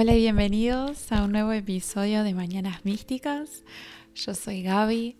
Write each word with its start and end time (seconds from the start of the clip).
Hola 0.00 0.14
y 0.14 0.20
bienvenidos 0.20 1.10
a 1.10 1.24
un 1.24 1.32
nuevo 1.32 1.50
episodio 1.50 2.22
de 2.22 2.32
Mañanas 2.32 2.84
Místicas. 2.84 3.64
Yo 4.14 4.32
soy 4.32 4.62
Gaby 4.62 5.16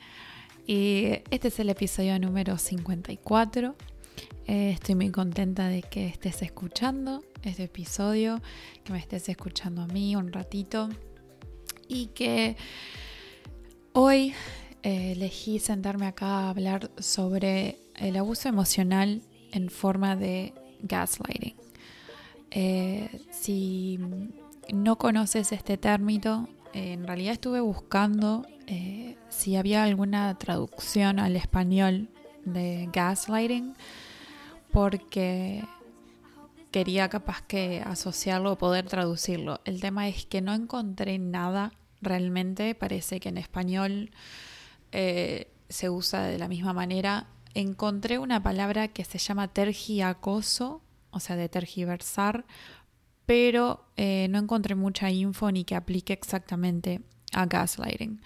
y 0.69 1.05
este 1.33 1.49
es 1.49 1.59
el 1.59 1.71
episodio 1.71 2.17
número 2.21 2.57
54. 2.59 3.75
Eh, 4.47 4.71
estoy 4.71 4.95
muy 4.95 5.11
contenta 5.11 5.67
de 5.67 5.83
que 5.83 6.07
estés 6.07 6.43
escuchando 6.43 7.25
este 7.43 7.65
episodio, 7.65 8.41
que 8.85 8.93
me 8.93 9.01
estés 9.01 9.29
escuchando 9.29 9.83
a 9.83 9.89
mí 9.89 10.15
un 10.15 10.33
ratito 10.33 10.89
y 11.89 12.07
que 12.15 12.57
hoy 13.95 14.33
eh, 14.85 15.11
elegí 15.17 15.59
sentarme 15.59 16.07
acá 16.07 16.27
a 16.27 16.51
hablar 16.51 16.93
sobre 17.01 17.81
el 17.97 18.17
abuso 18.17 18.49
emocional 18.49 19.23
en 19.51 19.71
forma 19.71 20.15
de 20.15 20.53
gaslighting. 20.85 21.57
Eh, 22.53 23.27
si 23.33 23.99
no 24.73 24.97
conoces 24.97 25.53
este 25.53 25.77
término, 25.77 26.49
en 26.73 27.07
realidad 27.07 27.33
estuve 27.33 27.61
buscando 27.61 28.47
eh, 28.67 29.17
si 29.29 29.57
había 29.57 29.85
alguna 29.85 30.37
traducción 30.39 31.19
al 31.19 31.37
español 31.37 32.09
de 32.45 32.89
gaslighting, 32.93 33.75
porque 34.71 35.65
quería 36.71 37.09
capaz 37.09 37.43
que 37.43 37.83
asociarlo 37.85 38.53
o 38.53 38.59
poder 38.59 38.87
traducirlo. 38.87 39.61
El 39.65 39.81
tema 39.81 40.09
es 40.09 40.27
que 40.27 40.41
no 40.41 40.55
encontré 40.55 41.19
nada 41.19 41.73
realmente, 42.01 42.75
parece 42.75 43.21
que 43.21 43.31
en 43.31 43.39
español 43.39 44.11
eh, 44.93 45.51
se 45.69 45.91
usa 45.91 46.23
de 46.23 46.39
la 46.39 46.49
misma 46.49 46.73
manera. 46.73 47.27
Encontré 47.55 48.19
una 48.19 48.43
palabra 48.43 48.89
que 48.89 49.05
se 49.05 49.19
llama 49.19 49.49
tergiacoso, 49.49 50.83
o 51.11 51.21
sea, 51.21 51.37
de 51.37 51.49
tergiversar, 51.49 52.45
pero 53.29 53.85
eh, 53.99 54.27
no 54.31 54.39
encontré 54.39 54.75
mucha 54.75 55.11
info 55.11 55.53
ni 55.53 55.65
que 55.65 55.77
aplique 55.77 56.15
exactamente 56.15 57.03
a 57.35 57.45
gaslighting. 57.45 58.23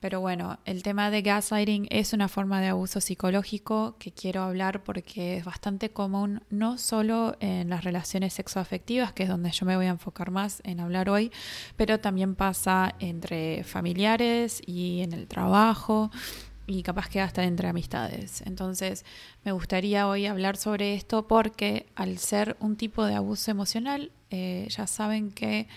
Pero 0.00 0.20
bueno, 0.20 0.58
el 0.66 0.82
tema 0.82 1.10
de 1.10 1.22
gaslighting 1.22 1.86
es 1.88 2.12
una 2.12 2.28
forma 2.28 2.60
de 2.60 2.66
abuso 2.66 3.00
psicológico 3.00 3.96
que 3.98 4.12
quiero 4.12 4.42
hablar 4.42 4.84
porque 4.84 5.38
es 5.38 5.46
bastante 5.46 5.92
común 5.92 6.42
no 6.50 6.76
solo 6.76 7.38
en 7.40 7.70
las 7.70 7.84
relaciones 7.84 8.34
sexoafectivas, 8.34 9.14
que 9.14 9.22
es 9.22 9.30
donde 9.30 9.50
yo 9.50 9.64
me 9.64 9.76
voy 9.76 9.86
a 9.86 9.96
enfocar 9.96 10.30
más 10.30 10.60
en 10.64 10.80
hablar 10.80 11.08
hoy, 11.08 11.32
pero 11.76 11.98
también 11.98 12.34
pasa 12.34 12.96
entre 12.98 13.64
familiares 13.64 14.60
y 14.66 15.00
en 15.00 15.14
el 15.14 15.26
trabajo 15.26 16.10
y 16.66 16.82
capaz 16.82 17.08
que 17.08 17.20
hasta 17.20 17.44
entre 17.44 17.68
amistades. 17.68 18.42
Entonces, 18.42 19.04
me 19.44 19.52
gustaría 19.52 20.08
hoy 20.08 20.26
hablar 20.26 20.56
sobre 20.56 20.94
esto 20.94 21.26
porque 21.26 21.86
al 21.94 22.18
ser 22.18 22.56
un 22.60 22.76
tipo 22.76 23.04
de 23.04 23.14
abuso 23.14 23.50
emocional, 23.50 24.12
eh, 24.30 24.66
ya 24.70 24.86
saben 24.86 25.30
que 25.30 25.68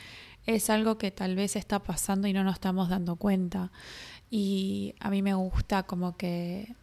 es 0.45 0.69
algo 0.69 0.97
que 0.97 1.11
tal 1.11 1.35
vez 1.35 1.55
está 1.55 1.79
pasando 1.79 2.27
y 2.27 2.33
no 2.33 2.43
nos 2.43 2.55
estamos 2.55 2.89
dando 2.89 3.17
cuenta. 3.17 3.71
Y 4.29 4.95
a 4.99 5.09
mí 5.09 5.21
me 5.21 5.33
gusta 5.33 5.83
como 5.83 6.15
que 6.15 6.73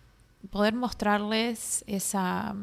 poder 0.51 0.75
mostrarles 0.75 1.83
esa 1.87 2.55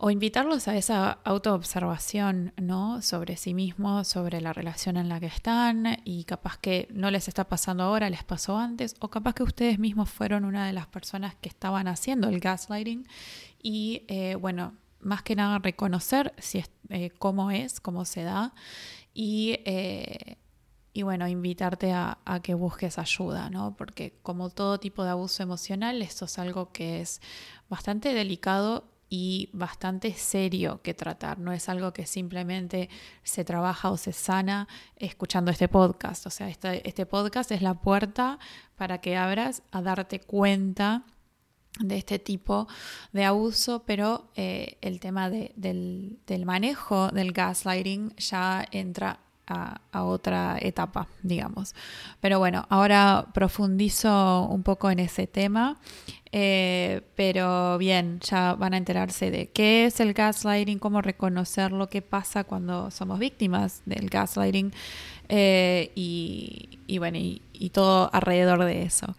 o 0.00 0.10
invitarlos 0.10 0.68
a 0.68 0.76
esa 0.76 1.18
autoobservación, 1.24 2.52
¿no? 2.56 3.02
Sobre 3.02 3.36
sí 3.36 3.52
mismos, 3.52 4.06
sobre 4.06 4.40
la 4.40 4.52
relación 4.52 4.96
en 4.96 5.08
la 5.08 5.18
que 5.18 5.26
están 5.26 5.98
y 6.04 6.22
capaz 6.22 6.56
que 6.56 6.86
no 6.92 7.10
les 7.10 7.26
está 7.26 7.48
pasando 7.48 7.82
ahora, 7.82 8.08
les 8.08 8.22
pasó 8.22 8.56
antes, 8.56 8.94
o 9.00 9.10
capaz 9.10 9.34
que 9.34 9.42
ustedes 9.42 9.80
mismos 9.80 10.08
fueron 10.08 10.44
una 10.44 10.68
de 10.68 10.72
las 10.72 10.86
personas 10.86 11.34
que 11.34 11.48
estaban 11.48 11.88
haciendo 11.88 12.28
el 12.28 12.38
gaslighting 12.38 13.08
y, 13.60 14.04
eh, 14.06 14.36
bueno, 14.36 14.74
más 15.00 15.22
que 15.22 15.34
nada 15.34 15.58
reconocer 15.58 16.32
eh, 16.90 17.10
cómo 17.18 17.50
es, 17.50 17.80
cómo 17.80 18.04
se 18.04 18.22
da 18.22 18.54
y, 19.14 19.58
eh, 19.64 20.36
y 20.92 21.02
bueno, 21.02 21.26
invitarte 21.26 21.90
a, 21.90 22.18
a, 22.24 22.40
que 22.40 22.54
busques 22.54 22.98
ayuda, 23.00 23.50
¿no? 23.50 23.74
Porque 23.76 24.16
como 24.22 24.48
todo 24.50 24.78
tipo 24.78 25.02
de 25.02 25.10
abuso 25.10 25.42
emocional, 25.42 26.02
esto 26.02 26.26
es 26.26 26.38
algo 26.38 26.70
que 26.70 27.00
es 27.00 27.20
bastante 27.68 28.14
delicado 28.14 28.96
y 29.08 29.48
bastante 29.52 30.12
serio 30.14 30.80
que 30.82 30.94
tratar. 30.94 31.38
No 31.38 31.52
es 31.52 31.68
algo 31.68 31.92
que 31.92 32.06
simplemente 32.06 32.88
se 33.22 33.44
trabaja 33.44 33.90
o 33.90 33.96
se 33.96 34.12
sana 34.12 34.68
escuchando 34.96 35.50
este 35.50 35.68
podcast. 35.68 36.26
O 36.26 36.30
sea, 36.30 36.48
este, 36.48 37.06
podcast 37.06 37.50
es 37.52 37.62
la 37.62 37.74
puerta 37.74 38.38
para 38.76 39.00
que 39.00 39.16
abras 39.16 39.62
a 39.70 39.82
darte 39.82 40.20
cuenta 40.20 41.04
de 41.80 41.96
este 41.96 42.18
tipo 42.18 42.66
de 43.12 43.24
abuso, 43.24 43.84
pero 43.86 44.30
eh, 44.34 44.78
el 44.80 45.00
tema 45.00 45.30
de, 45.30 45.52
del, 45.56 46.18
del, 46.26 46.44
manejo 46.44 47.08
del 47.08 47.32
gaslighting 47.32 48.14
ya 48.16 48.66
entra 48.72 49.20
a, 49.48 49.80
otra 49.92 50.56
etapa, 50.60 51.08
digamos. 51.22 51.74
Pero 52.20 52.38
bueno, 52.38 52.66
ahora 52.68 53.26
profundizo 53.34 54.46
un 54.48 54.62
poco 54.62 54.90
en 54.90 55.00
ese 55.00 55.26
tema 55.26 55.78
eh, 56.30 57.00
pero 57.14 57.78
bien, 57.78 58.20
ya 58.20 58.54
van 58.54 58.74
a 58.74 58.76
enterarse 58.76 59.30
de 59.30 59.48
qué 59.48 59.86
es 59.86 60.00
el 60.00 60.12
gaslighting, 60.12 60.78
cómo 60.78 61.00
reconocer 61.00 61.72
lo 61.72 61.88
que 61.88 62.02
pasa 62.02 62.44
cuando 62.44 62.90
somos 62.90 63.18
víctimas 63.18 63.82
del 63.86 64.10
gaslighting 64.10 64.72
eh, 65.28 65.90
y, 65.94 66.98
bueno, 66.98 67.18
y, 67.18 67.70
todo 67.72 68.10
alrededor 68.12 68.64
de 68.64 68.82
eso. 68.82 69.14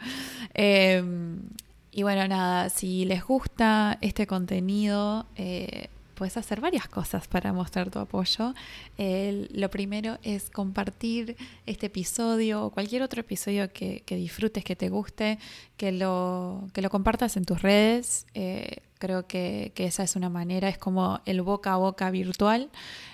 Eh, 0.53 1.03
y 1.91 2.03
bueno, 2.03 2.28
nada, 2.28 2.69
si 2.69 3.06
les 3.06 3.23
gusta 3.23 3.97
este 4.01 4.28
contenido, 4.28 5.25
eh, 5.35 5.90
puedes 6.19 6.35
hacer 6.35 6.59
varias 6.59 6.90
cosas 6.90 7.30
para 7.30 7.53
mostrar 7.53 7.90
tu 7.90 7.97
apoyo. 7.97 8.53
lo 8.97 9.69
primero 9.69 10.18
es 10.22 10.50
compartir 10.50 11.38
este 11.66 11.85
episodio 11.85 12.66
o 12.66 12.72
cualquier 12.72 13.03
otro 13.03 13.22
episodio 13.22 13.72
que, 13.72 14.03
disfrutes, 14.06 14.66
que 14.66 14.75
te 14.75 14.90
guste, 14.90 15.40
que 15.78 15.94
lo, 15.94 16.68
que 16.74 16.81
lo 16.81 16.90
compartas 16.90 17.38
en 17.38 17.46
tus 17.46 17.62
redes. 17.62 18.28
Eh, 18.34 18.81
creo 18.97 19.28
que, 19.28 19.72
que, 19.75 19.85
esa 19.85 20.03
es 20.03 20.18
una 20.18 20.29
manera, 20.29 20.68
es 20.68 20.78
como 20.78 21.22
el 21.25 21.41
boca 21.41 21.72
a 21.74 21.78
boca 21.78 22.12
virtual 22.12 22.69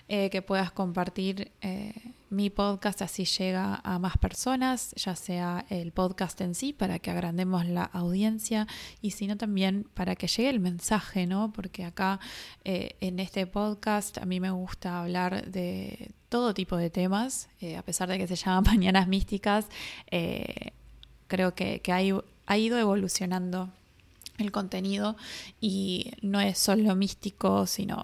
eh, 0.10 0.32
que 0.32 0.42
puedas 0.42 0.72
compartir 0.72 1.52
eh, 1.62 1.94
mi 2.30 2.50
podcast 2.50 3.02
así 3.02 3.26
llega 3.26 3.82
a 3.84 4.00
más 4.00 4.18
personas, 4.18 4.94
ya 4.96 5.16
sea 5.16 5.66
el 5.70 5.92
podcast 5.92 6.40
en 6.42 6.56
sí 6.56 6.74
para 6.74 7.00
que 7.00 7.12
agrandemos 7.12 7.66
la 7.66 7.84
audiencia 7.84 8.68
y 9.02 9.12
sino 9.12 9.38
también 9.38 9.88
para 9.94 10.16
que 10.16 10.28
llegue 10.28 10.50
el 10.50 10.60
mensaje, 10.60 11.28
¿no? 11.28 11.54
Porque 11.54 11.86
acá 11.86 12.20
eh, 12.64 12.96
en 13.02 13.20
este 13.20 13.48
podcast 13.48 14.18
a 14.18 14.26
mí 14.26 14.40
me 14.40 14.52
gusta 14.52 15.02
hablar 15.02 15.50
de 15.52 16.12
todo 16.30 16.54
tipo 16.54 16.78
de 16.78 16.90
temas, 16.90 17.50
eh, 17.62 17.78
a 17.78 17.82
pesar 17.82 18.10
de 18.10 18.18
que 18.18 18.28
se 18.28 18.36
llama 18.36 18.62
Mañanas 18.72 19.08
Místicas, 19.08 19.68
eh, 20.12 20.72
creo 21.28 21.56
que, 21.56 21.82
ha 22.48 22.58
ido 22.58 22.78
evolucionando 22.78 23.70
el 24.38 24.52
contenido 24.52 25.16
y 25.62 26.12
no 26.22 26.42
es 26.42 26.58
solo 26.58 26.96
místico, 26.96 27.66
sino 27.66 28.04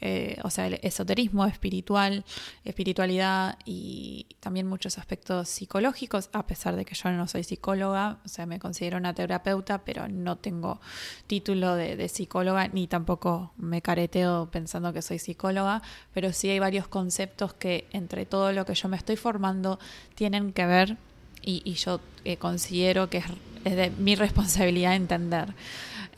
eh, 0.00 0.38
o 0.44 0.50
sea, 0.50 0.66
el 0.66 0.78
esoterismo 0.82 1.46
espiritual, 1.46 2.24
espiritualidad 2.64 3.58
y 3.64 4.26
también 4.40 4.66
muchos 4.66 4.98
aspectos 4.98 5.48
psicológicos, 5.48 6.30
a 6.32 6.46
pesar 6.46 6.76
de 6.76 6.84
que 6.84 6.94
yo 6.94 7.10
no 7.10 7.26
soy 7.26 7.44
psicóloga, 7.44 8.18
o 8.24 8.28
sea, 8.28 8.46
me 8.46 8.58
considero 8.58 8.98
una 8.98 9.14
terapeuta, 9.14 9.78
pero 9.84 10.08
no 10.08 10.36
tengo 10.36 10.80
título 11.26 11.74
de, 11.74 12.08
psicóloga 12.08 12.68
ni 12.68 12.86
tampoco 12.86 13.52
me 13.56 13.82
careteo 13.82 14.48
pensando 14.50 14.92
que 14.92 15.02
soy 15.02 15.18
psicóloga, 15.18 15.82
pero 16.14 16.32
sí 16.32 16.48
hay 16.48 16.58
varios 16.58 16.86
conceptos 16.88 17.54
que 17.54 17.86
entre 17.92 18.24
todo 18.24 18.52
lo 18.52 18.64
que 18.64 18.74
yo 18.74 18.88
me 18.88 18.96
estoy 18.96 19.16
formando 19.16 19.78
tienen 20.14 20.52
que 20.52 20.66
ver 20.66 20.96
y, 21.42 21.62
y 21.64 21.74
yo 21.74 22.00
eh, 22.24 22.36
considero 22.36 23.10
que 23.10 23.18
es, 23.18 23.26
es 23.64 23.76
de 23.76 23.90
mi 23.90 24.14
responsabilidad 24.14 24.94
entender. 24.94 25.54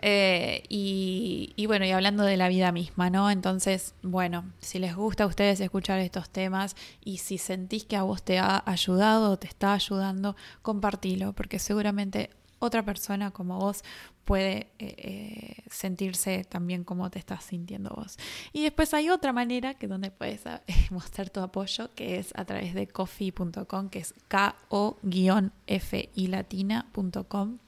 Eh, 0.03 0.63
y, 0.69 1.53
y, 1.57 1.67
bueno, 1.67 1.85
y 1.85 1.91
hablando 1.91 2.25
de 2.25 2.39
la 2.39 2.49
vida 2.49 2.73
misma, 2.73 3.11
¿no? 3.11 3.31
Entonces, 3.31 3.95
bueno, 4.03 4.51
si 4.59 4.79
les 4.79 4.97
gusta 4.97 5.25
a 5.25 5.27
ustedes 5.27 5.61
escuchar 5.61 5.99
estos 6.01 6.31
temas 6.31 6.75
y 7.05 7.19
si 7.19 7.37
sentís 7.37 7.85
que 7.85 7.97
a 7.97 8.03
vos 8.03 8.23
te 8.23 8.39
ha 8.39 8.63
ayudado 8.65 9.33
o 9.33 9.39
te 9.39 9.47
está 9.47 9.75
ayudando, 9.75 10.37
compartilo, 10.63 11.35
porque 11.35 11.59
seguramente 11.59 12.31
otra 12.61 12.85
persona 12.85 13.31
como 13.31 13.59
vos 13.59 13.83
puede 14.25 14.69
eh, 14.79 14.95
eh, 14.99 15.63
sentirse 15.71 16.45
también 16.45 16.85
como 16.85 17.11
te 17.11 17.19
estás 17.19 17.45
sintiendo 17.45 17.91
vos. 17.91 18.17
Y 18.53 18.63
después 18.63 18.95
hay 18.95 19.11
otra 19.11 19.33
manera 19.33 19.75
que 19.75 19.89
donde 19.89 20.11
puedes 20.11 20.47
eh, 20.47 20.61
mostrar 20.91 21.31
tu 21.31 21.41
apoyo, 21.41 21.91
que 21.95 22.19
es 22.19 22.33
a 22.37 22.45
través 22.45 22.75
de 22.75 22.87
coffee.com, 22.87 23.89
que 23.89 23.99
es 23.99 24.15
K-O-F-I 24.29 26.27
latina.com. 26.27 27.59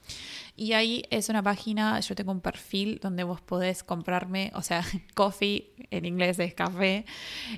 Y 0.55 0.73
ahí 0.73 1.03
es 1.09 1.29
una 1.29 1.41
página, 1.41 1.99
yo 1.99 2.13
tengo 2.15 2.31
un 2.31 2.41
perfil 2.41 2.99
donde 3.01 3.23
vos 3.23 3.41
podés 3.41 3.83
comprarme, 3.83 4.51
o 4.53 4.61
sea, 4.61 4.83
coffee 5.15 5.73
en 5.89 6.05
inglés 6.05 6.37
es 6.39 6.53
café, 6.53 7.05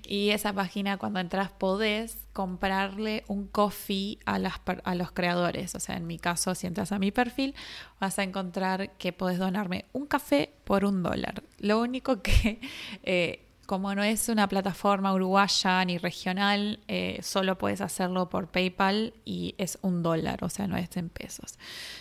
y 0.07 0.30
esa 0.30 0.53
página 0.53 0.97
cuando 0.97 1.19
entras 1.19 1.51
podés 1.51 2.25
comprarle 2.36 3.24
un 3.27 3.47
coffee 3.47 4.19
a, 4.25 4.39
las, 4.39 4.56
a 4.83 4.95
los 4.95 5.12
creadores. 5.13 5.74
O 5.74 5.80
sea, 5.80 5.95
en 5.95 6.06
mi 6.06 6.19
caso, 6.19 6.53
si 6.53 6.68
entras 6.68 6.92
a 6.92 7.00
mi 7.00 7.12
perfil, 7.12 7.56
vas 8.00 8.19
a 8.19 8.24
encontrar 8.24 8.94
que 8.97 9.13
podés 9.13 9.38
donarme 9.38 9.86
un 9.94 10.06
café 10.06 10.51
por 10.63 10.86
un 10.86 11.03
dólar. 11.03 11.44
Lo 11.59 11.80
único 11.80 12.21
que... 12.21 12.59
Eh, 13.03 13.45
como 13.65 13.95
no 13.95 14.03
es 14.03 14.30
una 14.30 14.47
plataforma 14.47 15.13
uruguaya 15.13 15.83
ni 15.86 15.97
regional, 15.97 16.80
eh, 16.88 17.19
solo 17.24 17.57
puedes 17.57 17.81
hacerlo 17.81 18.30
por 18.30 18.47
PayPal 18.47 19.13
y 19.25 19.56
es 19.57 19.80
un 19.81 20.03
dólar, 20.03 20.44
o 20.44 20.50
sea, 20.50 20.68
no 20.68 20.77
es 20.77 20.95
en 20.97 21.09
pesos. 21.09 21.57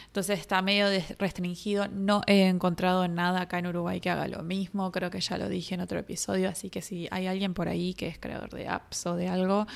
Entonces 0.07 0.39
está 0.39 0.63
medio 0.63 0.87
restringido. 1.19 1.89
No 1.89 2.23
he 2.27 2.47
encontrado 2.47 3.09
nada 3.09 3.43
acá 3.43 3.59
en 3.59 3.67
Uruguay 3.67 4.01
que 4.01 4.11
haga 4.11 4.29
lo 4.29 4.43
mismo. 4.43 4.93
Creo 4.93 5.11
que 5.11 5.21
ya 5.21 5.39
lo 5.39 5.49
dije 5.49 5.75
en 5.75 5.81
otro 5.81 5.99
episodio. 5.99 6.49
Así 6.49 6.71
que 6.71 6.83
si 6.83 7.09
hay 7.11 7.27
alguien 7.27 7.55
por 7.55 7.69
ahí 7.69 7.95
que 7.95 8.07
es 8.07 8.19
creador 8.19 8.51
de 8.51 8.69
apps 8.69 9.07
o 9.07 9.17
de 9.17 9.29
algo, 9.29 9.67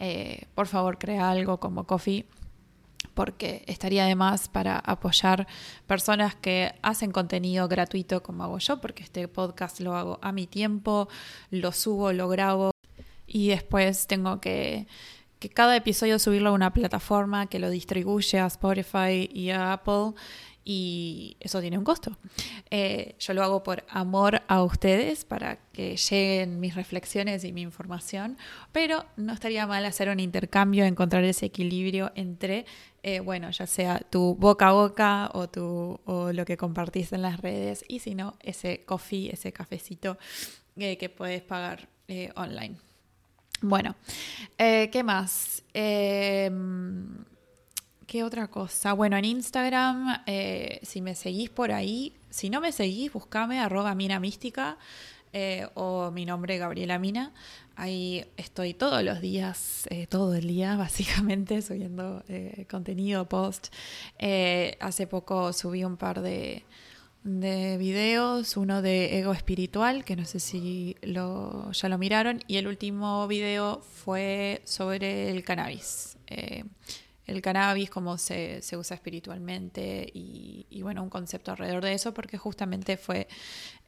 eh, 0.00 0.46
por 0.54 0.66
favor 0.66 0.98
crea 0.98 1.30
algo 1.30 1.60
como 1.60 1.86
Coffee 1.86 2.26
porque 3.14 3.64
estaría 3.66 4.04
de 4.04 4.14
más 4.14 4.48
para 4.48 4.78
apoyar 4.78 5.46
personas 5.86 6.34
que 6.34 6.74
hacen 6.82 7.12
contenido 7.12 7.68
gratuito 7.68 8.22
como 8.22 8.44
hago 8.44 8.58
yo, 8.58 8.80
porque 8.80 9.02
este 9.02 9.28
podcast 9.28 9.80
lo 9.80 9.96
hago 9.96 10.18
a 10.22 10.32
mi 10.32 10.46
tiempo, 10.46 11.08
lo 11.50 11.72
subo, 11.72 12.12
lo 12.12 12.28
grabo 12.28 12.72
y 13.26 13.48
después 13.48 14.06
tengo 14.06 14.40
que, 14.40 14.86
que 15.38 15.48
cada 15.48 15.76
episodio 15.76 16.18
subirlo 16.18 16.50
a 16.50 16.52
una 16.52 16.72
plataforma 16.72 17.46
que 17.46 17.58
lo 17.58 17.70
distribuye 17.70 18.38
a 18.38 18.46
Spotify 18.46 19.28
y 19.32 19.50
a 19.50 19.72
Apple 19.72 20.14
y 20.64 21.36
eso 21.40 21.60
tiene 21.60 21.76
un 21.76 21.84
costo. 21.84 22.16
Eh, 22.70 23.14
yo 23.18 23.34
lo 23.34 23.42
hago 23.42 23.62
por 23.62 23.84
amor 23.88 24.42
a 24.48 24.62
ustedes 24.62 25.24
para 25.24 25.58
que 25.72 25.96
lleguen 25.96 26.58
mis 26.58 26.74
reflexiones 26.74 27.44
y 27.44 27.52
mi 27.52 27.60
información, 27.60 28.38
pero 28.72 29.04
no 29.16 29.34
estaría 29.34 29.66
mal 29.66 29.84
hacer 29.84 30.08
un 30.08 30.20
intercambio, 30.20 30.84
encontrar 30.84 31.24
ese 31.24 31.46
equilibrio 31.46 32.12
entre, 32.14 32.64
eh, 33.04 33.20
bueno, 33.20 33.50
ya 33.50 33.66
sea 33.66 34.00
tu 34.00 34.34
boca 34.34 34.68
a 34.68 34.72
boca 34.72 35.30
o, 35.34 35.48
tu, 35.48 36.00
o 36.04 36.32
lo 36.32 36.44
que 36.44 36.56
compartís 36.56 37.12
en 37.12 37.22
las 37.22 37.40
redes 37.40 37.84
y 37.86 38.00
si 38.00 38.14
no, 38.14 38.34
ese 38.40 38.84
coffee, 38.84 39.30
ese 39.32 39.52
cafecito 39.52 40.18
eh, 40.76 40.96
que 40.96 41.08
puedes 41.08 41.42
pagar 41.42 41.88
online. 42.34 42.76
Bueno, 43.60 43.94
¿qué 44.58 45.02
más? 45.04 45.62
¿Qué 48.06 48.22
otra 48.22 48.48
cosa? 48.48 48.92
Bueno, 48.92 49.16
en 49.16 49.24
Instagram, 49.24 50.22
eh, 50.26 50.78
si 50.82 51.00
me 51.00 51.14
seguís 51.14 51.50
por 51.50 51.72
ahí, 51.72 52.12
si 52.30 52.48
no 52.48 52.60
me 52.60 52.70
seguís, 52.70 53.12
buscame 53.12 53.58
arroba 53.58 53.94
mina 53.94 54.20
mística 54.20 54.76
eh, 55.32 55.66
o 55.74 56.12
mi 56.12 56.24
nombre 56.24 56.58
Gabriela 56.58 56.98
Mina. 56.98 57.32
Ahí 57.76 58.24
estoy 58.36 58.74
todos 58.74 59.02
los 59.02 59.20
días, 59.20 59.86
eh, 59.90 60.06
todo 60.06 60.34
el 60.34 60.46
día 60.46 60.76
básicamente, 60.78 61.62
subiendo 61.62 62.22
contenido, 62.70 63.28
post. 63.28 63.68
hace 64.80 65.06
poco 65.06 65.52
subí 65.52 65.84
un 65.84 65.96
par 65.96 66.20
de, 66.20 66.64
de 67.24 67.76
videos, 67.78 68.56
uno 68.56 68.82
de 68.82 69.18
ego 69.18 69.32
espiritual, 69.32 70.04
que 70.04 70.16
no 70.16 70.24
sé 70.24 70.40
si 70.40 70.96
lo, 71.02 71.72
ya 71.72 71.88
lo 71.88 71.98
miraron, 71.98 72.40
y 72.46 72.56
el 72.56 72.66
último 72.66 73.26
video 73.26 73.80
fue 73.82 74.62
sobre 74.64 75.30
el 75.30 75.42
cannabis 75.42 76.16
el 77.26 77.40
cannabis, 77.40 77.90
cómo 77.90 78.18
se, 78.18 78.60
usa 78.76 78.94
espiritualmente 78.94 80.10
y, 80.12 80.80
bueno, 80.82 81.02
un 81.02 81.10
concepto 81.10 81.52
alrededor 81.52 81.84
de 81.84 81.94
eso, 81.94 82.12
porque 82.12 82.38
justamente 82.38 82.96
fue 82.96 83.28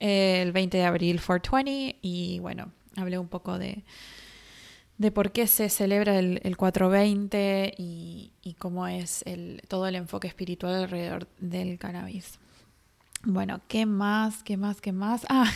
eh, 0.01 0.43
el 0.43 0.53
20 0.53 0.79
de 0.79 0.85
abril 0.85 1.21
420 1.21 1.99
y 2.01 2.39
bueno, 2.41 2.73
hablé 2.97 3.19
un 3.19 3.29
poco 3.29 3.59
de, 3.59 3.85
de 4.99 5.11
por 5.11 5.33
qué 5.33 5.47
se 5.47 5.69
celebra 5.69 6.19
el, 6.19 6.41
el 6.43 6.57
420 6.57 7.75
y, 7.79 8.33
y, 8.43 8.55
cómo 8.55 8.87
es 8.87 9.23
el, 9.27 9.63
todo 9.69 9.87
el 9.87 9.95
enfoque 9.95 10.29
espiritual 10.29 10.75
alrededor 10.75 11.29
del 11.39 11.79
cannabis. 11.79 12.39
Bueno, 13.23 13.61
¿qué 13.67 13.87
más? 13.87 14.43
¿Qué 14.43 14.57
más? 14.57 14.81
¿Qué 14.81 14.93
más? 14.93 15.27
Ah, 15.29 15.51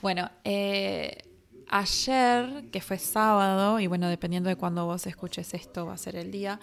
bueno, 0.00 0.30
eh, 0.44 1.22
ayer, 1.68 2.64
que 2.72 2.80
fue 2.80 2.98
sábado, 2.98 3.78
y 3.78 3.86
bueno, 3.86 4.08
dependiendo 4.08 4.48
de 4.48 4.56
cuándo 4.56 4.86
vos 4.86 5.06
escuches 5.06 5.54
esto, 5.54 5.86
va 5.86 5.94
a 5.94 5.98
ser 5.98 6.16
el 6.16 6.30
día, 6.30 6.60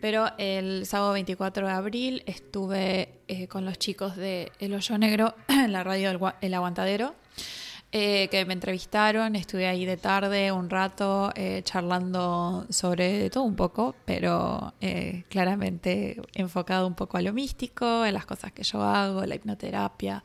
pero 0.00 0.30
el 0.38 0.86
sábado 0.86 1.12
24 1.12 1.66
de 1.66 1.72
abril 1.72 2.22
estuve 2.26 3.20
eh, 3.28 3.46
con 3.48 3.64
los 3.64 3.78
chicos 3.78 4.16
de 4.16 4.50
El 4.58 4.74
Hoyo 4.74 4.98
Negro 4.98 5.34
en 5.48 5.72
la 5.72 5.84
radio 5.84 6.34
El, 6.40 6.54
Aguantadero, 6.54 7.14
eh, 7.92 8.28
que 8.28 8.44
me 8.44 8.52
entrevistaron. 8.52 9.36
Estuve 9.36 9.66
ahí 9.66 9.84
de 9.84 9.96
tarde 9.96 10.52
un 10.52 10.70
rato 10.70 11.32
eh, 11.34 11.62
charlando 11.64 12.66
sobre 12.70 13.30
todo 13.30 13.44
un 13.44 13.56
poco, 13.56 13.94
pero 14.04 14.74
claramente 15.28 16.20
enfocado 16.34 16.86
un 16.86 16.94
poco 16.94 17.16
a 17.16 17.22
lo 17.22 17.32
místico, 17.32 18.04
en 18.04 18.14
las 18.14 18.26
cosas 18.26 18.52
que 18.52 18.62
yo 18.62 18.82
hago, 18.82 19.24
la 19.26 19.34
hipnoterapia. 19.34 20.22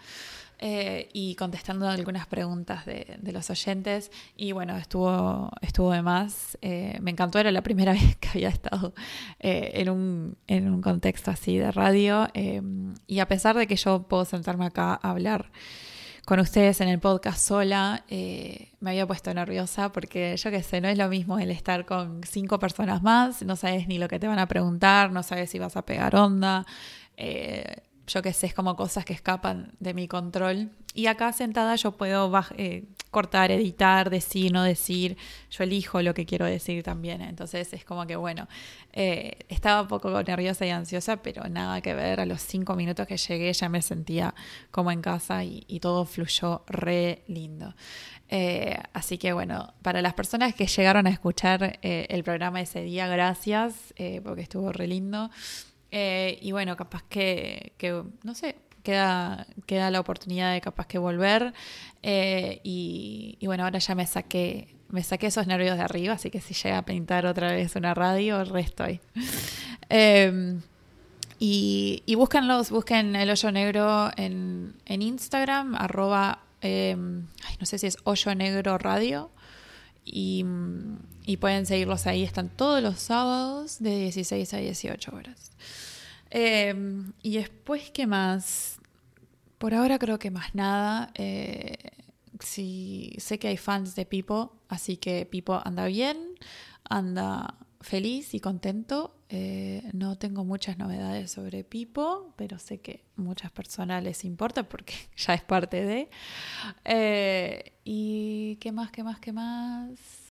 Eh, 0.59 1.09
y 1.11 1.35
contestando 1.35 1.87
algunas 1.87 2.27
preguntas 2.27 2.85
de, 2.85 3.19
los 3.31 3.49
oyentes. 3.49 4.11
Y 4.37 4.51
bueno, 4.53 4.77
estuvo, 4.77 5.51
estuvo 5.61 5.91
de 5.91 6.01
más. 6.01 6.57
Eh, 6.61 6.97
me 7.01 7.11
encantó, 7.11 7.39
era 7.39 7.51
la 7.51 7.61
primera 7.61 7.91
vez 7.93 8.15
que 8.17 8.29
había 8.29 8.49
estado 8.49 8.93
eh, 9.39 9.71
en, 9.75 9.89
un, 9.89 10.37
en 10.47 10.71
un 10.71 10.81
contexto 10.81 11.31
así 11.31 11.57
de 11.57 11.71
radio. 11.71 12.27
y 13.07 13.19
a 13.19 13.27
pesar 13.27 13.57
de 13.57 13.67
que 13.67 13.75
yo 13.75 14.03
puedo 14.03 14.25
sentarme 14.25 14.65
acá 14.65 14.99
a 15.01 15.11
hablar 15.11 15.51
con 16.25 16.39
ustedes 16.39 16.81
en 16.81 16.89
el 16.89 16.99
podcast 16.99 17.37
sola, 17.39 18.03
me 18.09 18.89
había 18.89 19.05
puesto 19.05 19.33
nerviosa 19.33 19.91
porque 19.91 20.35
yo 20.37 20.49
qué 20.49 20.63
sé, 20.63 20.81
no 20.81 20.87
es 20.87 20.97
lo 20.97 21.07
mismo 21.07 21.37
el 21.37 21.51
estar 21.51 21.85
con 21.85 22.21
cinco 22.23 22.57
personas 22.57 23.03
más, 23.03 23.43
no 23.43 23.55
sabes 23.55 23.87
ni 23.87 23.99
lo 23.99 24.07
que 24.07 24.19
te 24.19 24.27
van 24.27 24.39
a 24.39 24.47
preguntar, 24.47 25.11
no 25.11 25.21
sabes 25.21 25.51
si 25.51 25.59
vas 25.59 25.77
a 25.77 25.85
pegar 25.85 26.15
onda 26.15 26.65
yo 28.07 28.21
qué 28.21 28.33
sé, 28.33 28.47
es 28.47 28.53
como 28.53 28.75
cosas 28.75 29.05
que 29.05 29.13
escapan 29.13 29.71
de 29.79 29.93
mi 29.93 30.07
control. 30.07 30.69
Y 30.93 31.07
acá 31.07 31.33
sentada 31.33 31.75
yo 31.75 31.91
puedo 31.91 32.31
eh, 32.57 32.85
cortar, 33.11 33.51
editar, 33.51 34.09
decir, 34.09 34.51
no 34.51 34.63
decir. 34.63 35.17
Yo 35.49 35.63
elijo 35.63 36.01
lo 36.01 36.13
que 36.13 36.25
quiero 36.25 36.45
decir 36.45 36.83
también. 36.83 37.21
Entonces 37.21 37.73
es 37.73 37.83
como 37.83 38.05
que, 38.05 38.15
bueno, 38.15 38.47
eh, 38.93 39.39
estaba 39.49 39.81
un 39.81 39.87
poco 39.87 40.23
nerviosa 40.23 40.65
y 40.65 40.69
ansiosa, 40.69 41.17
pero 41.17 41.49
nada 41.49 41.81
que 41.81 41.93
ver. 41.93 42.19
A 42.19 42.25
los 42.25 42.41
cinco 42.41 42.75
minutos 42.75 43.07
que 43.07 43.17
llegué 43.17 43.51
ya 43.51 43.69
me 43.69 43.81
sentía 43.81 44.33
como 44.71 44.91
en 44.91 45.01
casa 45.01 45.43
y, 45.43 45.79
todo 45.81 46.05
fluyó 46.05 46.63
re 46.67 47.23
lindo. 47.27 47.75
Eh, 48.29 48.77
así 48.93 49.17
que 49.17 49.33
bueno, 49.33 49.73
para 49.81 50.01
las 50.01 50.13
personas 50.13 50.55
que 50.55 50.65
llegaron 50.65 51.05
a 51.05 51.09
escuchar 51.09 51.79
el 51.81 52.23
programa 52.23 52.61
ese 52.61 52.81
día, 52.81 53.07
gracias, 53.07 53.93
porque 54.23 54.41
estuvo 54.41 54.71
re 54.71 54.87
lindo. 54.87 55.29
Eh, 55.97 56.39
y 56.41 56.51
bueno, 56.51 56.75
capaz 56.75 57.03
que, 57.03 57.71
no 58.23 58.35
sé, 58.35 58.57
queda, 58.83 59.47
queda 59.65 59.89
la 59.91 60.01
oportunidad 60.01 60.51
de 60.51 60.59
capaz 60.59 60.87
que 60.87 60.97
volver. 60.97 61.53
Eh, 62.03 62.59
y, 62.63 63.37
bueno, 63.45 63.63
ahora 63.63 63.79
ya 63.79 63.95
me 63.95 64.05
saqué, 64.05 64.75
me 64.89 65.03
saqué 65.03 65.27
esos 65.27 65.47
nervios 65.47 65.77
de 65.77 65.83
arriba, 65.83 66.15
así 66.15 66.29
que 66.29 66.41
si 66.41 66.53
llega 66.53 66.79
a 66.79 66.81
pintar 66.85 67.25
otra 67.25 67.53
vez 67.53 67.77
una 67.77 67.93
radio, 67.93 68.43
resto 68.43 68.83
ahí. 68.83 68.99
Em, 69.87 70.61
y, 71.39 72.03
y 72.05 72.15
búsquenlos, 72.15 72.71
busquen 72.71 73.15
el 73.15 73.29
hoyo 73.29 73.51
negro 73.51 74.09
en, 74.17 74.73
en 74.85 75.01
Instagram, 75.01 75.75
arroba, 75.75 76.39
em, 76.59 77.27
no 77.59 77.65
sé 77.65 77.77
si 77.77 77.87
es 77.87 77.97
hoyo 78.03 78.35
negro 78.35 78.77
radio. 78.77 79.31
Y, 80.03 80.43
y, 81.25 81.37
pueden 81.37 81.65
seguirlos 81.65 82.05
ahí, 82.05 82.23
están 82.23 82.49
todos 82.49 82.83
los 82.83 82.99
sábados 82.99 83.77
de 83.79 83.97
16 83.97 84.53
a 84.53 84.57
18 84.57 85.15
horas. 85.15 85.51
Em, 86.37 87.13
y 87.23 87.37
después, 87.37 87.91
¿qué 87.91 88.05
más? 88.07 88.77
Por 89.57 89.73
ahora 89.73 89.97
creo 89.97 90.19
que 90.19 90.31
más 90.31 90.53
nada. 90.53 91.11
Eh, 91.15 91.77
sí, 92.41 93.15
sé 93.19 93.39
que 93.39 93.47
hay 93.47 93.55
fans 93.57 93.95
de 93.95 94.05
Pipo, 94.05 94.53
así 94.67 94.97
que 94.97 95.25
Pipo 95.25 95.61
anda 95.63 95.85
bien, 95.85 96.17
anda 96.83 97.55
feliz 97.79 98.33
y 98.33 98.41
contento. 98.41 99.15
Eh, 99.29 99.89
no 99.93 100.17
tengo 100.17 100.43
muchas 100.43 100.77
novedades 100.77 101.31
sobre 101.31 101.63
Pipo, 101.63 102.33
pero 102.35 102.59
sé 102.59 102.81
que 102.81 103.05
muchas 103.15 103.51
personas 103.51 104.03
les 104.03 104.25
importa 104.25 104.67
porque 104.67 104.93
ya 105.15 105.35
es 105.35 105.41
parte 105.43 105.85
de. 105.85 106.09
Eh, 106.83 107.73
¿Y 107.85 108.57
qué 108.57 108.73
más, 108.73 108.91
qué 108.91 109.03
más, 109.03 109.19
qué 109.21 109.31
más? 109.31 110.24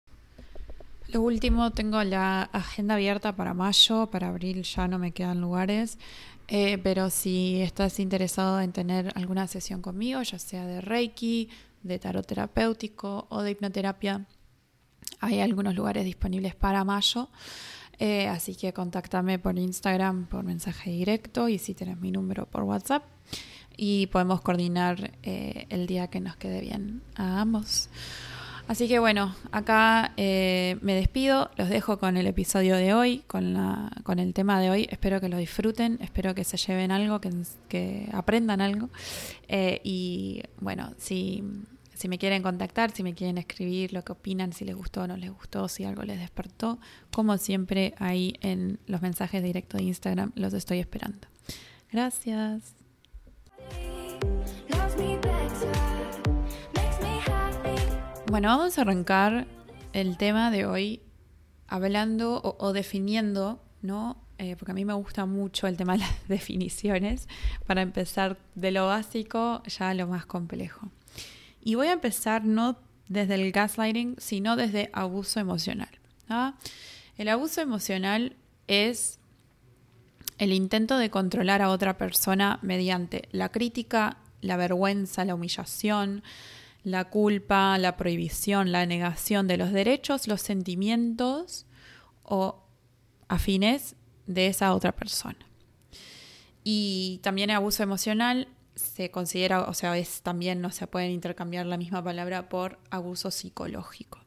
Lo 1.12 1.22
último, 1.22 1.72
tengo 1.72 2.01
la 2.06 2.44
agenda 2.44 2.94
abierta 2.94 3.36
para 3.36 3.53
mayo, 3.53 4.10
para 4.10 4.30
abril 4.30 4.63
ya 4.63 4.88
no 4.88 4.98
me 4.98 5.12
quedan 5.12 5.41
lugares, 5.41 5.98
eh, 6.48 6.77
pero 6.77 7.10
si 7.10 7.62
estás 7.62 8.00
interesado 8.00 8.62
en 8.62 8.72
tener 8.72 9.12
alguna 9.15 9.46
sesión 9.48 9.82
conmigo, 9.82 10.22
ya 10.22 10.39
sea 10.39 10.65
de 10.65 10.80
Reiki, 10.80 11.50
de 11.84 12.00
tarot 12.00 12.25
terapéutico 12.25 13.27
o 13.30 13.41
de 13.41 13.51
hipnoterapia, 13.51 14.25
hay 15.20 15.41
algunos 15.41 15.75
lugares 15.75 16.06
disponibles 16.06 16.56
para 16.56 16.86
mayo. 16.86 17.30
Eh, 18.00 18.30
así 18.30 18.56
que 18.56 18.72
contáctame 18.72 19.38
por 19.38 19.60
Instagram 19.60 20.27
por 20.27 20.46
mensaje 20.46 20.91
directo 20.91 21.50
y 21.50 21.60
si 21.60 21.75
tienes 21.75 22.00
mi 22.00 22.12
número 22.12 22.46
por 22.46 22.63
WhatsApp 22.63 23.03
y 23.75 24.08
podemos 24.08 24.41
coordinar 24.41 25.12
eh, 25.24 25.68
el 25.70 25.88
día 25.88 26.08
que 26.08 26.22
nos 26.22 26.38
quede 26.38 26.62
bien 26.62 27.03
a 27.15 27.41
ambos. 27.41 27.89
Así 28.72 28.88
que 28.88 29.00
bueno, 29.00 29.36
acá 29.51 30.13
eh, 30.16 30.78
me 30.80 30.96
despido, 30.96 31.51
los 31.58 31.68
dejo 31.68 32.00
con 32.00 32.16
el 32.16 32.25
episodio 32.25 32.78
de 32.78 32.94
hoy, 32.94 33.18
con, 33.28 33.54
la, 33.54 33.92
con 34.04 34.18
el 34.18 34.34
tema 34.34 34.62
de 34.62 34.70
hoy. 34.70 34.88
Espero 34.90 35.20
que 35.20 35.28
lo 35.28 35.36
disfruten, 35.36 36.00
espero 36.01 36.34
que 36.34 36.46
se 36.46 36.56
lleven 36.56 36.90
algo, 36.90 37.20
que, 37.20 38.08
aprendan 38.13 38.62
algo. 38.62 38.90
Eh, 39.50 39.82
y 39.84 40.44
bueno, 40.62 40.94
si, 40.98 41.44
si 41.96 42.08
me 42.08 42.18
quieren 42.18 42.42
contactar, 42.44 42.92
si 42.92 43.04
me 43.04 43.13
quieren 43.13 43.38
escribir 43.38 43.92
lo 43.92 44.06
que 44.06 44.13
opinan, 44.13 44.54
si 44.54 44.63
les 44.63 44.74
gustó 44.78 45.01
o 45.01 45.08
no 45.08 45.18
les 45.18 45.32
gustó, 45.32 45.68
si 45.68 45.84
algo 45.84 46.04
les 46.04 46.20
despertó, 46.20 46.80
como 47.13 47.38
siempre 47.38 47.94
ahí 47.98 48.36
en 48.40 48.80
los 48.88 49.01
mensajes 49.01 49.44
directos 49.44 49.80
de 49.82 49.88
Instagram 49.88 50.32
los 50.36 50.54
estoy 50.54 50.80
esperando. 50.80 51.28
Gracias. 51.92 52.74
Bueno, 58.32 58.48
vamos 58.48 58.78
a 58.78 58.84
arrancar 58.84 59.46
el 59.92 60.16
tema 60.16 60.52
de 60.52 60.66
hoy 60.66 61.02
hablando 61.68 62.42
o, 62.42 62.72
definiendo, 62.72 63.62
¿no? 63.82 64.24
Eh, 64.38 64.56
porque 64.56 64.72
a 64.72 64.74
mí 64.74 64.86
me 64.86 64.94
gusta 64.94 65.26
mucho 65.26 65.68
el 65.68 65.76
tema 65.76 65.94
de 65.94 66.00
las 66.00 66.14
definiciones, 66.30 67.28
para 67.68 67.82
empezar 67.82 68.38
de 68.56 68.72
lo 68.72 68.88
básico 68.88 69.62
ya 69.64 69.90
a 69.90 69.94
lo 69.96 70.08
más 70.08 70.26
complejo. 70.26 70.90
Y 71.62 71.76
voy 71.76 71.88
a 71.88 71.92
empezar 71.92 72.46
no 72.46 72.78
desde 73.10 73.36
el 73.36 73.52
gaslighting, 73.52 74.16
sino 74.18 74.56
desde 74.56 74.90
abuso 74.94 75.42
emocional. 75.42 75.90
El 77.18 77.28
abuso 77.28 77.60
emocional 77.60 78.38
es 78.68 79.20
el 80.38 80.54
intento 80.54 80.98
de 80.98 81.10
controlar 81.10 81.62
a 81.62 81.70
otra 81.70 81.98
persona 81.98 82.60
mediante 82.62 83.28
la 83.34 83.50
crítica, 83.50 84.20
la 84.40 84.56
vergüenza, 84.56 85.26
la 85.26 85.36
humillación, 85.36 86.24
la 86.84 87.06
culpa, 87.06 87.78
la 87.78 87.98
prohibición, 87.98 88.72
la 88.72 88.86
negación 88.86 89.48
de 89.48 89.58
los 89.58 89.72
derechos, 89.72 90.28
los 90.28 90.42
sentimientos 90.42 91.66
o 92.24 92.64
afines 93.28 93.96
de 94.28 94.48
esa 94.48 94.74
otra 94.74 94.92
persona. 94.92 95.40
Y 96.64 97.20
también 97.24 97.50
el 97.50 97.56
abuso 97.58 97.84
emocional 97.84 98.48
se 98.76 99.12
considera, 99.12 99.64
o 99.64 99.74
sea, 99.74 99.98
es 99.98 100.22
también 100.22 100.62
no 100.62 100.72
se 100.72 100.88
pueden 100.88 101.12
intercambiar 101.12 101.66
la 101.66 101.78
misma 101.78 102.04
palabra 102.04 102.50
por 102.50 102.80
abuso 102.90 103.32
psicológico. 103.32 104.20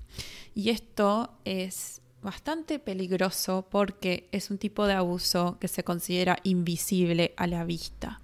Y 0.55 0.71
esto 0.71 1.39
es 1.45 2.03
bastante 2.23 2.79
peligroso 2.79 3.67
porque 3.71 4.29
es 4.33 4.51
un 4.51 4.59
tipo 4.59 4.87
de 4.87 4.95
abuso 4.95 5.59
que 5.61 5.69
se 5.69 5.85
considera 5.85 6.39
invisible 6.43 7.35
a 7.37 7.47
la 7.47 7.65
vista. 7.65 8.21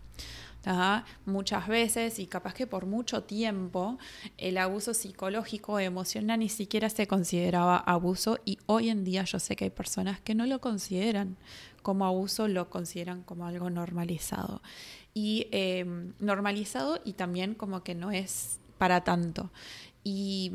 Muchas 1.24 1.68
veces 1.68 2.18
y 2.18 2.26
capaz 2.26 2.52
que 2.54 2.66
por 2.66 2.86
mucho 2.86 3.22
tiempo 3.22 3.98
el 4.36 4.58
abuso 4.58 4.92
psicológico 4.92 5.78
emocional 5.78 6.40
ni 6.40 6.48
siquiera 6.48 6.90
se 6.90 7.06
consideraba 7.06 7.78
abuso 7.78 8.38
y 8.44 8.58
hoy 8.66 8.90
en 8.90 9.04
día 9.04 9.24
yo 9.24 9.38
sé 9.38 9.56
que 9.56 9.64
hay 9.64 9.70
personas 9.70 10.20
que 10.20 10.34
no 10.34 10.46
lo 10.46 10.60
consideran 10.60 11.36
como 11.82 12.04
abuso, 12.04 12.46
lo 12.46 12.68
consideran 12.68 13.22
como 13.22 13.46
algo 13.46 13.70
normalizado. 13.70 14.60
Y 15.14 15.48
em, 15.50 16.12
normalizado 16.20 17.00
y 17.04 17.14
también 17.14 17.54
como 17.54 17.82
que 17.82 17.94
no 17.94 18.10
es 18.10 18.60
para 18.78 19.02
tanto. 19.02 19.50
Y, 20.04 20.52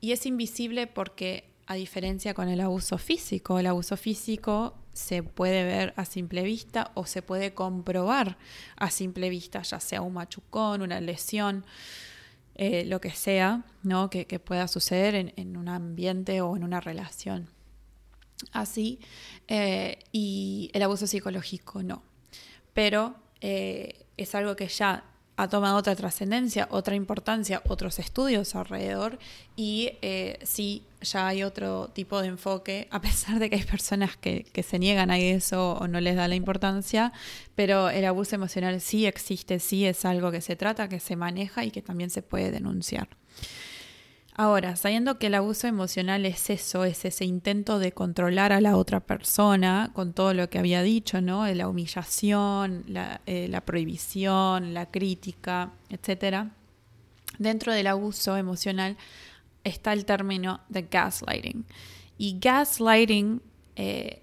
y 0.00 0.12
es 0.12 0.26
invisible 0.26 0.86
porque 0.86 1.44
a 1.66 1.74
diferencia 1.74 2.34
con 2.34 2.48
el 2.48 2.60
abuso 2.60 2.98
físico, 2.98 3.58
el 3.58 3.66
abuso 3.66 3.96
físico 3.96 4.74
se 4.94 5.22
puede 5.22 5.64
ver 5.64 5.92
a 5.96 6.04
simple 6.04 6.42
vista 6.42 6.92
o 6.94 7.04
se 7.04 7.20
puede 7.20 7.52
comprobar 7.52 8.38
a 8.76 8.90
simple 8.90 9.28
vista, 9.28 9.60
ya 9.62 9.80
sea 9.80 10.00
un 10.00 10.14
machucón, 10.14 10.80
una 10.80 11.00
lesión, 11.00 11.66
eh, 12.54 12.84
lo 12.86 13.00
que 13.00 13.10
sea, 13.10 13.64
¿no? 13.82 14.08
que, 14.08 14.24
pueda 14.38 14.68
suceder 14.68 15.32
en, 15.36 15.56
un 15.56 15.68
ambiente 15.68 16.40
o 16.40 16.56
en 16.56 16.64
una 16.64 16.80
relación. 16.80 17.48
Así, 18.52 19.00
eh, 19.48 19.98
y 20.12 20.70
el 20.72 20.82
abuso 20.82 21.06
psicológico 21.06 21.82
no. 21.82 22.02
Pero 22.72 23.16
eh, 23.40 24.06
es 24.16 24.34
algo 24.34 24.54
que 24.56 24.68
ya 24.68 25.04
ha 25.36 25.48
tomado 25.48 25.76
otra 25.76 25.96
trascendencia, 25.96 26.68
otra 26.70 26.94
importancia, 26.94 27.60
otros 27.68 27.98
estudios 27.98 28.54
alrededor 28.54 29.18
y 29.56 29.92
eh, 30.00 30.38
sí, 30.44 30.82
ya 31.00 31.26
hay 31.26 31.42
otro 31.42 31.88
tipo 31.92 32.22
de 32.22 32.28
enfoque, 32.28 32.88
a 32.90 33.00
pesar 33.00 33.38
de 33.38 33.50
que 33.50 33.56
hay 33.56 33.64
personas 33.64 34.16
que, 34.16 34.44
que, 34.44 34.62
se 34.62 34.78
niegan 34.78 35.10
a 35.10 35.18
eso 35.18 35.72
o 35.72 35.88
no 35.88 36.00
les 36.00 36.16
da 36.16 36.28
la 36.28 36.36
importancia, 36.36 37.12
pero 37.54 37.90
el 37.90 38.04
abuso 38.04 38.36
emocional 38.36 38.80
sí 38.80 39.06
existe, 39.06 39.58
sí 39.58 39.86
es 39.86 40.04
algo 40.04 40.30
que 40.30 40.40
se 40.40 40.56
trata, 40.56 40.88
que 40.88 41.00
se 41.00 41.16
maneja 41.16 41.64
y 41.64 41.70
que 41.70 41.82
también 41.82 42.10
se 42.10 42.22
puede 42.22 42.50
denunciar. 42.50 43.08
Ahora, 44.36 44.74
sabiendo 44.74 45.16
que 45.18 45.28
el 45.28 45.34
abuso 45.36 45.68
emocional 45.68 46.26
es 46.26 46.50
eso, 46.50 46.84
es 46.84 47.04
ese 47.04 47.24
intento 47.24 47.78
de 47.78 47.92
controlar 47.92 48.52
a 48.52 48.60
la 48.60 48.76
otra 48.76 48.98
persona 48.98 49.92
con 49.94 50.12
todo 50.12 50.34
lo 50.34 50.50
que 50.50 50.58
había 50.58 50.82
dicho, 50.82 51.20
¿no? 51.20 51.46
La 51.46 51.68
humillación, 51.68 52.82
la, 52.88 53.20
eh, 53.26 53.46
la 53.48 53.60
prohibición, 53.60 54.74
la 54.74 54.90
crítica, 54.90 55.70
etc. 55.88 56.48
Dentro 57.38 57.72
del 57.72 57.86
abuso 57.86 58.36
emocional 58.36 58.96
está 59.62 59.92
el 59.92 60.04
término 60.04 60.60
de 60.68 60.82
gaslighting. 60.82 61.64
Y 62.18 62.36
gaslighting, 62.40 63.40
eh, 63.76 64.20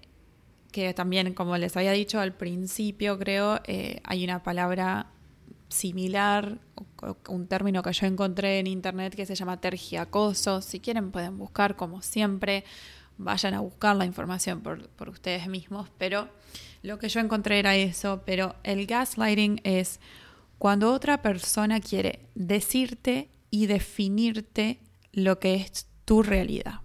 que 0.72 0.92
también, 0.92 1.32
como 1.32 1.56
les 1.56 1.74
había 1.74 1.92
dicho 1.92 2.20
al 2.20 2.34
principio, 2.34 3.18
creo, 3.18 3.60
eh, 3.64 4.00
hay 4.04 4.24
una 4.24 4.42
palabra 4.42 5.06
similar, 5.72 6.58
un 7.28 7.46
término 7.46 7.82
que 7.82 7.92
yo 7.92 8.06
encontré 8.06 8.58
en 8.58 8.66
internet 8.66 9.14
que 9.14 9.26
se 9.26 9.34
llama 9.34 9.60
tergiacoso. 9.60 10.60
Si 10.60 10.80
quieren 10.80 11.10
pueden 11.10 11.38
buscar 11.38 11.76
como 11.76 12.02
siempre, 12.02 12.64
vayan 13.18 13.54
a 13.54 13.60
buscar 13.60 13.96
la 13.96 14.04
información 14.04 14.60
por, 14.60 14.88
por 14.90 15.08
ustedes 15.08 15.46
mismos, 15.48 15.88
pero 15.98 16.28
lo 16.82 16.98
que 16.98 17.08
yo 17.08 17.20
encontré 17.20 17.58
era 17.58 17.76
eso, 17.76 18.22
pero 18.24 18.54
el 18.62 18.86
gaslighting 18.86 19.60
es 19.64 20.00
cuando 20.58 20.92
otra 20.92 21.22
persona 21.22 21.80
quiere 21.80 22.20
decirte 22.34 23.30
y 23.50 23.66
definirte 23.66 24.80
lo 25.12 25.38
que 25.38 25.54
es 25.54 25.86
tu 26.04 26.22
realidad. 26.22 26.80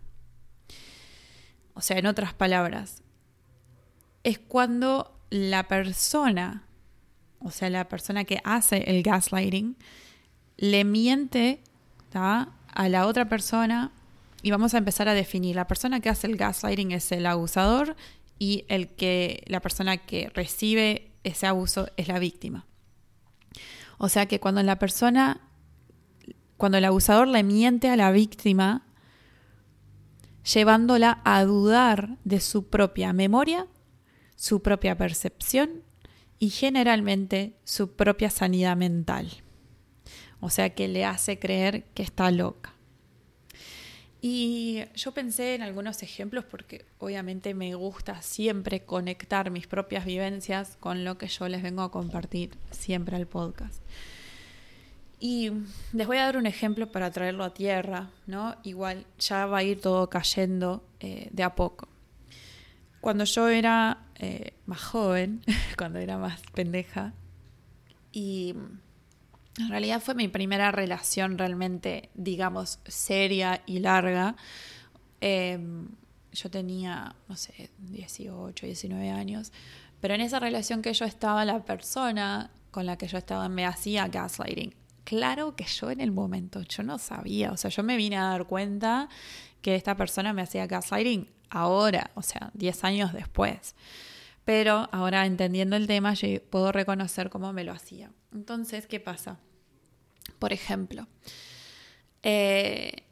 O 1.74 1.82
sea, 1.82 1.98
en 1.98 2.08
otras 2.08 2.34
palabras, 2.34 3.04
es 4.24 4.40
cuando 4.40 5.18
la 5.30 5.68
persona 5.68 6.67
o 7.40 7.52
sea, 7.52 7.70
la 7.70 7.88
persona 7.88 8.24
que 8.24 8.42
hace 8.44 8.78
el 8.90 9.04
gaslighting, 9.04 9.76
le 10.58 10.84
miente 10.84 11.62
a 12.14 12.50
la 12.90 13.06
otra 13.06 13.30
persona 13.30 13.92
y 14.42 14.52
vamos 14.52 14.74
a 14.74 14.80
empezar 14.80 15.08
a 15.08 15.14
definir. 15.14 15.56
La 15.56 15.68
persona 15.68 16.00
que 16.00 16.10
hace 16.10 16.28
el 16.28 16.36
gaslighting 16.36 16.92
es 16.92 17.12
el 17.12 17.26
abusador 17.26 17.96
y 18.40 18.66
el 18.70 18.88
que, 18.88 19.44
la 19.48 19.62
persona 19.62 19.98
que 19.98 20.30
recibe 20.34 21.12
ese 21.24 21.48
abuso 21.48 21.90
es 21.98 22.08
la 22.08 22.20
víctima. 22.20 22.66
O 23.98 24.10
sea 24.10 24.28
que 24.28 24.40
cuando 24.40 24.62
la 24.64 24.80
persona, 24.80 25.42
cuando 26.58 26.78
el 26.78 26.86
abusador 26.86 27.28
le 27.28 27.44
miente 27.44 27.90
a 27.90 27.96
la 27.96 28.12
víctima, 28.12 28.84
llevándola 30.54 31.22
a 31.24 31.44
dudar 31.44 32.18
de 32.24 32.40
su 32.40 32.68
propia 32.68 33.14
memoria, 33.14 33.68
su 34.36 34.62
propia 34.62 34.98
percepción 34.98 35.84
y 36.40 36.50
generalmente 36.50 37.54
su 37.64 37.96
propia 37.96 38.30
sanidad 38.30 38.78
mental. 38.78 39.32
O 40.40 40.50
sea 40.50 40.70
que 40.72 40.88
le 40.88 41.06
hace 41.06 41.40
creer 41.40 41.86
que 41.94 42.04
está 42.04 42.30
loca. 42.32 42.74
Y 44.22 44.84
yo 44.96 45.14
pensé 45.14 45.56
en 45.56 45.62
algunos 45.62 46.02
ejemplos 46.02 46.44
porque 46.44 46.86
obviamente 46.98 47.54
me 47.54 47.76
gusta 47.76 48.22
siempre 48.22 48.84
conectar 48.84 49.52
mis 49.52 49.68
propias 49.68 50.06
vivencias 50.06 50.76
con 50.80 51.06
lo 51.06 51.18
que 51.18 51.28
yo 51.28 51.48
les 51.48 51.62
vengo 51.62 51.84
a 51.84 51.92
compartir 51.92 52.52
siempre 52.72 53.16
al 53.16 53.28
podcast. 53.28 53.82
Y 55.20 55.52
les 55.94 56.08
voy 56.08 56.18
a 56.18 56.26
dar 56.26 56.38
un 56.38 56.46
ejemplo 56.46 56.92
para 56.92 57.12
traerlo 57.12 57.44
a 57.44 57.54
tierra, 57.54 58.10
¿no? 58.28 58.56
Igual 58.64 59.06
ya 59.20 59.46
va 59.46 59.60
a 59.60 59.64
ir 59.64 59.82
todo 59.82 60.10
cayendo 60.10 60.84
eh, 61.00 61.30
de 61.32 61.44
a 61.44 61.56
poco. 61.56 61.88
Cuando 63.02 63.24
yo 63.24 63.48
era 63.48 64.07
eh, 64.20 64.54
más 64.66 64.82
joven, 64.82 65.42
cuando 65.78 66.00
era 66.00 66.18
más 66.18 66.42
pendeja, 66.54 67.14
y 68.12 68.56
en 69.60 69.70
realidad 69.70 70.02
fue 70.02 70.16
mi 70.16 70.28
primera 70.28 70.72
relación 70.72 71.38
realmente, 71.38 72.10
digamos, 72.14 72.80
seria 72.86 73.62
y 73.66 73.80
larga. 73.80 74.36
Em, 75.20 75.88
yo 76.32 76.50
tenía, 76.52 77.16
no 77.28 77.36
sé, 77.36 77.72
18, 77.80 78.66
19 78.66 79.10
años, 79.10 79.52
pero 80.00 80.14
en 80.14 80.22
esa 80.22 80.40
relación 80.40 80.82
que 80.82 80.94
yo 80.94 81.06
estaba, 81.06 81.44
la 81.46 81.66
persona 81.66 82.52
con 82.70 82.86
la 82.86 82.98
que 82.98 83.08
yo 83.08 83.18
estaba 83.18 83.50
me 83.50 83.66
hacía 83.66 84.08
gaslighting. 84.08 84.76
Claro 85.04 85.56
que 85.56 85.64
yo 85.64 85.90
en 85.90 86.02
el 86.02 86.12
momento, 86.12 86.62
yo 86.62 86.84
no 86.84 87.00
sabía, 87.00 87.52
o 87.52 87.58
sea, 87.58 87.72
yo 87.72 87.82
me 87.82 87.98
vine 87.98 88.18
a 88.18 88.24
dar 88.24 88.46
cuenta 88.46 89.10
que 89.62 89.76
esta 89.76 89.96
persona 89.96 90.34
me 90.34 90.44
hacía 90.44 90.68
gaslighting 90.68 91.30
ahora, 91.50 92.12
o 92.14 92.22
sea, 92.22 92.52
10 92.54 92.84
años 92.84 93.14
después. 93.14 93.76
Pero 94.48 94.88
ahora 94.94 95.26
entendiendo 95.26 95.76
el 95.76 95.88
tema, 95.88 96.14
yo 96.14 96.42
puedo 96.42 96.72
reconocer 96.72 97.30
cómo 97.30 97.52
me 97.52 97.66
lo 97.66 97.74
hacía. 97.74 98.14
Entonces, 98.34 98.88
¿qué 98.88 99.02
pasa? 99.02 99.40
Por 100.40 100.54
ejemplo, 100.54 101.06
eh, 102.24 103.04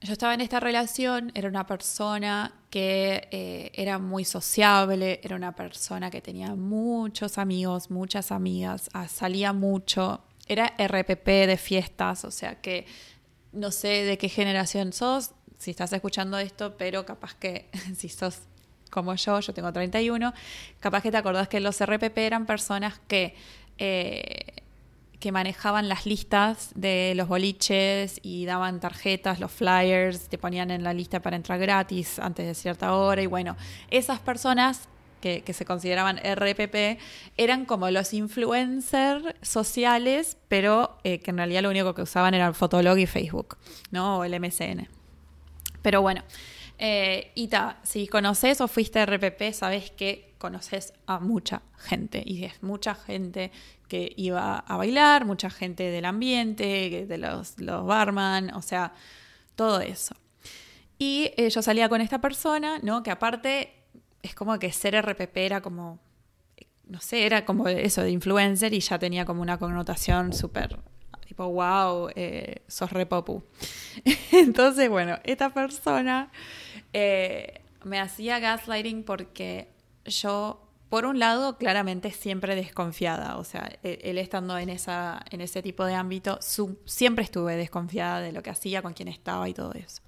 yo 0.00 0.12
estaba 0.12 0.32
en 0.32 0.42
esta 0.42 0.60
relación, 0.60 1.32
era 1.34 1.48
una 1.48 1.66
persona 1.66 2.54
que 2.70 3.26
eh, 3.32 3.72
era 3.74 3.98
muy 3.98 4.24
sociable, 4.24 5.18
era 5.24 5.34
una 5.34 5.56
persona 5.56 6.08
que 6.08 6.20
tenía 6.20 6.54
muchos 6.54 7.38
amigos, 7.38 7.90
muchas 7.90 8.30
amigas, 8.30 8.90
ah, 8.92 9.08
salía 9.08 9.52
mucho, 9.52 10.22
era 10.46 10.72
RPP 10.78 11.48
de 11.48 11.56
fiestas, 11.56 12.24
o 12.24 12.30
sea 12.30 12.60
que 12.60 12.86
no 13.50 13.72
sé 13.72 14.04
de 14.04 14.18
qué 14.18 14.28
generación 14.28 14.92
sos, 14.92 15.32
si 15.58 15.72
estás 15.72 15.92
escuchando 15.92 16.38
esto, 16.38 16.76
pero 16.76 17.04
capaz 17.04 17.34
que 17.34 17.68
si 17.96 18.08
sos 18.08 18.42
como 18.90 19.14
yo, 19.14 19.40
yo 19.40 19.54
tengo 19.54 19.72
31, 19.72 20.32
capaz 20.80 21.02
que 21.02 21.10
te 21.10 21.16
acordás 21.16 21.48
que 21.48 21.60
los 21.60 21.80
RPP 21.82 22.18
eran 22.18 22.46
personas 22.46 23.00
que, 23.08 23.34
eh, 23.78 24.62
que 25.18 25.32
manejaban 25.32 25.88
las 25.88 26.06
listas 26.06 26.70
de 26.74 27.12
los 27.14 27.28
boliches 27.28 28.20
y 28.22 28.46
daban 28.46 28.80
tarjetas, 28.80 29.40
los 29.40 29.52
flyers, 29.52 30.28
te 30.28 30.38
ponían 30.38 30.70
en 30.70 30.82
la 30.82 30.92
lista 30.92 31.20
para 31.20 31.36
entrar 31.36 31.58
gratis 31.58 32.18
antes 32.18 32.46
de 32.46 32.54
cierta 32.54 32.94
hora 32.94 33.22
y 33.22 33.26
bueno, 33.26 33.56
esas 33.90 34.18
personas 34.18 34.88
que, 35.20 35.52
se 35.52 35.64
consideraban 35.64 36.18
RPP, 36.18 36.98
eran 37.36 37.64
como 37.66 37.90
los 37.90 38.12
influencers 38.14 39.34
sociales, 39.42 40.36
pero 40.48 40.98
eh, 41.04 41.20
que 41.20 41.30
en 41.30 41.36
realidad 41.36 41.62
lo 41.62 41.70
único 41.70 41.94
que 41.94 42.02
usaban 42.02 42.34
era 42.34 42.46
el 42.46 42.54
Fotolog 42.54 42.98
y 42.98 43.06
Facebook, 43.06 43.58
¿no? 43.90 44.18
O 44.18 44.24
el 44.24 44.38
MSN. 44.40 44.88
Pero 45.82 46.02
bueno, 46.02 46.22
eh, 46.82 47.30
y 47.34 47.50
si 47.82 48.08
conoces 48.08 48.62
o 48.62 48.66
fuiste 48.66 49.04
RPP, 49.04 49.52
sabes 49.52 49.90
que 49.90 50.34
conoces 50.38 50.94
a 51.06 51.20
mucha 51.20 51.60
gente. 51.76 52.22
Y 52.24 52.44
es 52.44 52.62
mucha 52.62 52.94
gente 52.94 53.52
que 53.86 54.14
iba 54.16 54.60
a 54.60 54.76
bailar, 54.78 55.26
mucha 55.26 55.50
gente 55.50 55.90
del 55.90 56.06
ambiente, 56.06 57.04
de 57.06 57.18
los, 57.18 57.60
los 57.60 57.84
barman, 57.84 58.54
o 58.54 58.62
sea, 58.62 58.94
todo 59.56 59.82
eso. 59.82 60.16
Y 60.98 61.32
eh, 61.36 61.50
yo 61.50 61.60
salía 61.60 61.90
con 61.90 62.00
esta 62.00 62.22
persona, 62.22 62.78
¿no? 62.82 63.02
Que 63.02 63.10
aparte 63.10 63.74
es 64.22 64.34
como 64.34 64.58
que 64.58 64.72
ser 64.72 64.98
RPP 65.02 65.36
era 65.36 65.60
como, 65.60 65.98
no 66.86 67.00
sé, 67.02 67.26
era 67.26 67.44
como 67.44 67.68
eso 67.68 68.02
de 68.02 68.10
influencer 68.10 68.72
y 68.72 68.80
ya 68.80 68.98
tenía 68.98 69.26
como 69.26 69.42
una 69.42 69.58
connotación 69.58 70.32
súper, 70.32 70.78
tipo, 71.26 71.46
wow, 71.46 72.08
eh, 72.14 72.62
sos 72.68 72.90
repopu. 72.90 73.42
Entonces, 74.32 74.88
bueno, 74.88 75.18
esta 75.24 75.52
persona 75.52 76.30
eh, 76.92 77.60
me 77.84 78.00
hacía 78.00 78.38
gaslighting 78.38 79.04
porque 79.04 79.72
yo, 80.04 80.66
por 80.88 81.04
un 81.04 81.18
lado, 81.18 81.56
claramente 81.56 82.10
siempre 82.10 82.54
desconfiada, 82.54 83.38
o 83.38 83.44
sea, 83.44 83.70
e-, 83.82 84.00
él, 84.02 84.18
estando 84.18 84.58
en, 84.58 84.68
esa, 84.68 85.24
en 85.30 85.40
ese 85.40 85.62
tipo 85.62 85.84
de 85.84 85.94
ámbito, 85.94 86.38
siempre 86.84 87.24
estuve 87.24 87.56
desconfiada 87.56 88.20
de 88.20 88.32
lo 88.32 88.42
que 88.42 88.50
hacía, 88.50 88.82
con 88.82 88.92
quién 88.92 89.08
estaba 89.08 89.48
y 89.48 89.54
todo 89.54 89.72
eso. 89.74 90.02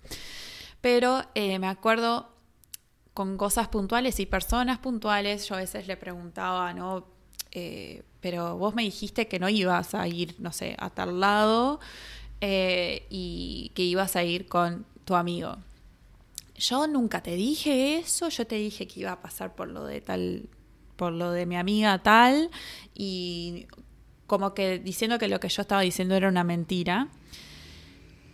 Pero 0.80 1.22
eh, 1.34 1.58
me 1.58 1.68
acuerdo 1.68 2.28
con 3.14 3.36
cosas 3.36 3.68
puntuales 3.68 4.18
y 4.20 4.26
personas 4.26 4.78
puntuales, 4.78 5.46
yo 5.48 5.54
a 5.54 5.58
veces 5.58 5.86
le 5.86 5.96
preguntaba, 5.96 6.72
¿no? 6.72 7.06
Eh, 7.52 8.02
pero 8.20 8.56
vos 8.56 8.74
me 8.74 8.82
dijiste 8.82 9.28
que 9.28 9.38
no 9.38 9.48
ibas 9.48 9.94
a 9.94 10.08
ir, 10.08 10.34
no 10.38 10.52
sé, 10.52 10.74
a 10.78 10.90
tal 10.90 11.20
lado 11.20 11.80
y 12.40 13.70
que 13.76 13.82
ibas 13.82 14.16
a 14.16 14.24
ir 14.24 14.48
con 14.48 14.84
tu 15.04 15.14
amigo. 15.14 15.58
Yo 16.62 16.86
nunca 16.86 17.24
te 17.24 17.34
dije 17.34 17.96
eso, 17.96 18.28
yo 18.28 18.46
te 18.46 18.54
dije 18.54 18.86
que 18.86 19.00
iba 19.00 19.10
a 19.10 19.20
pasar 19.20 19.56
por 19.56 19.66
lo 19.66 19.84
de 19.84 20.00
tal, 20.00 20.48
por 20.94 21.12
lo 21.12 21.32
de 21.32 21.44
mi 21.44 21.56
amiga 21.56 21.98
tal, 22.04 22.50
y 22.94 23.66
como 24.28 24.54
que 24.54 24.78
diciendo 24.78 25.18
que 25.18 25.26
lo 25.26 25.40
que 25.40 25.48
yo 25.48 25.62
estaba 25.62 25.80
diciendo 25.80 26.14
era 26.14 26.28
una 26.28 26.44
mentira. 26.44 27.08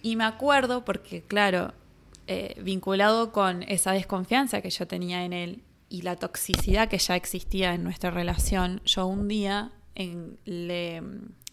Y 0.02 0.16
me 0.16 0.24
acuerdo 0.24 0.84
porque, 0.84 1.22
claro, 1.22 1.72
eh, 2.26 2.54
vinculado 2.62 3.32
con 3.32 3.62
esa 3.62 3.92
desconfianza 3.92 4.60
que 4.60 4.68
yo 4.68 4.86
tenía 4.86 5.24
en 5.24 5.32
él 5.32 5.62
y 5.88 6.02
la 6.02 6.16
toxicidad 6.16 6.88
que 6.88 6.98
ya 6.98 7.16
existía 7.16 7.72
en 7.72 7.82
nuestra 7.82 8.10
relación, 8.10 8.82
yo 8.84 9.06
un 9.06 9.26
día 9.26 9.72
en, 9.94 10.38
le... 10.44 11.02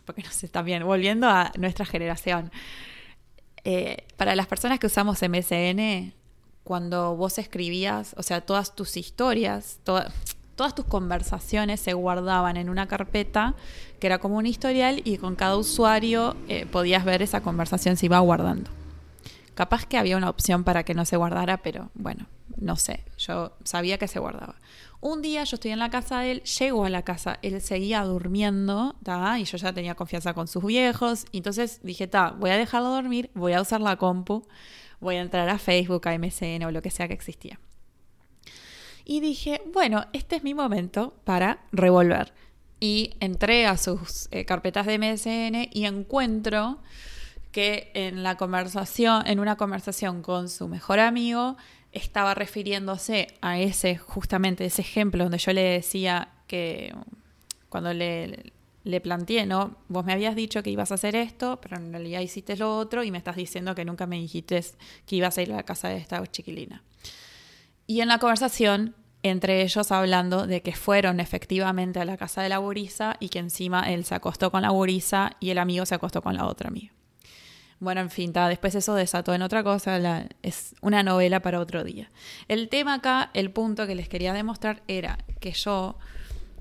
porque 0.04 0.24
no 0.24 0.32
sé, 0.32 0.50
también 0.50 0.84
volviendo 0.84 1.30
a 1.30 1.54
nuestra 1.58 1.86
generación, 1.86 2.52
eh, 3.64 4.06
para 4.18 4.36
las 4.36 4.48
personas 4.48 4.78
que 4.78 4.88
usamos 4.88 5.22
MSN, 5.22 6.14
cuando 6.66 7.16
vos 7.16 7.38
escribías, 7.38 8.16
o 8.18 8.24
sea, 8.24 8.42
todas 8.42 8.76
tus 8.76 8.98
historias, 8.98 9.78
todas 9.84 10.74
tus 10.74 10.84
conversaciones 10.86 11.80
se 11.80 11.94
guardaban 11.94 12.58
en 12.58 12.70
una 12.70 12.88
carpeta 12.88 13.54
que 14.00 14.08
era 14.08 14.18
como 14.18 14.38
un 14.38 14.48
historial 14.48 15.00
y 15.06 15.18
con 15.18 15.36
cada 15.36 15.58
usuario 15.58 16.36
eh, 16.50 16.66
podías 16.66 17.06
ver 17.06 17.22
esa 17.22 17.42
conversación 17.42 17.98
se 17.98 18.08
iba 18.08 18.18
guardando. 18.18 18.72
Capaz 19.54 19.86
que 19.86 20.00
había 20.00 20.18
una 20.18 20.30
opción 20.30 20.64
para 20.64 20.84
que 20.84 20.96
no 20.96 21.06
se 21.06 21.18
guardara, 21.18 21.58
pero 21.58 21.92
bueno, 21.94 22.26
no 22.58 22.78
sé, 22.78 23.04
yo 23.20 23.54
sabía 23.64 24.00
que 24.00 24.08
se 24.08 24.18
guardaba. 24.18 24.56
Un 25.06 25.22
día 25.22 25.44
yo 25.44 25.58
estoy 25.58 25.70
en 25.70 25.78
la 25.78 25.92
casa 25.92 26.22
de 26.22 26.32
él, 26.32 26.42
llego 26.42 26.84
a 26.84 26.90
la 26.90 27.04
casa, 27.04 27.38
él 27.44 27.62
seguía 27.62 28.02
durmiendo, 28.02 28.96
y 29.38 29.44
yo 29.44 29.58
ya 29.60 29.72
tenía 29.72 29.94
confianza 29.94 30.34
con 30.34 30.48
sus 30.48 30.66
viejos, 30.66 31.28
entonces 31.32 31.80
dije, 31.84 32.08
ta, 32.08 32.32
voy 32.32 32.50
a 32.50 32.58
dejarlo 32.58 32.90
dormir, 32.90 33.30
voy 33.36 33.54
a 33.54 33.62
usar 33.62 33.82
la 33.82 33.98
compu, 33.98 34.48
voy 35.00 35.18
a 35.18 35.22
entrar 35.22 35.48
a 35.48 35.60
Facebook, 35.60 36.08
a 36.08 36.18
MSN 36.18 36.64
o 36.66 36.72
lo 36.72 36.82
que 36.82 36.90
sea 36.90 37.08
que 37.08 37.14
existía. 37.14 37.60
Y 39.04 39.20
dije, 39.20 39.62
bueno, 39.72 40.08
este 40.12 40.38
es 40.38 40.44
mi 40.44 40.56
momento 40.56 41.14
para 41.24 41.60
revolver. 41.72 42.34
Y 42.80 43.14
entré 43.20 43.68
a 43.68 43.78
sus 43.78 44.28
eh, 44.32 44.44
carpetas 44.46 44.88
de 44.88 44.98
MSN 44.98 45.70
y 45.72 45.86
encuentro 45.86 46.80
que 47.52 47.92
en 47.94 48.24
la 48.24 48.38
conversación, 48.38 49.28
en 49.28 49.40
una 49.40 49.56
conversación 49.56 50.24
con 50.24 50.50
su 50.50 50.68
mejor 50.68 51.00
amigo, 51.00 51.58
estaba 51.96 52.36
refiriéndose 52.36 53.28
a 53.42 53.60
ese, 53.60 53.98
justamente 53.98 54.66
ese 54.66 54.82
ejemplo 54.82 55.24
donde 55.24 55.40
yo 55.40 55.54
le 55.54 55.62
decía 55.62 56.30
que 56.46 56.94
cuando 57.70 57.94
le, 57.94 58.54
le 58.84 59.02
planteé, 59.02 59.46
¿no? 59.46 59.78
Vos 59.88 60.06
me 60.06 60.14
habías 60.14 60.36
dicho 60.36 60.62
que 60.62 60.70
ibas 60.70 60.92
a 60.92 60.96
hacer 60.96 61.16
esto, 61.16 61.60
pero 61.62 61.78
en 61.78 61.92
realidad 61.92 62.20
hiciste 62.20 62.56
lo 62.56 62.78
otro 62.78 63.04
y 63.04 63.12
me 63.12 63.18
estás 63.18 63.36
diciendo 63.36 63.74
que 63.74 63.84
nunca 63.84 64.06
me 64.06 64.18
dijiste 64.18 64.64
que 65.08 65.16
ibas 65.16 65.38
a 65.38 65.42
ir 65.42 65.52
a 65.52 65.56
la 65.56 65.64
casa 65.64 65.90
de 65.90 65.98
esta 65.98 66.24
chiquilina. 66.28 66.84
Y 67.88 68.02
en 68.02 68.10
la 68.10 68.20
conversación, 68.20 68.94
entre 69.24 69.64
ellos 69.64 69.92
hablando 69.92 70.46
de 70.48 70.62
que 70.62 70.76
fueron 70.76 71.20
efectivamente 71.20 72.00
a 72.00 72.06
la 72.06 72.18
casa 72.18 72.42
de 72.42 72.50
la 72.50 72.58
gurisa 72.58 73.18
y 73.20 73.30
que 73.30 73.40
encima 73.40 73.92
él 73.92 74.06
se 74.06 74.16
acostó 74.16 74.52
con 74.52 74.62
la 74.62 74.70
gurisa 74.70 75.36
y 75.40 75.50
el 75.50 75.58
amigo 75.58 75.86
se 75.86 75.96
acostó 75.96 76.22
con 76.22 76.36
la 76.36 76.46
otra 76.46 76.68
amiga. 76.68 76.94
Bueno, 77.80 78.02
en 78.02 78.10
fin, 78.10 78.32
después 78.32 78.74
eso 78.76 78.96
desató 78.96 79.34
en 79.34 79.42
otra 79.42 79.64
cosa, 79.64 80.28
es 80.42 80.76
una 80.82 81.04
novela 81.04 81.42
para 81.42 81.60
otro 81.60 81.84
día. 81.84 82.10
El 82.48 82.70
tema 82.70 82.96
acá, 82.96 83.32
el 83.34 83.52
punto 83.52 83.86
que 83.86 83.96
les 83.96 84.08
quería 84.08 84.34
demostrar 84.34 84.82
era 84.88 85.18
que 85.40 85.52
yo 85.52 85.98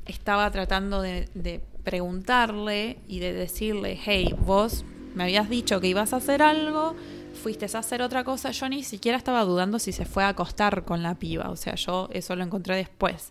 estaba 0.07 0.51
tratando 0.51 1.01
de, 1.01 1.29
de 1.35 1.61
preguntarle 1.85 2.99
y 3.07 3.21
de 3.21 3.33
decirle, 3.33 3.99
hey, 4.05 4.35
vos 4.41 4.85
me 5.15 5.23
habías 5.23 5.49
dicho 5.49 5.81
que 5.81 5.87
ibas 5.87 6.13
a 6.13 6.17
hacer 6.17 6.43
algo, 6.43 6.97
fuiste 7.41 7.67
a 7.73 7.79
hacer 7.79 8.03
otra 8.03 8.25
cosa, 8.25 8.51
yo 8.51 8.69
ni 8.69 8.83
siquiera 8.83 9.17
estaba 9.17 9.45
dudando 9.45 9.79
si 9.79 9.93
se 9.93 10.05
fue 10.05 10.25
a 10.25 10.29
acostar 10.29 10.85
con 10.85 11.03
la 11.03 11.15
piba, 11.15 11.51
o 11.51 11.57
sea, 11.57 11.77
yo 11.77 12.09
eso 12.13 12.35
lo 12.35 12.43
encontré 12.43 12.77
después 12.77 13.31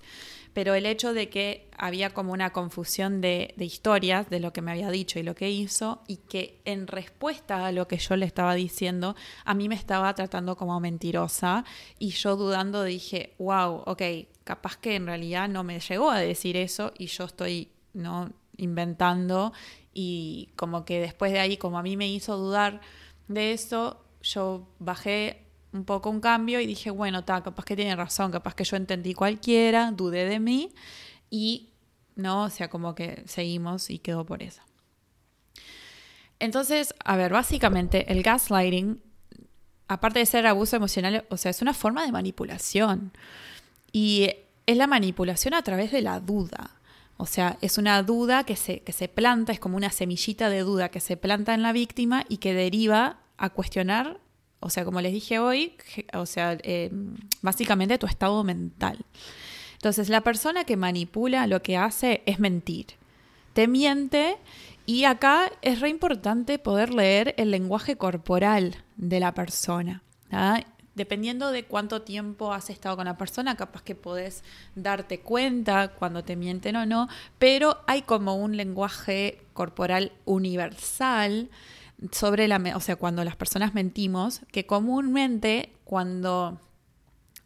pero 0.53 0.75
el 0.75 0.85
hecho 0.85 1.13
de 1.13 1.29
que 1.29 1.69
había 1.77 2.11
como 2.11 2.31
una 2.31 2.51
confusión 2.51 3.21
de, 3.21 3.53
historias 3.57 4.29
de 4.29 4.39
lo 4.39 4.53
que 4.53 4.61
me 4.61 4.71
había 4.71 4.89
dicho 4.89 5.19
y 5.19 5.23
lo 5.23 5.35
que 5.35 5.49
hizo, 5.49 6.01
y 6.07 6.17
que 6.17 6.61
en 6.65 6.87
respuesta 6.87 7.65
a 7.65 7.71
lo 7.71 7.87
que 7.87 7.97
yo 7.97 8.15
le 8.15 8.25
estaba 8.25 8.55
diciendo, 8.55 9.15
a 9.45 9.53
mí 9.53 9.67
me 9.67 9.75
estaba 9.75 10.13
tratando 10.13 10.55
como 10.55 10.79
mentirosa, 10.79 11.65
y 11.99 12.09
yo 12.09 12.35
dudando 12.35 12.83
dije, 12.83 13.35
wow, 13.39 13.83
ok, 13.85 14.01
capaz 14.43 14.77
que 14.77 14.95
en 14.95 15.07
realidad 15.07 15.49
no 15.49 15.63
me 15.63 15.79
llegó 15.79 16.11
a 16.11 16.19
decir 16.19 16.57
eso 16.57 16.93
y 16.97 17.07
yo 17.07 17.25
estoy 17.25 17.69
no 17.93 18.31
inventando 18.57 19.53
y 19.93 20.49
como 20.55 20.85
que 20.85 20.99
después 20.99 21.31
de 21.31 21.39
ahí 21.39 21.57
como 21.57 21.77
a 21.77 21.83
mí 21.83 21.97
me 21.97 22.07
hizo 22.07 22.37
dudar 22.37 22.81
de 23.27 23.53
eso 23.53 24.03
yo 24.21 24.67
bajé 24.79 25.42
un 25.73 25.85
poco 25.85 26.09
un 26.09 26.19
cambio 26.19 26.59
y 26.59 26.67
dije, 26.67 26.91
bueno, 26.91 27.19
está 27.19 27.41
capaz 27.41 27.65
que 27.65 27.75
tiene 27.75 27.95
razón, 27.95 28.31
capaz 28.31 28.55
que 28.55 28.63
yo 28.63 28.77
entendí 28.77 29.13
cualquiera, 29.13 29.91
dudé 29.91 30.25
de 30.25 30.39
mí 30.39 30.71
y 31.29 31.69
no, 32.15 32.43
o 32.43 32.49
sea, 32.49 32.69
como 32.69 32.93
que 32.95 33.23
seguimos 33.25 33.89
y 33.89 33.99
quedó 33.99 34.25
por 34.25 34.43
eso. 34.43 34.61
Entonces, 36.39 36.93
a 37.03 37.15
ver, 37.15 37.31
básicamente 37.31 38.11
el 38.11 38.21
gaslighting, 38.21 39.01
aparte 39.87 40.19
de 40.19 40.25
ser 40.25 40.45
abuso 40.45 40.75
emocional, 40.75 41.25
o 41.29 41.37
sea, 41.37 41.51
es 41.51 41.61
una 41.61 41.73
forma 41.73 42.05
de 42.05 42.11
manipulación. 42.11 43.11
Y 43.91 44.29
es 44.65 44.77
la 44.77 44.87
manipulación 44.87 45.53
a 45.53 45.63
través 45.63 45.91
de 45.91 46.01
la 46.01 46.19
duda. 46.19 46.71
O 47.17 47.25
sea, 47.25 47.57
es 47.61 47.77
una 47.77 48.01
duda 48.03 48.43
que 48.43 48.55
se, 48.55 48.81
que 48.81 48.91
se 48.91 49.07
planta, 49.07 49.53
es 49.53 49.59
como 49.59 49.77
una 49.77 49.91
semillita 49.91 50.49
de 50.49 50.61
duda 50.61 50.89
que 50.89 50.99
se 50.99 51.15
planta 51.15 51.53
en 51.53 51.61
la 51.61 51.71
víctima 51.71 52.25
y 52.27 52.37
que 52.37 52.53
deriva 52.53 53.19
a 53.37 53.49
cuestionar 53.49 54.19
o 54.63 54.69
sea, 54.69 54.85
como 54.85 55.01
les 55.01 55.11
dije 55.11 55.39
hoy, 55.39 55.75
o 56.13 56.25
sea, 56.25 56.57
eh, 56.63 56.89
básicamente 57.41 57.97
tu 57.97 58.07
estado 58.07 58.43
mental. 58.43 59.05
Entonces, 59.73 60.07
la 60.07 60.21
persona 60.21 60.63
que 60.63 60.77
manipula 60.77 61.45
lo 61.47 61.61
que 61.61 61.75
hace 61.75 62.23
es 62.25 62.39
mentir. 62.39 62.87
Te 63.53 63.67
miente 63.67 64.37
y 64.85 65.03
acá 65.03 65.51
es 65.61 65.81
re 65.81 65.89
importante 65.89 66.57
poder 66.57 66.93
leer 66.93 67.35
el 67.37 67.51
lenguaje 67.51 67.97
corporal 67.97 68.77
de 68.95 69.19
la 69.19 69.33
persona. 69.33 70.01
dependiendo 70.95 71.51
de 71.51 71.65
cuánto 71.65 72.03
tiempo 72.03 72.53
has 72.53 72.69
estado 72.69 72.95
con 72.95 73.05
la 73.05 73.17
persona, 73.17 73.57
capaz 73.57 73.81
que 73.81 73.95
podés 73.95 74.43
darte 74.75 75.19
cuenta 75.21 75.87
cuando 75.87 76.23
te 76.23 76.35
mienten 76.35 76.75
o 76.75 76.85
no, 76.85 77.07
pero 77.39 77.79
hay 77.87 78.03
como 78.03 78.35
un 78.35 78.55
lenguaje 78.55 79.41
corporal 79.53 80.11
universal 80.25 81.49
sobre 82.11 82.47
la, 82.47 82.61
o 82.75 82.79
sea, 82.79 82.95
cuando 82.95 83.23
las 83.23 83.35
personas 83.35 83.73
mentimos, 83.73 84.41
que 84.51 84.65
comúnmente 84.65 85.73
cuando 85.83 86.59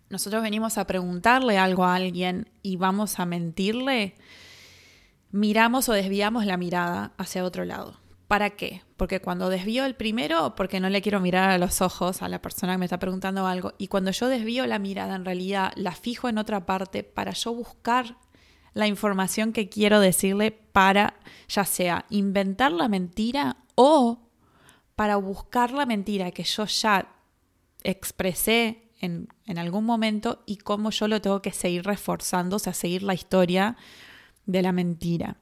nosotros 0.10 0.42
venimos 0.42 0.78
a 0.78 0.88
preguntarle 0.88 1.58
algo 1.58 1.84
a 1.84 1.96
alguien 1.96 2.50
y 2.64 2.78
vamos 2.78 3.20
a 3.20 3.26
mentirle, 3.26 4.16
miramos 5.32 5.90
o 5.90 5.94
desviamos 5.94 6.46
la 6.46 6.58
mirada 6.58 7.14
hacia 7.18 7.44
otro 7.44 7.66
lado. 7.66 8.00
¿Para 8.28 8.52
qué? 8.52 8.84
Porque 8.98 9.22
cuando 9.22 9.50
desvío 9.50 9.86
el 9.86 9.96
primero, 9.96 10.54
porque 10.56 10.80
no 10.80 10.90
le 10.90 11.02
quiero 11.02 11.22
mirar 11.22 11.50
a 11.50 11.58
los 11.58 11.82
ojos 11.82 12.22
a 12.22 12.28
la 12.28 12.42
persona 12.42 12.74
que 12.74 12.80
me 12.80 12.86
está 12.86 13.00
preguntando 13.00 13.48
algo, 13.48 13.74
y 13.78 13.88
cuando 13.88 14.12
yo 14.12 14.28
desvío 14.28 14.68
la 14.68 14.80
mirada, 14.80 15.16
en 15.16 15.24
realidad 15.24 15.72
la 15.76 15.94
fijo 15.94 16.28
en 16.28 16.38
otra 16.38 16.66
parte 16.66 17.04
para 17.04 17.32
yo 17.32 17.54
buscar 17.54 18.18
la 18.74 18.88
información 18.88 19.54
que 19.54 19.70
quiero 19.70 20.00
decirle 20.00 20.52
para, 20.52 21.16
ya 21.48 21.64
sea 21.64 22.06
inventar 22.10 22.72
la 22.72 22.90
mentira 22.90 23.58
o 23.76 24.27
para 24.98 25.16
buscar 25.16 25.72
la 25.72 25.86
mentira 25.86 26.32
que 26.32 26.44
yo 26.44 26.66
ya 26.66 27.08
expresé 27.84 28.90
en, 29.00 29.30
en 29.46 29.58
algún 29.58 29.86
momento 29.86 30.44
y 30.46 30.58
cómo 30.58 30.90
yo 30.90 31.08
lo 31.08 31.22
tengo 31.22 31.42
que 31.42 31.54
seguir 31.54 31.86
reforzando, 31.86 32.58
o 32.58 32.60
sea, 32.60 32.74
seguir 32.74 33.04
la 33.04 33.14
historia 33.14 33.78
de 34.46 34.62
la 34.62 34.74
mentira. 34.74 35.38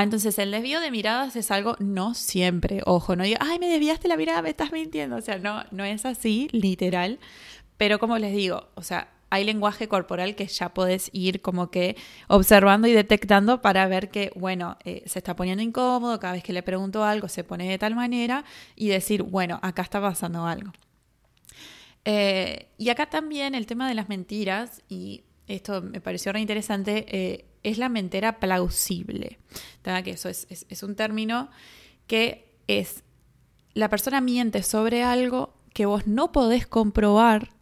Entonces 0.00 0.38
el 0.38 0.50
desvío 0.50 0.80
de 0.80 0.90
miradas 0.90 1.36
es 1.36 1.50
algo 1.50 1.76
no 1.78 2.14
siempre, 2.14 2.80
ojo, 2.86 3.14
no 3.14 3.24
diga, 3.24 3.38
ay, 3.42 3.58
me 3.58 3.68
desviaste 3.68 4.08
la 4.08 4.16
mirada, 4.16 4.40
me 4.40 4.48
estás 4.48 4.72
mintiendo, 4.72 5.16
o 5.16 5.20
sea, 5.20 5.38
no, 5.38 5.64
no 5.70 5.84
es 5.84 6.06
así, 6.06 6.48
literal, 6.50 7.20
pero 7.76 7.98
como 7.98 8.16
les 8.16 8.34
digo, 8.34 8.68
o 8.74 8.82
sea, 8.82 9.12
hay 9.32 9.44
lenguaje 9.44 9.88
corporal 9.88 10.34
que 10.36 10.46
ya 10.46 10.74
podés 10.74 11.08
ir 11.14 11.40
como 11.40 11.70
que 11.70 11.96
observando 12.28 12.86
y 12.86 12.92
detectando 12.92 13.62
para 13.62 13.88
ver 13.88 14.10
que, 14.10 14.30
bueno, 14.36 14.76
eh, 14.84 15.04
se 15.06 15.20
está 15.20 15.34
poniendo 15.34 15.62
incómodo, 15.62 16.20
cada 16.20 16.34
vez 16.34 16.42
que 16.42 16.52
le 16.52 16.62
pregunto 16.62 17.02
algo 17.02 17.28
se 17.28 17.42
pone 17.42 17.66
de 17.66 17.78
tal 17.78 17.94
manera 17.94 18.44
y 18.76 18.88
decir, 18.88 19.22
bueno, 19.22 19.58
acá 19.62 19.80
está 19.80 20.02
pasando 20.02 20.44
algo. 20.46 20.70
Eh, 22.04 22.68
y 22.76 22.90
acá 22.90 23.08
también 23.08 23.54
el 23.54 23.64
tema 23.64 23.88
de 23.88 23.94
las 23.94 24.10
mentiras, 24.10 24.82
y 24.90 25.24
esto 25.48 25.80
me 25.80 26.02
pareció 26.02 26.30
re 26.34 26.40
interesante, 26.40 27.06
eh, 27.08 27.46
es 27.62 27.78
la 27.78 27.88
mentira 27.88 28.38
plausible. 28.38 29.38
Que 30.04 30.10
eso 30.10 30.28
es, 30.28 30.46
es, 30.50 30.82
un 30.82 30.94
término 30.94 31.48
que 32.06 32.52
es 32.66 33.02
la 33.72 33.88
persona 33.88 34.20
miente 34.20 34.62
sobre 34.62 35.02
algo 35.02 35.54
que 35.72 35.86
vos 35.86 36.06
no 36.06 36.32
podés 36.32 36.66
comprobar 36.66 37.61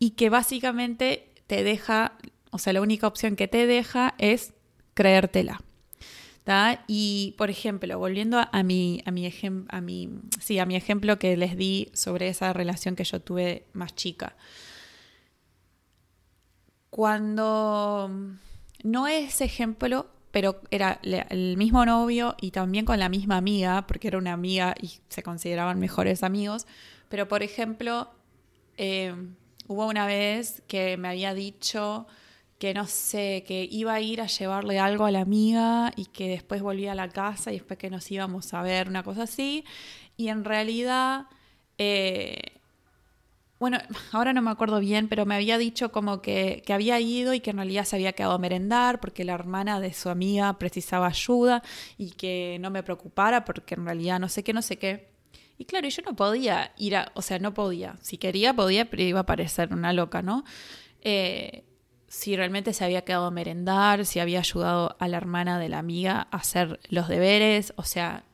y 0.00 0.10
que 0.12 0.30
básicamente 0.30 1.32
te 1.46 1.62
deja, 1.62 2.18
o 2.50 2.58
sea, 2.58 2.72
la 2.72 2.80
única 2.80 3.06
opción 3.06 3.36
que 3.36 3.46
te 3.46 3.68
deja 3.68 4.14
es 4.18 4.54
creértela. 4.94 5.62
Y, 6.88 7.34
por 7.38 7.50
ejemplo, 7.50 7.98
volviendo 7.98 8.38
a 8.38 8.62
mi, 8.62 9.02
a, 9.06 9.10
mi 9.12 9.32
a, 9.68 9.80
mi, 9.80 10.08
sí, 10.40 10.58
a 10.58 10.66
mi 10.66 10.74
ejemplo 10.74 11.18
que 11.18 11.36
les 11.36 11.56
di 11.56 11.90
sobre 11.94 12.28
esa 12.28 12.52
relación 12.52 12.96
que 12.96 13.04
yo 13.04 13.20
tuve 13.20 13.66
más 13.72 13.94
chica. 13.94 14.34
Cuando 16.90 18.10
no 18.82 19.06
es 19.06 19.40
ejemplo, 19.40 20.08
pero 20.32 20.60
era 20.70 20.98
el 21.02 21.56
mismo 21.56 21.86
novio 21.86 22.34
y 22.40 22.50
también 22.50 22.84
con 22.84 22.98
la 22.98 23.08
misma 23.08 23.36
amiga, 23.36 23.86
porque 23.86 24.08
era 24.08 24.18
una 24.18 24.32
amiga 24.32 24.74
y 24.80 24.90
se 25.08 25.22
consideraban 25.22 25.78
mejores 25.78 26.24
amigos. 26.24 26.66
Pero, 27.08 27.28
por 27.28 27.44
ejemplo, 27.44 28.10
eh, 28.76 29.14
hubo 29.70 29.86
una 29.86 30.04
vez 30.04 30.62
que 30.66 30.96
me 30.96 31.08
había 31.08 31.32
dicho 31.32 32.06
que 32.58 32.74
no 32.74 32.86
sé, 32.86 33.44
que 33.46 33.68
iba 33.70 33.94
a 33.94 34.00
ir 34.00 34.20
a 34.20 34.26
llevarle 34.26 34.78
algo 34.80 35.06
a 35.06 35.10
la 35.10 35.20
amiga 35.20 35.92
y 35.96 36.06
que 36.06 36.28
después 36.28 36.60
volvía 36.60 36.92
a 36.92 36.94
la 36.96 37.08
casa 37.08 37.52
y 37.52 37.54
después 37.54 37.78
que 37.78 37.88
nos 37.88 38.10
íbamos 38.10 38.52
a 38.52 38.62
ver, 38.62 38.88
una 38.88 39.02
cosa 39.02 39.22
así. 39.22 39.64
Y 40.16 40.28
en 40.28 40.44
realidad 40.44 41.26
eh, 41.78 42.60
bueno, 43.60 43.78
ahora 44.12 44.32
no 44.32 44.42
me 44.42 44.50
acuerdo 44.50 44.80
bien, 44.80 45.08
pero 45.08 45.26
me 45.26 45.36
había 45.36 45.58
dicho 45.58 45.92
como 45.92 46.20
que, 46.22 46.62
que, 46.66 46.72
había 46.72 46.98
ido 46.98 47.34
y 47.34 47.40
que 47.40 47.50
en 47.50 47.58
realidad 47.58 47.84
se 47.84 47.94
había 47.96 48.12
quedado 48.14 48.34
a 48.34 48.38
merendar 48.38 49.00
porque 49.00 49.24
la 49.24 49.34
hermana 49.34 49.80
de 49.80 49.92
su 49.92 50.08
amiga 50.08 50.58
precisaba 50.58 51.06
ayuda 51.06 51.62
y 51.98 52.10
que 52.12 52.58
no 52.60 52.70
me 52.70 52.82
preocupara 52.82 53.44
porque 53.44 53.74
en 53.76 53.84
realidad 53.84 54.18
no 54.18 54.28
sé 54.28 54.42
qué, 54.42 54.52
no 54.52 54.62
sé 54.62 54.78
qué. 54.78 55.09
Y 55.60 55.66
claro, 55.66 55.86
yo 55.86 56.02
no 56.06 56.16
podía 56.16 56.72
ir 56.78 56.96
a, 56.96 57.12
o 57.12 57.20
sea, 57.20 57.38
no 57.38 57.52
podía. 57.52 57.98
Si 58.00 58.16
quería, 58.16 58.54
podía, 58.54 58.88
pero 58.88 59.02
iba 59.02 59.20
a 59.20 59.26
parecer 59.26 59.74
una 59.74 59.92
loca, 59.92 60.22
¿no? 60.22 60.42
Eh, 61.02 61.64
si 62.08 62.34
realmente 62.34 62.72
se 62.72 62.82
había 62.82 63.04
quedado 63.04 63.26
a 63.26 63.30
merendar, 63.30 64.06
si 64.06 64.20
había 64.20 64.38
ayudado 64.38 64.96
a 64.98 65.06
la 65.06 65.18
hermana 65.18 65.58
de 65.58 65.68
la 65.68 65.78
amiga 65.78 66.28
a 66.30 66.38
hacer 66.38 66.80
los 66.88 67.08
deberes, 67.08 67.74
o 67.76 67.82
sea, 67.82 68.24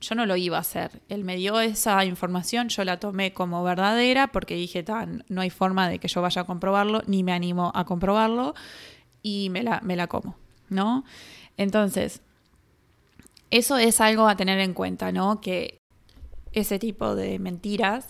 yo 0.00 0.16
no 0.16 0.26
lo 0.26 0.34
iba 0.34 0.56
a 0.56 0.62
hacer. 0.62 1.02
Él 1.08 1.22
me 1.22 1.36
dio 1.36 1.60
esa 1.60 2.04
información, 2.04 2.68
yo 2.68 2.82
la 2.82 2.98
tomé 2.98 3.32
como 3.32 3.62
verdadera 3.62 4.26
porque 4.32 4.56
dije, 4.56 4.82
tan, 4.82 5.24
no 5.28 5.42
hay 5.42 5.50
forma 5.50 5.88
de 5.88 6.00
que 6.00 6.08
yo 6.08 6.20
vaya 6.20 6.42
a 6.42 6.46
comprobarlo, 6.46 7.00
ni 7.06 7.22
me 7.22 7.32
animo 7.32 7.70
a 7.76 7.84
comprobarlo 7.84 8.56
y 9.22 9.50
me 9.50 9.62
la, 9.62 9.80
me 9.84 9.94
la 9.94 10.08
como, 10.08 10.36
¿no? 10.68 11.04
Entonces, 11.56 12.22
eso 13.52 13.78
es 13.78 14.00
algo 14.00 14.26
a 14.26 14.36
tener 14.36 14.58
en 14.58 14.74
cuenta, 14.74 15.12
¿no? 15.12 15.40
Que 15.40 15.85
ese 16.60 16.78
tipo 16.78 17.14
de 17.14 17.38
mentiras, 17.38 18.06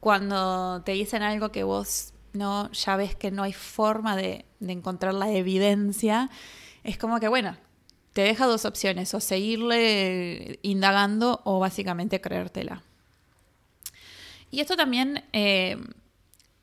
cuando 0.00 0.82
te 0.82 0.92
dicen 0.92 1.22
algo 1.22 1.50
que 1.50 1.64
vos 1.64 2.14
no 2.32 2.70
ya 2.72 2.96
ves 2.96 3.16
que 3.16 3.30
no 3.30 3.42
hay 3.42 3.52
forma 3.52 4.16
de, 4.16 4.44
de 4.60 4.72
encontrar 4.72 5.14
la 5.14 5.30
evidencia, 5.30 6.30
es 6.84 6.96
como 6.96 7.20
que, 7.20 7.28
bueno, 7.28 7.56
te 8.12 8.22
deja 8.22 8.46
dos 8.46 8.64
opciones, 8.64 9.14
o 9.14 9.20
seguirle 9.20 10.58
indagando 10.62 11.40
o 11.44 11.58
básicamente 11.58 12.20
creértela. 12.20 12.82
Y 14.50 14.60
esto 14.60 14.76
también, 14.76 15.24
eh, 15.32 15.76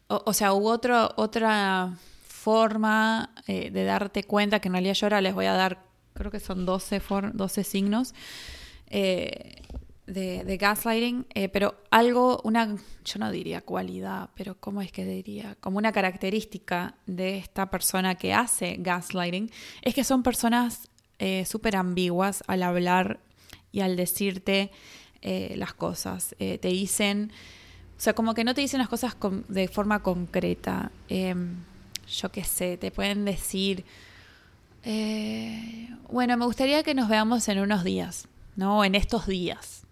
o, 0.08 0.34
sea, 0.34 0.54
hubo 0.54 0.70
otro, 0.70 1.14
otra 1.18 1.94
forma 2.28 3.34
eh, 3.48 3.70
de 3.70 3.84
darte 3.84 4.24
cuenta, 4.24 4.60
que 4.60 4.68
en 4.68 4.74
realidad 4.74 4.96
yo 4.96 5.06
ahora 5.06 5.22
les 5.22 5.34
voy 5.34 5.46
a 5.46 5.54
dar, 5.54 5.84
creo 6.14 6.32
que 6.32 6.40
son 6.40 6.66
12, 6.66 7.02
12 7.34 7.64
signos 7.64 8.14
eh, 8.88 9.62
de, 10.08 10.58
gaslighting, 10.58 11.26
pero 11.52 11.76
algo, 11.90 12.42
una, 12.44 12.76
yo 13.04 13.20
no 13.20 13.32
diría 13.32 13.62
cualidad, 13.62 14.30
pero 14.36 14.56
¿cómo 14.60 14.82
es 14.82 14.92
que 14.92 15.06
diría? 15.06 15.56
Como 15.60 15.78
una 15.78 15.92
característica 15.92 16.96
de 17.08 17.38
esta 17.38 17.70
persona 17.72 18.16
que 18.16 18.34
hace 18.34 18.76
gaslighting, 18.80 19.50
es 19.82 19.96
que 19.96 20.04
son 20.04 20.22
personas 20.24 20.90
eh, 21.18 21.46
súper 21.46 21.78
ambiguas 21.78 22.44
al 22.48 22.62
hablar 22.62 23.22
y 23.72 23.80
al 23.80 23.96
decirte 23.96 24.72
eh, 25.22 25.54
las 25.58 25.74
cosas. 25.74 26.36
Eh, 26.40 26.58
te 26.58 26.68
dicen, 26.68 27.32
o 27.98 28.02
sea, 28.02 28.14
como 28.14 28.34
que 28.34 28.44
no 28.44 28.54
te 28.54 28.62
dicen 28.62 28.80
las 28.80 28.90
cosas 28.90 29.16
de 29.48 29.68
forma 29.70 30.04
concreta. 30.04 30.92
Em, 31.08 31.56
yo 32.08 32.32
qué 32.32 32.44
sé, 32.44 32.78
te 32.78 32.92
pueden 32.92 33.26
decir, 33.26 33.86
bueno, 36.10 36.38
me 36.38 36.46
gustaría 36.46 36.84
que 36.84 36.94
nos 36.94 37.10
veamos 37.10 37.48
en 37.48 37.60
unos 37.60 37.84
días, 37.84 38.28
¿no? 38.56 38.84
En 38.84 38.94
estos 38.94 39.26
días. 39.26 39.85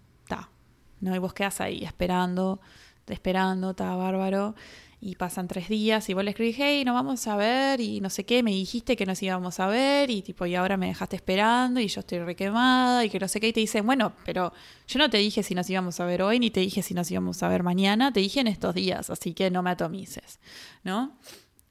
¿No? 1.04 1.14
Y 1.14 1.18
vos 1.18 1.34
quedas 1.34 1.60
ahí 1.60 1.84
esperando, 1.84 2.60
esperando, 3.06 3.70
está 3.70 3.94
bárbaro 3.94 4.54
y 5.00 5.16
pasan 5.16 5.48
tres 5.48 5.68
días 5.68 6.08
y 6.08 6.14
vos 6.14 6.24
le 6.24 6.30
escribís, 6.30 6.56
hey, 6.58 6.82
nos 6.82 6.94
vamos 6.94 7.26
a 7.26 7.36
ver 7.36 7.78
y 7.78 8.00
no 8.00 8.08
sé 8.08 8.24
qué, 8.24 8.42
me 8.42 8.52
dijiste 8.52 8.96
que 8.96 9.04
nos 9.04 9.22
íbamos 9.22 9.60
a 9.60 9.66
ver 9.66 10.08
y 10.08 10.22
tipo, 10.22 10.46
y 10.46 10.54
ahora 10.54 10.78
me 10.78 10.86
dejaste 10.86 11.16
esperando 11.16 11.78
y 11.78 11.88
yo 11.88 12.00
estoy 12.00 12.20
requemada 12.20 13.04
y 13.04 13.10
que 13.10 13.20
no 13.20 13.28
sé 13.28 13.38
qué, 13.38 13.48
y 13.48 13.52
te 13.52 13.60
dicen, 13.60 13.84
bueno, 13.84 14.14
pero 14.24 14.54
yo 14.88 14.98
no 14.98 15.10
te 15.10 15.18
dije 15.18 15.42
si 15.42 15.54
nos 15.54 15.68
íbamos 15.68 16.00
a 16.00 16.06
ver 16.06 16.22
hoy 16.22 16.38
ni 16.38 16.50
te 16.50 16.60
dije 16.60 16.80
si 16.80 16.94
nos 16.94 17.10
íbamos 17.10 17.42
a 17.42 17.48
ver 17.48 17.62
mañana, 17.62 18.14
te 18.14 18.20
dije 18.20 18.40
en 18.40 18.46
estos 18.46 18.74
días, 18.74 19.10
así 19.10 19.34
que 19.34 19.50
no 19.50 19.62
me 19.62 19.68
atomices, 19.68 20.40
¿no? 20.84 21.18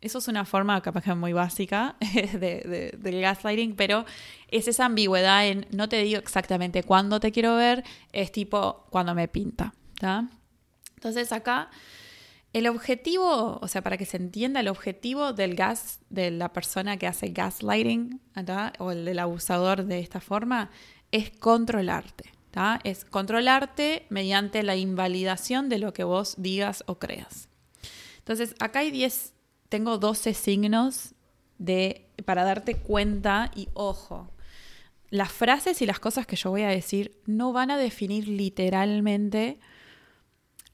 Eso 0.03 0.19
es 0.19 0.27
una 0.27 0.45
forma 0.45 0.81
capaz 0.81 1.03
que 1.03 1.15
muy 1.15 1.33
básica 1.33 1.95
de, 2.13 2.93
del 2.97 3.21
gaslighting, 3.21 3.75
pero 3.75 4.05
es 4.49 4.67
esa 4.67 4.85
ambigüedad 4.85 5.47
en 5.47 5.65
no 5.71 5.89
te 5.89 6.03
digo 6.03 6.19
exactamente 6.19 6.83
cuándo 6.83 7.19
te 7.19 7.31
quiero 7.31 7.55
ver, 7.55 7.83
es 8.11 8.31
tipo 8.31 8.85
cuando 8.89 9.15
me 9.15 9.27
pinta, 9.27 9.73
¿está? 9.93 10.27
Entonces 10.95 11.31
acá 11.31 11.69
el 12.51 12.67
objetivo, 12.67 13.59
o 13.61 13.67
sea, 13.67 13.81
para 13.81 13.97
que 13.97 14.05
se 14.05 14.17
entienda, 14.17 14.59
el 14.59 14.67
objetivo 14.67 15.33
del 15.33 15.55
gas, 15.55 15.99
de 16.09 16.29
la 16.29 16.53
persona 16.53 16.97
que 16.97 17.07
hace 17.07 17.29
gaslighting, 17.29 18.21
o 18.77 18.91
el 18.91 19.05
del 19.05 19.19
abusador 19.19 19.85
de 19.85 19.99
esta 19.99 20.21
forma, 20.21 20.69
es 21.11 21.31
controlarte. 21.31 22.31
Es 22.83 23.05
controlarte 23.05 24.05
mediante 24.09 24.61
la 24.61 24.75
invalidación 24.75 25.69
de 25.69 25.79
lo 25.79 25.93
que 25.93 26.03
vos 26.03 26.35
digas 26.37 26.83
o 26.85 26.99
creas. 26.99 27.49
Entonces, 28.19 28.53
acá 28.59 28.79
hay 28.79 28.91
10, 28.91 29.33
tengo 29.73 29.97
12 29.97 30.35
signos 30.35 31.15
de, 31.57 32.05
para 32.25 32.43
darte 32.43 32.75
cuenta 32.75 33.49
y 33.55 33.69
ojo. 33.73 34.29
Las 35.09 35.31
frases 35.31 35.81
y 35.81 35.87
las 35.87 35.99
cosas 35.99 36.27
que 36.27 36.35
yo 36.35 36.51
voy 36.51 36.61
a 36.61 36.67
decir 36.67 37.19
no 37.25 37.53
van 37.53 37.71
a 37.71 37.77
definir 37.79 38.27
literalmente 38.27 39.57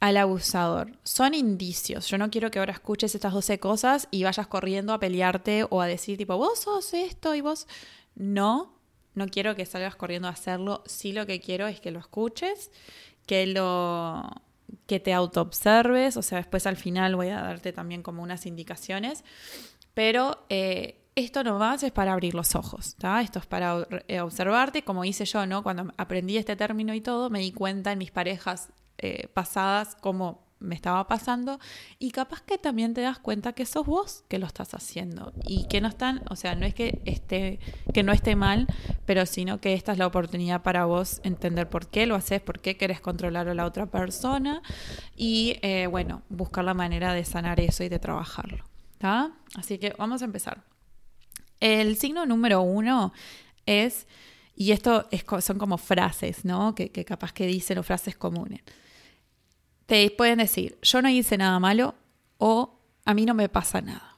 al 0.01 0.17
abusador. 0.17 0.99
Son 1.03 1.33
indicios. 1.33 2.09
Yo 2.09 2.17
no 2.17 2.29
quiero 2.29 2.51
que 2.51 2.59
ahora 2.59 2.73
escuches 2.73 3.15
estas 3.15 3.31
12 3.31 3.57
cosas 3.62 4.09
y 4.12 4.25
vayas 4.25 4.47
corriendo 4.47 4.91
a 4.91 4.99
pelearte 4.99 5.65
o 5.69 5.79
a 5.79 5.88
decir 5.88 6.17
tipo, 6.17 6.35
vos 6.35 6.59
sos 6.59 6.93
esto 6.93 7.35
y 7.35 7.39
vos... 7.39 7.67
No, 8.15 8.73
no 9.13 9.29
quiero 9.29 9.55
que 9.55 9.65
salgas 9.65 9.95
corriendo 9.95 10.27
a 10.27 10.31
hacerlo. 10.31 10.83
Sí 10.88 11.13
lo 11.13 11.25
que 11.25 11.39
quiero 11.39 11.67
es 11.67 11.79
que 11.79 11.91
lo 11.91 11.99
escuches, 11.99 12.69
que 13.25 13.47
lo 13.47 14.29
que 14.88 14.99
te 14.99 15.13
autoobserves, 15.13 16.17
o 16.17 16.21
sea, 16.21 16.39
después 16.39 16.67
al 16.67 16.75
final 16.75 17.15
voy 17.15 17.29
a 17.29 17.41
darte 17.41 17.73
también 17.73 18.03
como 18.03 18.23
unas 18.23 18.45
indicaciones, 18.45 19.23
pero 19.93 20.45
eh, 20.49 20.99
esto 21.15 21.43
no 21.43 21.60
más 21.60 21.84
es 21.84 21.91
para 21.91 22.13
abrir 22.13 22.34
los 22.34 22.55
ojos, 22.55 22.88
¿está? 22.88 23.21
Esto 23.21 23.39
es 23.39 23.45
para 23.45 23.86
eh, 24.08 24.21
observarte, 24.21 24.84
como 24.84 25.05
hice 25.05 25.25
yo, 25.25 25.45
¿no? 25.45 25.63
Cuando 25.63 25.93
aprendí 25.97 26.38
este 26.38 26.55
término 26.55 26.93
y 26.93 27.01
todo, 27.01 27.29
me 27.29 27.39
di 27.39 27.51
cuenta 27.51 27.91
en 27.91 27.99
mis 27.99 28.12
parejas 28.12 28.69
eh, 28.97 29.27
pasadas 29.34 29.95
cómo 29.99 30.48
me 30.60 30.76
estaba 30.76 31.08
pasando 31.08 31.60
y 32.00 32.12
capaz 32.12 32.41
que 32.41 32.58
también 32.58 32.93
te 32.93 33.02
das 33.02 33.19
cuenta 33.19 33.54
que 33.54 33.65
sos 33.65 33.86
vos 33.86 34.24
que 34.28 34.39
lo 34.39 34.45
estás 34.45 34.74
haciendo 34.74 35.34
y 35.45 35.67
que 35.67 35.82
no 35.82 35.88
están, 35.88 36.22
o 36.30 36.36
sea, 36.36 36.56
no 36.56 36.65
es 36.65 36.74
que 36.74 37.02
esté 37.06 37.60
que 37.93 38.04
no 38.04 38.12
esté 38.12 38.36
mal, 38.36 38.67
pero 39.06 39.26
sino 39.26 39.62
que 39.62 39.74
esta 39.74 39.93
es 39.93 39.98
la 39.98 40.08
oportunidad 40.08 40.62
para 40.62 40.86
vos 40.86 41.22
entender 41.24 41.69
por 41.69 41.88
qué 41.88 42.06
lo 42.06 42.15
haces, 42.15 42.41
por 42.41 42.60
qué 42.60 42.78
querés 42.78 43.02
controlar 43.02 43.48
a 43.48 43.54
la 43.54 43.65
otra 43.65 43.86
persona 43.86 44.62
y 45.15 45.58
eh, 45.62 45.88
bueno, 45.88 46.24
buscar 46.30 46.65
la 46.65 46.74
manera 46.74 47.13
de 47.13 47.24
sanar 47.24 47.60
eso 47.60 47.84
y 47.84 47.89
de 47.89 48.00
trabajarlo. 48.00 48.65
Así 49.56 49.78
que 49.78 49.95
vamos 49.98 50.22
a 50.22 50.26
empezar. 50.26 50.62
El 51.62 51.95
signo 51.98 52.26
número 52.26 52.62
uno 52.62 53.13
es, 53.65 54.08
y 54.56 54.72
esto 54.72 55.08
es, 55.12 55.24
son 55.41 55.58
como 55.58 55.78
frases, 55.78 56.43
¿no? 56.43 56.76
Que, 56.76 56.91
que 56.91 57.06
capaz 57.06 57.32
que 57.32 57.45
dicen 57.45 57.78
o 57.78 57.84
frases 57.84 58.17
comunes 58.17 58.62
te 59.89 60.12
pueden 60.12 60.38
decir, 60.38 60.78
yo 60.84 61.02
no 61.02 61.10
hice 61.10 61.36
nada 61.36 61.60
malo 61.60 61.95
o 62.38 62.80
a 63.06 63.15
mí 63.15 63.25
no 63.25 63.34
me 63.34 63.49
pasa 63.49 63.82
nada. 63.82 64.17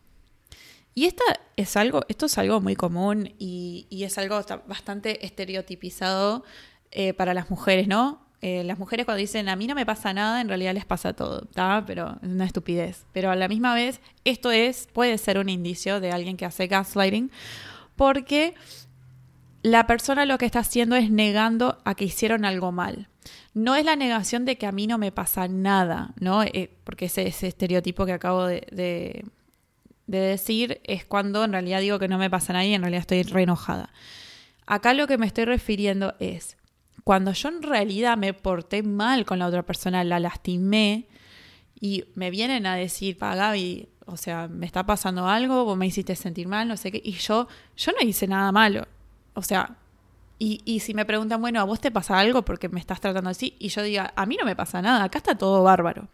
Y 0.94 1.06
esta 1.06 1.24
es 1.56 1.78
algo, 1.78 2.02
esto 2.10 2.26
es 2.26 2.38
algo 2.38 2.60
muy 2.60 2.76
común 2.76 3.34
y, 3.40 3.88
es 3.90 4.18
algo 4.18 4.44
bastante 4.68 5.26
estereotipizado 5.26 6.44
eh, 6.92 7.14
para 7.14 7.34
las 7.34 7.50
mujeres, 7.50 7.88
¿no? 7.88 8.28
Eh, 8.42 8.66
las 8.66 8.80
mujeres 8.80 9.06
cuando 9.06 9.20
dicen 9.20 9.48
a 9.48 9.56
mí 9.56 9.66
no 9.66 9.76
me 9.76 9.86
pasa 9.86 10.14
nada, 10.14 10.42
en 10.42 10.50
realidad 10.50 10.74
les 10.74 10.84
pasa 10.84 11.14
todo, 11.14 11.44
¿está? 11.44 11.86
Pero 11.88 12.18
es 12.22 12.28
una 12.28 12.46
estupidez. 12.46 13.06
Pero 13.14 13.32
a 13.32 13.38
la 13.38 13.48
misma 13.48 13.74
vez, 13.74 14.02
esto 14.26 14.52
es, 14.52 14.90
puede 14.92 15.18
ser 15.18 15.38
un 15.38 15.48
indicio 15.48 16.02
de 16.02 16.12
alguien 16.12 16.36
que 16.36 16.46
hace 16.46 16.68
gaslighting, 16.68 17.32
porque 17.96 18.56
la 19.64 19.86
persona 19.86 20.26
lo 20.26 20.38
que 20.38 20.46
está 20.46 20.60
haciendo 20.60 20.96
es 20.96 21.12
negando 21.12 21.78
a 21.86 21.96
que 21.96 22.06
hicieron 22.06 22.46
algo 22.46 22.72
mal. 22.72 23.08
No 23.54 23.76
es 23.76 23.86
la 23.86 23.96
negación 23.96 24.46
de 24.46 24.58
que 24.58 24.66
a 24.66 24.72
mí 24.72 24.88
no 24.88 24.98
me 24.98 25.12
pasa 25.12 25.48
nada, 25.48 26.14
¿no? 26.20 26.44
Eh, 26.44 26.72
porque 26.84 27.06
ese, 27.06 27.28
estereotipo 27.28 28.06
que 28.06 28.14
acabo 28.14 28.46
de, 28.46 28.66
de, 28.72 29.24
decir 30.08 30.82
es 30.84 31.06
cuando 31.06 31.44
en 31.44 31.52
realidad 31.52 31.80
digo 31.80 32.00
que 32.00 32.08
no 32.08 32.18
me 32.18 32.30
pasa 32.30 32.54
nada 32.54 32.66
y 32.66 32.74
en 32.74 32.82
realidad 32.82 33.02
estoy 33.02 33.24
re 33.24 33.44
enojada. 33.44 33.92
Acá 34.66 34.94
lo 34.94 35.08
que 35.08 35.18
me 35.18 35.28
estoy 35.28 35.46
refiriendo 35.46 36.16
es 36.20 36.58
cuando 37.04 37.32
yo 37.34 37.50
en 37.50 37.62
realidad 37.62 38.18
me 38.18 38.34
porté 38.34 38.84
mal 38.84 39.26
con 39.26 39.40
la 39.40 39.48
otra 39.48 39.64
persona, 39.64 40.04
la 40.04 40.20
lastimé 40.20 41.08
y 41.80 42.06
me 42.16 42.32
vienen 42.32 42.66
a 42.66 42.76
decir, 42.76 43.18
pa 43.18 43.36
Gaby, 43.36 43.90
o 44.06 44.18
sea, 44.18 44.48
me 44.48 44.66
está 44.66 44.86
pasando 44.86 45.28
algo, 45.28 45.66
vos 45.66 45.78
me 45.78 45.88
hiciste 45.88 46.16
sentir 46.16 46.48
mal, 46.48 46.68
no 46.68 46.78
sé 46.78 46.92
qué, 46.92 47.02
y 47.04 47.14
yo, 47.14 47.48
yo 47.78 47.92
no 47.94 48.08
hice 48.08 48.28
nada 48.28 48.52
malo 48.52 48.88
o 49.34 49.42
sea, 49.42 49.78
y, 50.44 50.80
si 50.80 50.96
me 50.96 51.06
preguntan, 51.06 51.40
bueno, 51.40 51.60
¿a 51.60 51.66
vos 51.66 51.80
te 51.80 51.92
pasa 51.92 52.18
algo 52.18 52.44
porque 52.44 52.68
me 52.68 52.80
estás 52.80 53.00
tratando 53.00 53.30
así? 53.30 53.56
Y 53.60 53.70
yo 53.70 53.84
diga, 53.84 54.12
a 54.16 54.26
mí 54.26 54.38
no 54.40 54.46
me 54.46 54.56
pasa 54.56 54.82
nada, 54.82 55.04
acá 55.04 55.20
está 55.20 55.38
todo 55.38 55.62
bárbaro. 55.62 56.08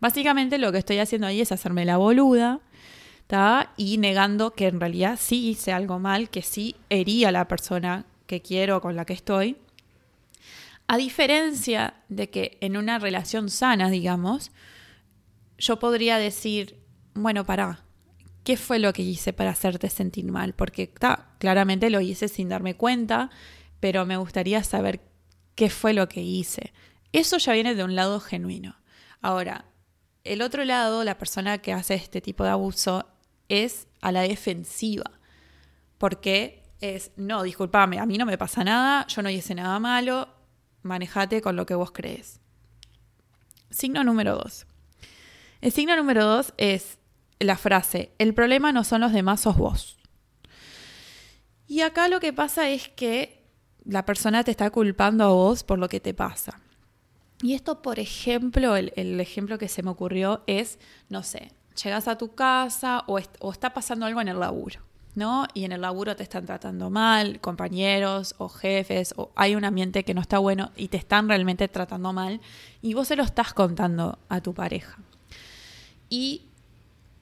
Básicamente 0.00 0.56
lo 0.56 0.72
que 0.72 0.78
estoy 0.78 0.98
haciendo 1.00 1.26
ahí 1.26 1.42
es 1.42 1.52
hacerme 1.52 1.84
la 1.84 1.98
boluda. 1.98 2.60
Y 3.76 3.98
negando 3.98 4.52
que 4.54 4.68
en 4.68 4.80
realidad 4.80 5.18
sí 5.20 5.50
hice 5.50 5.72
algo 5.72 5.98
mal, 5.98 6.30
que 6.30 6.40
sí 6.40 6.76
herí 6.88 7.26
a 7.26 7.32
la 7.32 7.46
persona 7.46 8.06
que 8.26 8.40
quiero, 8.40 8.80
con 8.80 8.96
la 8.96 9.04
que 9.04 9.12
estoy. 9.12 9.58
A 10.86 10.96
diferencia 10.96 11.94
de 12.08 12.30
que 12.30 12.56
en 12.62 12.78
una 12.78 12.98
relación 12.98 13.50
sana, 13.50 13.90
digamos, 13.90 14.50
yo 15.58 15.78
podría 15.78 16.16
decir, 16.16 16.78
bueno, 17.12 17.44
pará, 17.44 17.84
¿qué 18.48 18.56
fue 18.56 18.78
lo 18.78 18.94
que 18.94 19.02
hice 19.02 19.34
para 19.34 19.50
hacerte 19.50 19.90
sentir 19.90 20.24
mal? 20.32 20.54
Porque 20.54 20.90
claramente 21.38 21.90
lo 21.90 22.00
hice 22.00 22.28
sin 22.28 22.48
darme 22.48 22.74
cuenta, 22.74 23.28
pero 23.78 24.06
me 24.06 24.16
gustaría 24.16 24.64
saber 24.64 25.02
qué 25.54 25.68
fue 25.68 25.92
lo 25.92 26.08
que 26.08 26.22
hice. 26.22 26.72
Eso 27.12 27.36
ya 27.36 27.52
viene 27.52 27.74
de 27.74 27.84
un 27.84 27.94
lado 27.94 28.20
genuino. 28.20 28.80
Ahora, 29.20 29.66
el 30.24 30.40
otro 30.40 30.64
lado, 30.64 31.04
la 31.04 31.18
persona 31.18 31.58
que 31.58 31.74
hace 31.74 31.92
este 31.92 32.22
tipo 32.22 32.42
de 32.42 32.48
abuso, 32.48 33.06
es 33.50 33.86
a 34.00 34.12
la 34.12 34.22
defensiva. 34.22 35.10
Porque 35.98 36.62
es, 36.80 37.10
no, 37.16 37.42
discúlpame, 37.42 37.98
a 37.98 38.06
mí 38.06 38.16
no 38.16 38.24
me 38.24 38.38
pasa 38.38 38.64
nada, 38.64 39.06
yo 39.08 39.20
no 39.20 39.28
hice 39.28 39.54
nada 39.54 39.78
malo, 39.78 40.26
manejate 40.80 41.42
con 41.42 41.54
lo 41.54 41.66
que 41.66 41.74
vos 41.74 41.90
crees. 41.90 42.40
Signo 43.68 44.04
número 44.04 44.36
dos. 44.36 44.66
El 45.60 45.70
signo 45.70 45.94
número 45.96 46.24
dos 46.24 46.54
es 46.56 46.96
la 47.40 47.56
frase, 47.56 48.12
el 48.18 48.34
problema 48.34 48.72
no 48.72 48.84
son 48.84 49.00
los 49.00 49.12
demás, 49.12 49.40
sos 49.40 49.56
vos. 49.56 49.98
Y 51.66 51.82
acá 51.82 52.08
lo 52.08 52.18
que 52.18 52.32
pasa 52.32 52.68
es 52.70 52.88
que 52.88 53.44
la 53.84 54.04
persona 54.04 54.42
te 54.44 54.50
está 54.50 54.70
culpando 54.70 55.24
a 55.24 55.28
vos 55.28 55.64
por 55.64 55.78
lo 55.78 55.88
que 55.88 56.00
te 56.00 56.14
pasa. 56.14 56.60
Y 57.42 57.54
esto, 57.54 57.82
por 57.82 58.00
ejemplo, 58.00 58.76
el, 58.76 59.20
ejemplo 59.20 59.58
que 59.58 59.68
se 59.68 59.82
me 59.82 59.90
ocurrió 59.90 60.42
es, 60.46 60.78
no 61.08 61.22
sé, 61.22 61.52
llegas 61.82 62.08
a 62.08 62.18
tu 62.18 62.34
casa 62.34 63.04
o, 63.06 63.20
o, 63.38 63.52
está 63.52 63.72
pasando 63.72 64.06
algo 64.06 64.20
en 64.20 64.28
el 64.28 64.40
laburo, 64.40 64.80
¿no? 65.14 65.46
Y 65.54 65.64
en 65.64 65.72
el 65.72 65.82
laburo 65.82 66.16
te 66.16 66.24
están 66.24 66.46
tratando 66.46 66.90
mal, 66.90 67.40
compañeros 67.40 68.34
o 68.38 68.48
jefes, 68.48 69.14
o 69.16 69.30
hay 69.36 69.54
un 69.54 69.64
ambiente 69.64 70.04
que 70.04 70.14
no 70.14 70.20
está 70.20 70.38
bueno 70.38 70.72
y 70.76 70.88
te 70.88 70.96
están 70.96 71.28
realmente 71.28 71.68
tratando 71.68 72.12
mal, 72.12 72.40
y 72.82 72.94
vos 72.94 73.06
se 73.06 73.14
lo 73.14 73.22
estás 73.22 73.54
contando 73.54 74.18
a 74.28 74.40
tu 74.40 74.52
pareja. 74.52 74.98
Y 76.10 76.47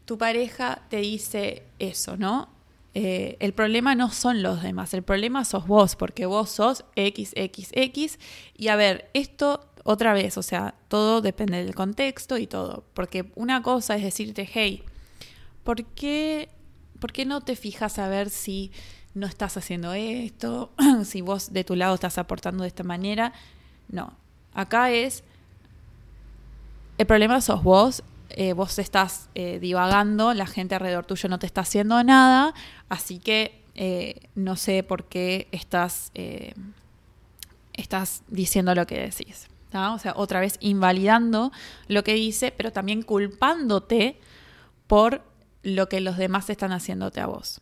tu 0.07 0.17
pareja 0.17 0.83
te 0.89 0.99
dice 0.99 1.65
eso, 1.79 2.17
¿no? 2.17 2.49
Eh, 2.95 3.37
el 3.41 3.53
problema 3.53 3.95
no 3.95 4.11
son 4.11 4.43
los 4.43 4.63
demás, 4.63 4.95
el 4.95 5.03
problema 5.03 5.45
sos 5.45 5.67
vos, 5.67 5.97
porque 5.97 6.25
vos 6.25 6.49
sos 6.49 6.87
XXX. 6.97 8.19
Y 8.57 8.69
a 8.69 8.77
ver, 8.77 9.11
esto 9.13 9.69
otra 9.85 10.15
vez, 10.15 10.39
o 10.39 10.43
sea, 10.43 10.75
todo 10.89 11.21
depende 11.21 11.63
del 11.63 11.75
contexto 11.75 12.39
y 12.39 12.47
todo. 12.47 12.85
Porque 12.95 13.31
una 13.35 13.63
cosa 13.63 13.97
es 13.97 14.03
decirte, 14.03 14.49
hey, 14.51 14.83
¿por 15.63 15.85
qué, 15.85 16.49
¿por 16.99 17.13
qué 17.13 17.27
no 17.27 17.43
te 17.43 17.55
fijas 17.55 17.99
a 17.99 18.09
ver 18.09 18.31
si 18.31 18.73
no 19.13 19.27
estás 19.27 19.57
haciendo 19.59 19.93
esto? 19.93 20.73
si 21.05 21.21
vos 21.21 21.53
de 21.53 21.65
tu 21.65 21.77
lado 21.77 21.95
estás 21.95 22.17
aportando 22.17 22.63
de 22.63 22.69
esta 22.69 22.83
manera. 22.83 23.33
No, 23.89 24.15
acá 24.55 24.91
es, 24.91 25.23
el 26.97 27.07
problema 27.07 27.41
sos 27.43 27.63
vos, 27.63 28.03
eh, 28.39 28.53
vos 28.53 28.79
estás 28.79 29.31
eh, 29.35 29.59
divagando, 29.59 30.35
la 30.35 30.47
gente 30.47 30.75
alrededor 30.75 31.07
tuyo 31.07 31.27
no 31.31 31.39
te 31.39 31.47
está 31.47 31.63
haciendo 31.63 32.05
nada, 32.05 32.53
así 32.91 33.19
que 33.19 33.63
eh, 33.75 34.29
no 34.35 34.57
sé 34.57 34.83
por 34.83 35.05
qué 35.05 35.49
estás, 35.53 36.13
estás 37.73 38.23
diciendo 38.29 38.75
lo 38.75 38.87
que 38.87 39.01
decís. 39.01 39.49
O 39.73 39.99
sea, 39.99 40.13
otra 40.17 40.41
vez 40.41 40.59
invalidando 40.61 41.51
lo 41.89 42.05
que 42.05 42.15
dice, 42.15 42.53
pero 42.55 42.73
también 42.73 43.03
culpándote 43.03 44.19
por 44.87 45.23
lo 45.63 45.89
que 45.89 46.01
los 46.01 46.19
demás 46.19 46.49
están 46.51 46.73
haciéndote 46.73 47.21
a 47.21 47.27
vos. 47.27 47.61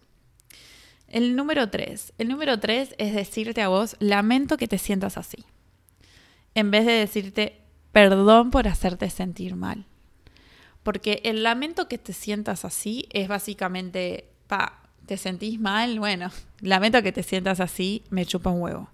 El 1.08 1.36
número 1.36 1.70
tres. 1.70 2.12
El 2.18 2.28
número 2.28 2.58
tres 2.58 2.94
es 2.98 3.14
decirte 3.14 3.62
a 3.62 3.68
vos, 3.68 3.96
lamento 4.00 4.56
que 4.56 4.68
te 4.68 4.78
sientas 4.78 5.18
así. 5.18 5.44
En 6.54 6.70
vez 6.70 6.84
de 6.84 6.92
decirte, 6.92 7.60
perdón 7.92 8.50
por 8.50 8.68
hacerte 8.68 9.10
sentir 9.10 9.56
mal. 9.56 9.86
Porque 10.84 11.20
el 11.24 11.42
lamento 11.42 11.88
que 11.88 11.98
te 11.98 12.12
sientas 12.12 12.64
así 12.64 13.06
es 13.10 13.26
básicamente, 13.26 14.28
pa, 14.46 14.82
¿te 15.06 15.16
sentís 15.16 15.58
mal? 15.58 15.98
Bueno, 15.98 16.30
lamento 16.60 17.02
que 17.02 17.10
te 17.10 17.24
sientas 17.24 17.58
así, 17.58 18.04
me 18.10 18.24
chupa 18.24 18.50
un 18.50 18.62
huevo. 18.62 18.88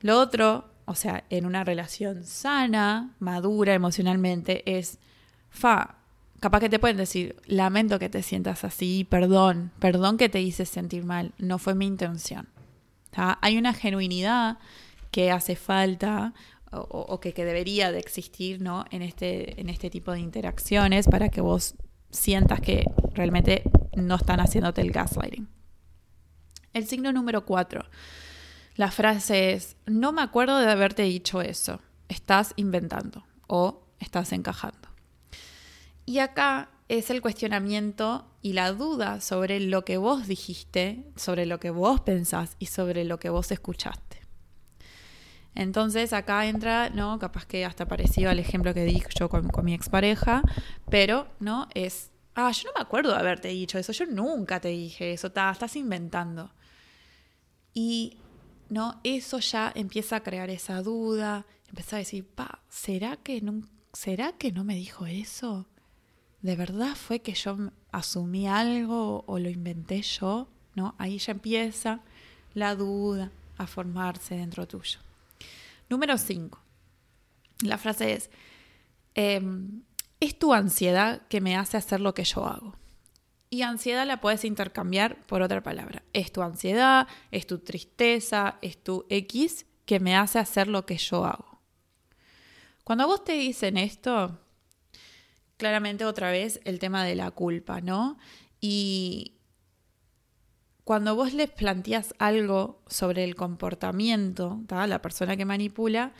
Lo 0.00 0.18
otro, 0.18 0.64
o 0.86 0.96
sea, 0.96 1.22
en 1.30 1.46
una 1.46 1.62
relación 1.62 2.24
sana, 2.24 3.14
madura 3.20 3.74
emocionalmente, 3.74 4.62
es, 4.66 4.98
fa, 5.50 5.96
capaz 6.40 6.60
que 6.60 6.70
te 6.70 6.78
pueden 6.78 6.96
decir, 6.96 7.36
lamento 7.46 7.98
que 7.98 8.08
te 8.08 8.22
sientas 8.22 8.64
así, 8.64 9.06
perdón, 9.08 9.70
perdón 9.78 10.16
que 10.16 10.30
te 10.30 10.40
hice 10.40 10.64
sentir 10.64 11.04
mal, 11.04 11.32
no 11.38 11.58
fue 11.58 11.74
mi 11.74 11.86
intención. 11.86 12.48
Hay 13.12 13.58
una 13.58 13.74
genuinidad 13.74 14.58
que 15.10 15.30
hace 15.30 15.56
falta, 15.56 16.32
o, 16.72 17.20
que, 17.20 17.32
debería 17.32 17.90
de 17.90 17.98
existir 17.98 18.60
¿no? 18.60 18.84
en, 18.90 19.02
este, 19.02 19.60
en 19.60 19.68
este 19.68 19.90
tipo 19.90 20.12
de 20.12 20.20
interacciones 20.20 21.06
para 21.08 21.28
que 21.28 21.40
vos 21.40 21.74
sientas 22.10 22.60
que 22.60 22.84
realmente 23.12 23.62
no 23.94 24.16
están 24.16 24.40
haciéndote 24.40 24.80
el 24.80 24.92
gaslighting. 24.92 25.48
El 26.72 26.86
signo 26.86 27.12
número 27.12 27.44
cuatro. 27.44 27.84
La 28.76 28.90
frase 28.90 29.52
es, 29.52 29.76
no 29.86 30.12
me 30.12 30.22
acuerdo 30.22 30.58
de 30.58 30.70
haberte 30.70 31.02
dicho 31.02 31.42
eso, 31.42 31.80
estás 32.08 32.52
inventando 32.56 33.24
o 33.48 33.82
estás 33.98 34.32
encajando. 34.32 34.88
Y 36.06 36.18
acá 36.18 36.70
es 36.88 37.10
el 37.10 37.20
cuestionamiento 37.20 38.26
y 38.42 38.52
la 38.52 38.72
duda 38.72 39.20
sobre 39.20 39.60
lo 39.60 39.84
que 39.84 39.96
vos 39.96 40.26
dijiste, 40.26 41.04
sobre 41.16 41.46
lo 41.46 41.60
que 41.60 41.70
vos 41.70 42.00
pensás 42.00 42.56
y 42.58 42.66
sobre 42.66 43.04
lo 43.04 43.20
que 43.20 43.30
vos 43.30 43.50
escuchaste. 43.52 44.09
Entonces 45.54 46.12
acá 46.12 46.46
entra, 46.46 46.90
¿no? 46.90 47.18
Capaz 47.18 47.44
que 47.46 47.64
hasta 47.64 47.86
parecido 47.86 48.30
al 48.30 48.38
ejemplo 48.38 48.72
que 48.72 48.84
di 48.84 49.02
yo 49.18 49.28
con, 49.28 49.48
con 49.48 49.64
mi 49.64 49.74
expareja, 49.74 50.42
pero, 50.88 51.26
¿no? 51.40 51.68
Es, 51.74 52.10
ah, 52.34 52.50
yo 52.52 52.68
no 52.68 52.74
me 52.76 52.82
acuerdo 52.82 53.10
de 53.10 53.18
haberte 53.18 53.48
dicho 53.48 53.78
eso, 53.78 53.92
yo 53.92 54.06
nunca 54.06 54.60
te 54.60 54.68
dije 54.68 55.12
eso, 55.12 55.26
estás 55.28 55.76
inventando. 55.76 56.52
Y, 57.74 58.18
¿no? 58.68 59.00
Eso 59.04 59.38
ya 59.40 59.72
empieza 59.74 60.16
a 60.16 60.22
crear 60.22 60.50
esa 60.50 60.82
duda, 60.82 61.46
empieza 61.68 61.96
a 61.96 61.98
decir, 62.00 62.26
pa, 62.26 62.60
¿será 62.68 63.16
que 63.16 63.40
no, 63.40 63.62
¿será 63.92 64.32
que 64.32 64.52
no 64.52 64.64
me 64.64 64.76
dijo 64.76 65.06
eso? 65.06 65.66
¿De 66.42 66.56
verdad 66.56 66.94
fue 66.94 67.20
que 67.20 67.34
yo 67.34 67.56
asumí 67.92 68.48
algo 68.48 69.24
o 69.26 69.38
lo 69.38 69.50
inventé 69.50 70.02
yo? 70.02 70.48
¿No? 70.74 70.94
Ahí 70.98 71.18
ya 71.18 71.32
empieza 71.32 72.00
la 72.54 72.76
duda 72.76 73.30
a 73.58 73.66
formarse 73.66 74.36
dentro 74.36 74.66
tuyo. 74.66 75.00
Número 75.90 76.16
5. 76.16 76.58
La 77.62 77.76
frase 77.76 78.12
es, 78.14 78.30
em, 79.14 79.82
es 80.20 80.38
tu 80.38 80.54
ansiedad 80.54 81.26
que 81.28 81.40
me 81.40 81.56
hace 81.56 81.76
hacer 81.76 82.00
lo 82.00 82.14
que 82.14 82.24
yo 82.24 82.46
hago. 82.46 82.76
Y 83.50 83.62
ansiedad 83.62 84.06
la 84.06 84.20
puedes 84.20 84.44
intercambiar 84.44 85.26
por 85.26 85.42
otra 85.42 85.62
palabra. 85.62 86.04
Es 86.12 86.30
tu 86.30 86.42
ansiedad, 86.42 87.08
es 87.32 87.48
tu 87.48 87.58
tristeza, 87.58 88.58
es 88.62 88.82
tu 88.82 89.04
X 89.10 89.66
que 89.84 89.98
me 89.98 90.16
hace 90.16 90.38
hacer 90.38 90.68
lo 90.68 90.86
que 90.86 90.96
yo 90.96 91.24
hago. 91.24 91.60
Cuando 92.84 93.08
vos 93.08 93.24
te 93.24 93.32
dicen 93.32 93.76
esto, 93.76 94.38
claramente 95.56 96.04
otra 96.04 96.30
vez 96.30 96.60
el 96.64 96.78
tema 96.78 97.04
de 97.04 97.16
la 97.16 97.32
culpa, 97.32 97.80
¿no? 97.80 98.16
Y 98.60 99.39
cuando 100.84 101.14
vos 101.14 101.32
les 101.32 101.50
planteas 101.50 102.14
algo 102.18 102.82
sobre 102.86 103.24
el 103.24 103.34
comportamiento, 103.34 104.60
la 104.68 105.02
persona 105.02 105.36
que 105.36 105.44
manipula, 105.44 106.12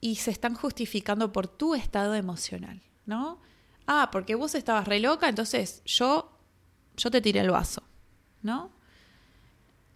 y 0.00 0.16
se 0.16 0.30
están 0.30 0.54
justificando 0.54 1.32
por 1.32 1.48
tu 1.48 1.74
estado 1.74 2.14
emocional, 2.14 2.82
¿no? 3.06 3.40
Ah, 3.86 4.10
porque 4.12 4.34
vos 4.34 4.54
estabas 4.54 4.86
re 4.86 5.00
loca, 5.00 5.28
entonces 5.28 5.82
yo 5.84 6.38
yo 6.98 7.10
te 7.10 7.20
tiré 7.20 7.40
el 7.40 7.50
vaso, 7.50 7.82
¿no? 8.42 8.72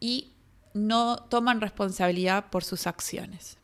Y 0.00 0.32
no 0.72 1.16
toman 1.16 1.60
responsabilidad 1.60 2.48
por 2.50 2.64
sus 2.64 2.86
acciones. 2.86 3.58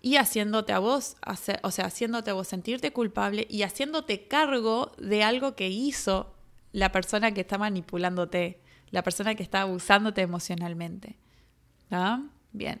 Y 0.00 0.16
haciéndote 0.16 0.72
a 0.72 0.80
vos, 0.80 1.16
o 1.62 1.70
sea, 1.70 1.86
haciéndote 1.86 2.30
a 2.30 2.34
vos 2.34 2.48
sentirte 2.48 2.92
culpable 2.92 3.46
y 3.48 3.62
haciéndote 3.62 4.26
cargo 4.26 4.92
de 4.98 5.22
algo 5.22 5.54
que 5.54 5.68
hizo 5.68 6.34
la 6.72 6.92
persona 6.92 7.32
que 7.32 7.42
está 7.42 7.56
manipulándote, 7.56 8.60
la 8.94 9.02
persona 9.02 9.34
que 9.34 9.42
está 9.42 9.62
abusándote 9.62 10.22
emocionalmente. 10.22 11.18
¿Ah? 11.90 12.22
Bien. 12.52 12.80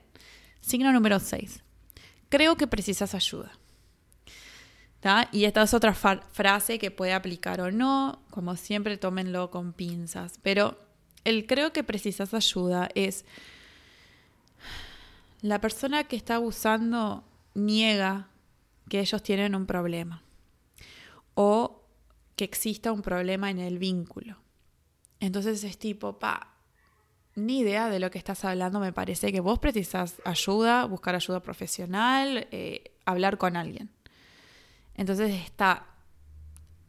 Signo 0.60 0.92
número 0.92 1.18
6. 1.18 1.64
Creo 2.28 2.56
que 2.56 2.68
precisas 2.68 3.16
ayuda. 3.16 3.50
Y 5.32 5.44
esta 5.44 5.62
es 5.62 5.74
otra 5.74 5.92
frase 5.92 6.78
que 6.78 6.92
puede 6.92 7.12
aplicar 7.12 7.60
o 7.60 7.72
no, 7.72 8.22
como 8.30 8.54
siempre 8.54 8.96
tómenlo 8.96 9.50
con 9.50 9.72
pinzas, 9.72 10.38
pero 10.42 10.78
el 11.24 11.46
creo 11.46 11.72
que 11.72 11.82
precisas 11.82 12.32
ayuda 12.32 12.88
es 12.94 13.24
la 15.42 15.60
persona 15.60 16.04
que 16.04 16.16
está 16.16 16.36
abusando 16.36 17.24
niega 17.54 18.28
que 18.88 19.00
ellos 19.00 19.22
tienen 19.22 19.54
un 19.54 19.66
problema 19.66 20.22
o 21.34 21.82
que 22.36 22.44
exista 22.44 22.92
un 22.92 23.02
problema 23.02 23.50
en 23.50 23.58
el 23.58 23.78
vínculo. 23.78 24.43
Entonces 25.24 25.64
es 25.64 25.78
tipo, 25.78 26.18
pa, 26.18 26.48
ni 27.34 27.60
idea 27.60 27.88
de 27.88 27.98
lo 27.98 28.10
que 28.10 28.18
estás 28.18 28.44
hablando, 28.44 28.78
me 28.78 28.92
parece 28.92 29.32
que 29.32 29.40
vos 29.40 29.58
precisas 29.58 30.20
ayuda, 30.24 30.84
buscar 30.84 31.14
ayuda 31.14 31.40
profesional, 31.40 32.46
eh, 32.50 32.92
hablar 33.06 33.38
con 33.38 33.56
alguien. 33.56 33.88
Entonces 34.96 35.34
está 35.34 35.86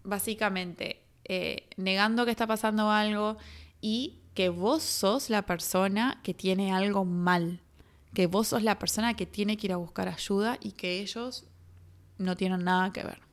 básicamente 0.03 1.01
eh, 1.23 1.69
negando 1.77 2.25
que 2.25 2.31
está 2.31 2.45
pasando 2.45 2.91
algo 2.91 3.37
y 3.79 4.19
que 4.33 4.49
vos 4.49 4.83
sos 4.83 5.29
la 5.29 5.43
persona 5.43 6.19
que 6.21 6.33
tiene 6.33 6.73
algo 6.73 7.05
mal, 7.05 7.61
que 8.13 8.27
vos 8.27 8.49
sos 8.49 8.63
la 8.63 8.77
persona 8.77 9.13
que 9.13 9.25
tiene 9.25 9.55
que 9.55 9.67
ir 9.67 9.73
a 9.73 9.77
buscar 9.77 10.09
ayuda 10.09 10.57
y 10.59 10.73
que 10.73 10.99
ellos 10.99 11.45
no 12.17 12.35
tienen 12.35 12.65
nada 12.65 12.91
que 12.91 13.03
ver. 13.03 13.24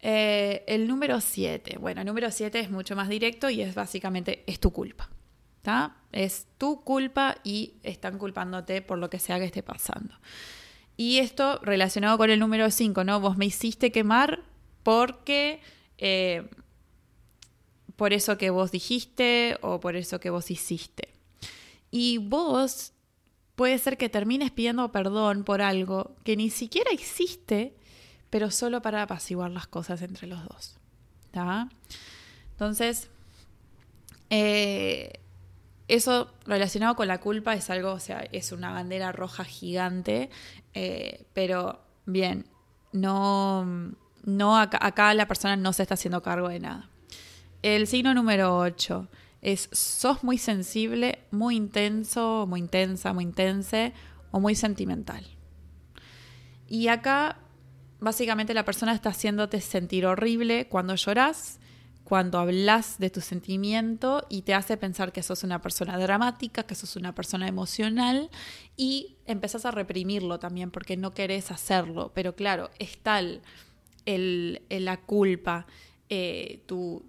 Eh, 0.00 0.64
el 0.66 0.86
número 0.86 1.20
7. 1.20 1.78
Bueno, 1.78 2.00
el 2.00 2.06
número 2.06 2.30
7 2.30 2.60
es 2.60 2.70
mucho 2.70 2.96
más 2.96 3.08
directo 3.08 3.50
y 3.50 3.62
es 3.62 3.74
básicamente, 3.74 4.44
es 4.46 4.60
tu 4.60 4.72
culpa. 4.72 5.10
Es 6.12 6.46
tu 6.56 6.82
culpa 6.82 7.36
y 7.44 7.74
están 7.82 8.18
culpándote 8.18 8.80
por 8.80 8.98
lo 8.98 9.10
que 9.10 9.18
sea 9.18 9.38
que 9.38 9.44
esté 9.44 9.62
pasando. 9.62 10.14
Y 10.96 11.18
esto 11.18 11.60
relacionado 11.62 12.16
con 12.16 12.30
el 12.30 12.40
número 12.40 12.70
5, 12.70 13.04
¿no? 13.04 13.20
Vos 13.20 13.36
me 13.36 13.46
hiciste 13.46 13.92
quemar 13.92 14.42
porque 14.82 15.60
eh, 15.98 16.48
por 17.96 18.12
eso 18.12 18.38
que 18.38 18.50
vos 18.50 18.72
dijiste 18.72 19.58
o 19.60 19.80
por 19.80 19.94
eso 19.94 20.20
que 20.20 20.30
vos 20.30 20.50
hiciste. 20.50 21.10
Y 21.90 22.18
vos 22.18 22.92
puede 23.54 23.78
ser 23.78 23.98
que 23.98 24.08
termines 24.08 24.50
pidiendo 24.50 24.90
perdón 24.90 25.44
por 25.44 25.60
algo 25.60 26.16
que 26.24 26.36
ni 26.36 26.48
siquiera 26.48 26.90
existe, 26.92 27.74
pero 28.30 28.50
solo 28.50 28.82
para 28.82 29.02
apaciguar 29.02 29.50
las 29.50 29.66
cosas 29.66 30.02
entre 30.02 30.26
los 30.26 30.44
dos. 30.46 30.78
Entonces, 32.52 33.08
eh, 34.30 35.20
eso 35.86 36.30
relacionado 36.44 36.96
con 36.96 37.08
la 37.08 37.18
culpa 37.18 37.54
es 37.54 37.70
algo, 37.70 37.92
o 37.92 38.00
sea, 38.00 38.26
es 38.32 38.52
una 38.52 38.72
bandera 38.72 39.12
roja 39.12 39.44
gigante, 39.44 40.30
eh, 40.74 41.24
pero 41.32 41.80
bien, 42.04 42.46
no, 42.92 43.94
no 44.24 44.58
acá, 44.58 45.14
la 45.14 45.28
persona 45.28 45.56
no 45.56 45.72
se 45.72 45.82
está 45.82 45.94
haciendo 45.94 46.22
cargo 46.22 46.48
de 46.48 46.60
nada. 46.60 46.90
El 47.62 47.86
signo 47.86 48.14
número 48.14 48.58
8 48.58 49.08
es 49.40 49.68
sos 49.72 50.22
muy 50.24 50.38
sensible, 50.38 51.20
muy 51.30 51.56
intenso, 51.56 52.46
muy 52.46 52.60
intensa, 52.60 53.12
muy 53.12 53.24
intense 53.24 53.92
o 54.30 54.40
muy 54.40 54.54
sentimental. 54.54 55.24
Y 56.68 56.88
acá 56.88 57.38
básicamente 58.00 58.54
la 58.54 58.64
persona 58.64 58.92
está 58.92 59.10
haciéndote 59.10 59.60
sentir 59.60 60.06
horrible 60.06 60.68
cuando 60.68 60.94
lloras 60.94 61.58
cuando 62.08 62.38
hablas 62.38 62.98
de 62.98 63.10
tu 63.10 63.20
sentimiento 63.20 64.24
y 64.30 64.40
te 64.40 64.54
hace 64.54 64.78
pensar 64.78 65.12
que 65.12 65.22
sos 65.22 65.44
una 65.44 65.60
persona 65.60 65.98
dramática, 65.98 66.62
que 66.62 66.74
sos 66.74 66.96
una 66.96 67.14
persona 67.14 67.46
emocional 67.46 68.30
y 68.78 69.18
empezás 69.26 69.66
a 69.66 69.72
reprimirlo 69.72 70.38
también 70.38 70.70
porque 70.70 70.96
no 70.96 71.12
querés 71.12 71.50
hacerlo. 71.50 72.10
Pero 72.14 72.34
claro, 72.34 72.70
es 72.78 72.96
tal 72.96 73.42
el, 74.06 74.62
la 74.70 74.96
culpa, 74.96 75.66
eh, 76.10 76.62
tu, 76.66 77.04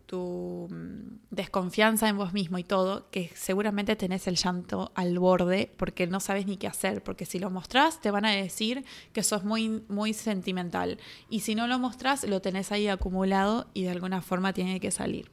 mm, 0.70 1.20
desconfianza 1.32 2.10
en 2.10 2.18
vos 2.18 2.34
mismo 2.34 2.58
y 2.58 2.64
todo, 2.64 3.10
que 3.12 3.32
seguramente 3.36 3.96
tenés 3.96 4.28
el 4.28 4.36
llanto 4.36 4.92
al 4.96 5.18
borde 5.20 5.72
porque 5.78 6.06
no 6.08 6.20
sabes 6.20 6.46
ni 6.46 6.58
qué 6.58 6.68
hacer, 6.68 7.02
porque 7.04 7.26
si 7.26 7.40
lo 7.40 7.50
mostrás 7.50 8.02
te 8.02 8.12
van 8.12 8.26
a 8.26 8.32
decir 8.32 8.84
que 9.14 9.24
sos 9.24 9.46
muy, 9.46 9.84
muy 9.88 10.14
sentimental 10.14 11.00
y 11.30 11.42
si 11.42 11.56
no 11.56 11.68
lo 11.68 11.80
mostrás 11.80 12.24
lo 12.26 12.42
tenés 12.42 12.72
ahí 12.72 12.88
acumulado 12.88 13.70
y 13.74 13.84
de 13.84 13.92
alguna 13.92 14.22
forma 14.22 14.52
tiene 14.54 14.80
que 14.80 14.92
salir. 14.92 15.32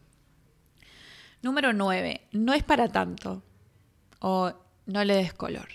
Número 1.42 1.72
9. 1.72 2.22
No 2.32 2.54
es 2.54 2.62
para 2.62 2.88
tanto 2.88 3.42
o 4.20 4.52
no 4.86 5.04
le 5.04 5.14
des 5.14 5.32
color. 5.32 5.68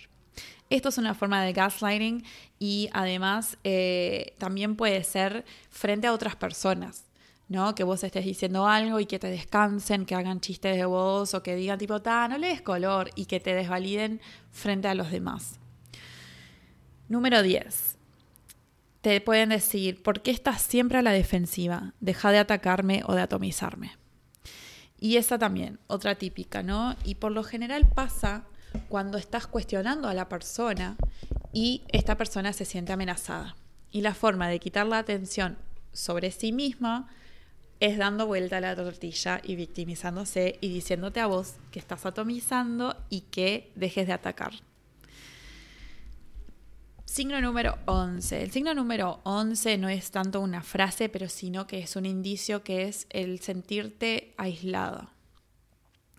Esto 0.70 0.90
es 0.90 0.98
una 0.98 1.14
forma 1.14 1.44
de 1.44 1.52
gaslighting 1.52 2.24
y 2.58 2.90
además 2.94 3.58
eh, 3.64 4.36
también 4.38 4.78
puede 4.78 5.04
ser 5.04 5.44
frente 5.70 6.08
a 6.08 6.14
otras 6.14 6.38
personas. 6.38 7.11
Que 7.76 7.84
vos 7.84 8.02
estés 8.04 8.24
diciendo 8.24 8.66
algo 8.66 9.02
y 9.02 9.06
que 9.06 9.20
te 9.20 9.28
descansen, 9.28 10.06
que 10.06 10.16
hagan 10.16 10.40
chistes 10.40 10.78
de 10.78 10.86
vos 10.86 11.34
o 11.34 11.44
que 11.44 11.56
digan 11.56 11.78
tipo, 11.78 12.02
ta, 12.02 12.30
no 12.30 12.38
le 12.38 12.48
des 12.48 12.62
color 12.62 13.10
y 13.16 13.26
que 13.26 13.42
te 13.42 13.54
desvaliden 13.54 14.22
frente 14.52 14.88
a 14.88 14.96
los 14.96 15.12
demás. 15.12 15.60
Número 17.10 17.44
10. 17.44 17.98
Te 19.02 19.20
pueden 19.20 19.50
decir, 19.50 20.02
¿por 20.02 20.22
qué 20.22 20.32
estás 20.32 20.62
siempre 20.62 20.98
a 20.98 21.02
la 21.02 21.12
defensiva? 21.12 21.94
Deja 22.00 22.32
de 22.32 22.38
atacarme 22.38 23.04
o 23.06 23.16
de 23.16 23.22
atomizarme. 23.22 23.98
Y 24.98 25.18
esa 25.18 25.38
también, 25.38 25.78
otra 25.88 26.16
típica, 26.16 26.64
¿no? 26.64 26.96
Y 27.04 27.16
por 27.16 27.34
lo 27.34 27.44
general 27.44 27.86
pasa 27.94 28.46
cuando 28.88 29.18
estás 29.18 29.46
cuestionando 29.46 30.08
a 30.08 30.14
la 30.14 30.30
persona 30.30 30.96
y 31.52 31.84
esta 31.90 32.16
persona 32.16 32.54
se 32.54 32.64
siente 32.64 32.94
amenazada. 32.94 33.58
Y 33.92 34.02
la 34.02 34.14
forma 34.14 34.48
de 34.48 34.60
quitar 34.60 34.86
la 34.86 35.00
atención 35.00 35.58
sobre 35.92 36.32
sí 36.32 36.54
misma 36.54 37.10
es 37.82 37.98
dando 37.98 38.28
vuelta 38.28 38.58
a 38.58 38.62
la 38.62 38.76
tortilla 38.76 39.42
y 39.44 39.56
victimizándose 39.56 40.60
y 40.62 40.70
diciéndote 40.70 41.20
a 41.20 41.26
vos 41.26 41.56
que 41.72 41.80
estás 41.80 42.06
atomizando 42.06 42.96
y 43.10 43.22
que 43.22 43.72
dejes 43.76 44.06
de 44.06 44.14
atacar. 44.14 44.54
Signo 47.06 47.42
número 47.42 47.80
11. 47.88 48.44
El 48.44 48.52
signo 48.52 48.76
número 48.76 49.20
11 49.24 49.80
no 49.80 49.90
es 49.90 50.12
tanto 50.12 50.40
una 50.42 50.62
frase, 50.62 51.10
pero 51.10 51.28
sino 51.28 51.66
que 51.66 51.80
es 51.80 51.96
un 51.96 52.06
indicio 52.06 52.64
que 52.64 52.84
es 52.84 53.08
el 53.10 53.40
sentirte 53.40 54.36
aislado, 54.38 55.10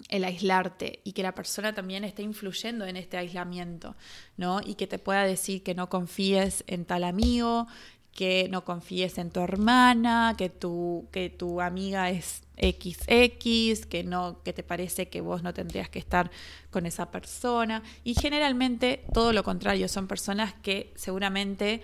el 0.09 0.25
aislarte 0.25 0.99
y 1.05 1.13
que 1.13 1.23
la 1.23 1.35
persona 1.35 1.73
también 1.73 2.03
esté 2.03 2.23
influyendo 2.23 2.85
en 2.87 2.97
este 2.97 3.19
aislamiento, 3.19 3.95
¿no? 4.37 4.61
Y 4.63 4.75
que 4.75 4.89
te 4.89 4.99
pueda 4.99 5.23
decir 5.23 5.63
que 5.63 5.77
no 5.77 5.89
confíes 5.89 6.65
en 6.67 6.85
tal 6.85 7.05
amigo, 7.05 7.69
que 8.13 8.49
no 8.51 8.65
confíes 8.65 9.19
en 9.19 9.31
tu 9.31 9.41
hermana, 9.41 10.35
que 10.37 10.51
tu, 10.51 11.09
que 11.11 11.31
tu 11.31 11.61
amiga 11.61 12.11
es 12.11 12.43
XX, 12.59 13.87
que 13.87 14.05
no, 14.05 14.43
que 14.43 14.53
te 14.53 14.63
parece 14.63 15.09
que 15.09 15.21
vos 15.21 15.43
no 15.43 15.55
tendrías 15.55 15.89
que 15.89 15.99
estar 15.99 16.31
con 16.71 16.87
esa 16.87 17.11
persona. 17.11 17.83
Y 18.05 18.15
generalmente 18.15 19.05
todo 19.13 19.33
lo 19.33 19.43
contrario, 19.43 19.89
son 19.89 20.07
personas 20.07 20.53
que 20.63 20.93
seguramente 20.95 21.83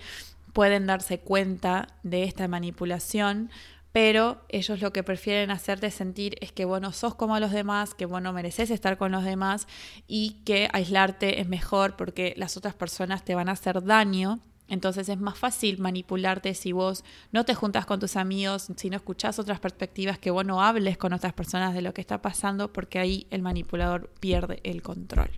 pueden 0.53 0.85
darse 0.85 1.19
cuenta 1.19 1.87
de 2.03 2.23
esta 2.23 2.47
manipulación, 2.47 3.49
pero 3.91 4.41
ellos 4.49 4.81
lo 4.81 4.93
que 4.93 5.03
prefieren 5.03 5.49
hacerte 5.49 5.89
sentir 5.89 6.35
es 6.41 6.51
que 6.51 6.65
vos 6.65 6.79
no 6.79 6.91
sos 6.91 7.15
como 7.15 7.39
los 7.39 7.51
demás, 7.51 7.95
que 7.95 8.05
vos 8.05 8.21
no 8.21 8.33
mereces 8.33 8.69
estar 8.69 8.99
con 8.99 9.11
los 9.11 9.23
demás 9.23 9.67
y 10.07 10.41
que 10.45 10.69
aislarte 10.73 11.41
es 11.41 11.47
mejor 11.47 11.95
porque 11.95 12.35
las 12.37 12.55
otras 12.55 12.75
personas 12.75 13.25
te 13.25 13.33
van 13.33 13.49
a 13.49 13.53
hacer 13.53 13.83
daño 13.83 14.39
entonces 14.69 15.09
es 15.09 15.19
más 15.19 15.37
fácil 15.37 15.79
manipularte 15.79 16.53
si 16.53 16.71
vos 16.71 17.03
no 17.31 17.43
te 17.43 17.55
juntas 17.55 17.85
con 17.85 17.99
tus 17.99 18.15
amigos, 18.15 18.69
si 18.75 18.89
no 18.89 18.95
escuchás 18.95 19.39
otras 19.39 19.59
perspectivas, 19.59 20.19
que 20.19 20.31
vos 20.31 20.45
no 20.45 20.61
hables 20.61 20.97
con 20.97 21.13
otras 21.13 21.33
personas 21.33 21.73
de 21.73 21.81
lo 21.81 21.93
que 21.93 22.01
está 22.01 22.21
pasando, 22.21 22.71
porque 22.71 22.99
ahí 22.99 23.27
el 23.31 23.41
manipulador 23.41 24.09
pierde 24.19 24.61
el 24.63 24.81
control. 24.81 25.31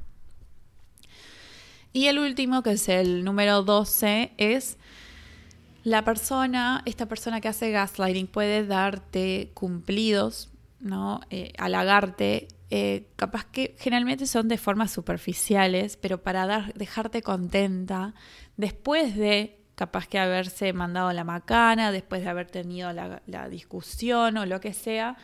Y 1.94 2.08
el 2.08 2.20
último, 2.20 2.64
que 2.64 2.72
es 2.72 2.88
el 2.90 3.24
número 3.24 3.64
12, 3.64 4.34
es 4.38 4.78
la 5.84 6.06
persona, 6.06 6.84
esta 6.86 7.08
persona 7.08 7.42
que 7.42 7.48
hace 7.48 7.72
gaslighting 7.72 8.28
puede 8.28 8.66
darte 8.66 9.52
cumplidos, 9.54 10.50
¿no? 10.80 11.22
Eh, 11.30 11.54
halagarte 11.58 12.48
eh, 12.74 13.10
capaz 13.18 13.44
que 13.44 13.76
generalmente 13.78 14.26
son 14.26 14.48
de 14.48 14.58
formas 14.58 14.92
superficiales, 14.92 15.98
pero 15.98 16.24
para 16.24 16.46
dar, 16.46 16.74
dejarte 16.74 17.22
contenta, 17.22 18.14
después 18.56 19.18
de 19.18 19.60
capaz 19.76 20.08
que 20.08 20.18
haberse 20.18 20.72
mandado 20.72 21.12
la 21.12 21.26
macana, 21.26 21.92
después 21.92 22.24
de 22.24 22.30
haber 22.30 22.50
tenido 22.50 22.94
la, 22.94 23.50
discusión 23.50 24.38
o 24.38 24.46
lo 24.46 24.62
que 24.62 24.74
sea, 24.74 25.18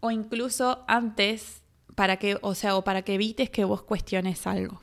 o 0.00 0.10
incluso 0.10 0.86
antes 0.88 1.62
para 1.94 2.16
que, 2.16 2.38
o 2.40 2.54
sea, 2.54 2.74
o 2.74 2.84
para 2.84 3.02
que 3.02 3.14
evites 3.14 3.50
que 3.50 3.64
vos 3.64 3.82
cuestiones 3.82 4.46
algo. 4.46 4.80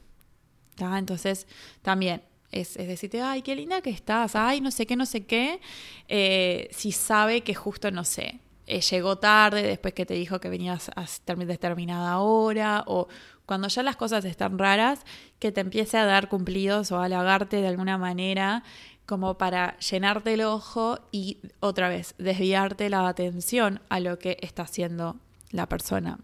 Entonces, 0.77 1.47
también 1.81 2.21
es, 2.51 2.75
decirte, 2.75 3.23
ay, 3.23 3.41
qué 3.41 3.55
linda 3.55 3.81
que 3.81 3.89
estás, 3.89 4.35
ay, 4.35 4.61
no 4.61 4.69
sé 4.69 4.85
qué, 4.85 4.95
no 4.95 5.07
sé 5.07 5.25
qué, 5.25 5.59
eh, 6.07 6.69
si 6.71 6.91
sabe 6.91 7.41
que 7.41 7.55
justo, 7.55 7.89
no 7.89 8.03
sé, 8.03 8.41
eh, 8.67 8.81
llegó 8.81 9.17
tarde 9.17 9.63
después 9.63 9.93
que 9.93 10.05
te 10.05 10.15
dijo 10.15 10.39
que 10.39 10.49
venías 10.49 10.89
a 10.95 11.05
determinada 11.45 12.19
hora 12.19 12.83
o 12.87 13.07
cuando 13.45 13.67
ya 13.67 13.83
las 13.83 13.95
cosas 13.95 14.25
están 14.25 14.57
raras, 14.57 15.01
que 15.39 15.51
te 15.51 15.61
empiece 15.61 15.97
a 15.97 16.05
dar 16.05 16.29
cumplidos 16.29 16.91
o 16.91 16.99
halagarte 16.99 17.57
de 17.57 17.67
alguna 17.67 17.97
manera 17.97 18.63
como 19.05 19.37
para 19.37 19.77
llenarte 19.77 20.33
el 20.33 20.41
ojo 20.41 20.99
y 21.11 21.37
otra 21.59 21.89
vez 21.89 22.15
desviarte 22.17 22.89
la 22.89 23.07
atención 23.07 23.81
a 23.89 23.99
lo 23.99 24.17
que 24.17 24.37
está 24.41 24.63
haciendo 24.63 25.17
la 25.51 25.69
persona 25.69 26.19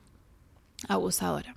abusadora. 0.88 1.56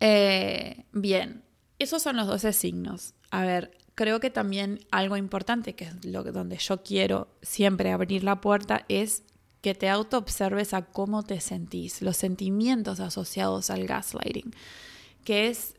Eh, 0.00 0.84
bien, 0.92 1.44
esos 1.78 2.02
son 2.02 2.16
los 2.16 2.26
12 2.26 2.52
signos. 2.52 3.14
A 3.30 3.44
ver, 3.44 3.78
creo 3.94 4.18
que 4.18 4.30
también 4.30 4.80
algo 4.90 5.16
importante, 5.16 5.74
que 5.74 5.84
es 5.84 6.04
lo 6.04 6.24
donde 6.24 6.56
yo 6.56 6.82
quiero 6.82 7.28
siempre 7.42 7.92
abrir 7.92 8.24
la 8.24 8.40
puerta, 8.40 8.84
es 8.88 9.22
que 9.62 9.74
te 9.74 9.88
auto-observes 9.88 10.74
a 10.74 10.82
cómo 10.82 11.22
te 11.22 11.40
sentís, 11.40 12.02
los 12.02 12.16
sentimientos 12.16 12.98
asociados 12.98 13.70
al 13.70 13.86
gaslighting, 13.86 14.52
que 15.24 15.48
es 15.48 15.74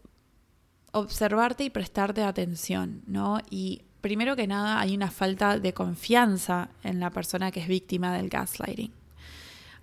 observarte 0.94 1.66
y 1.66 1.70
prestarte 1.70 2.24
atención, 2.24 3.04
¿no? 3.08 3.40
Y 3.50 3.82
primero 4.00 4.38
que 4.38 4.48
nada 4.48 4.80
hay 4.80 4.96
una 4.96 5.12
falta 5.12 5.60
de 5.60 5.74
confianza 5.74 6.70
en 6.84 7.02
la 7.02 7.10
persona 7.10 7.52
que 7.52 7.60
es 7.60 7.68
víctima 7.68 8.16
del 8.16 8.30
gaslighting. 8.30 8.94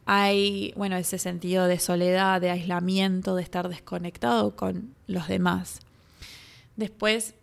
Hay, 0.06 0.72
bueno, 0.76 0.96
ese 0.96 1.18
sentido 1.18 1.66
de 1.66 1.78
soledad, 1.78 2.40
de 2.40 2.50
aislamiento, 2.50 3.36
de 3.36 3.42
estar 3.42 3.68
desconectado 3.68 4.56
con 4.56 4.94
los 5.06 5.28
demás. 5.28 5.80
Después, 6.76 7.34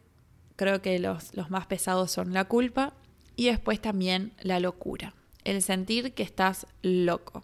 creo 0.55 0.81
que 0.81 0.97
los, 0.97 1.35
los 1.35 1.51
más 1.51 1.67
pesados 1.67 2.09
son 2.09 2.33
la 2.33 2.45
culpa 2.45 2.93
y 3.35 3.45
después 3.45 3.79
también 3.79 4.33
la 4.41 4.59
locura 4.59 5.13
el 5.47 5.61
sentir 5.61 6.13
que 6.13 6.23
estás 6.23 6.67
loco 6.81 7.43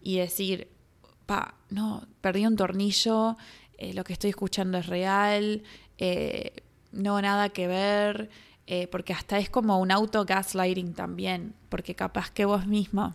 y 0.00 0.18
decir, 0.18 0.68
pa, 1.26 1.54
no, 1.68 2.06
perdí 2.20 2.46
un 2.46 2.56
tornillo, 2.56 3.36
eh, 3.76 3.92
lo 3.92 4.02
que 4.02 4.14
estoy 4.14 4.30
escuchando 4.30 4.78
es 4.78 4.86
real, 4.86 5.62
eh, 5.98 6.62
no 6.92 7.20
nada 7.20 7.50
que 7.50 7.66
ver, 7.66 8.30
eh, 8.66 8.86
porque 8.88 9.12
hasta 9.12 9.38
es 9.38 9.50
como 9.50 9.78
un 9.78 9.90
auto 9.90 10.24
gaslighting 10.24 10.94
también, 10.94 11.54
porque 11.68 11.94
capaz 11.94 12.30
que 12.30 12.46
vos 12.46 12.66
misma, 12.66 13.14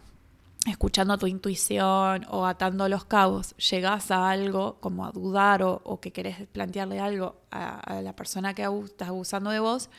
escuchando 0.67 1.17
tu 1.17 1.25
intuición 1.25 2.27
o 2.29 2.45
atando 2.45 2.87
los 2.87 3.05
cabos, 3.05 3.55
llegás 3.57 4.11
a 4.11 4.29
algo 4.29 4.77
como 4.79 5.05
a 5.07 5.11
dudar 5.11 5.63
o, 5.63 5.99
que 5.99 6.11
querés 6.11 6.47
plantearle 6.51 6.99
algo 6.99 7.37
a, 7.49 8.01
la 8.03 8.15
persona 8.15 8.53
que 8.53 8.67
está 8.85 9.07
abusando 9.07 9.49
de 9.49 9.59
vos 9.59 9.89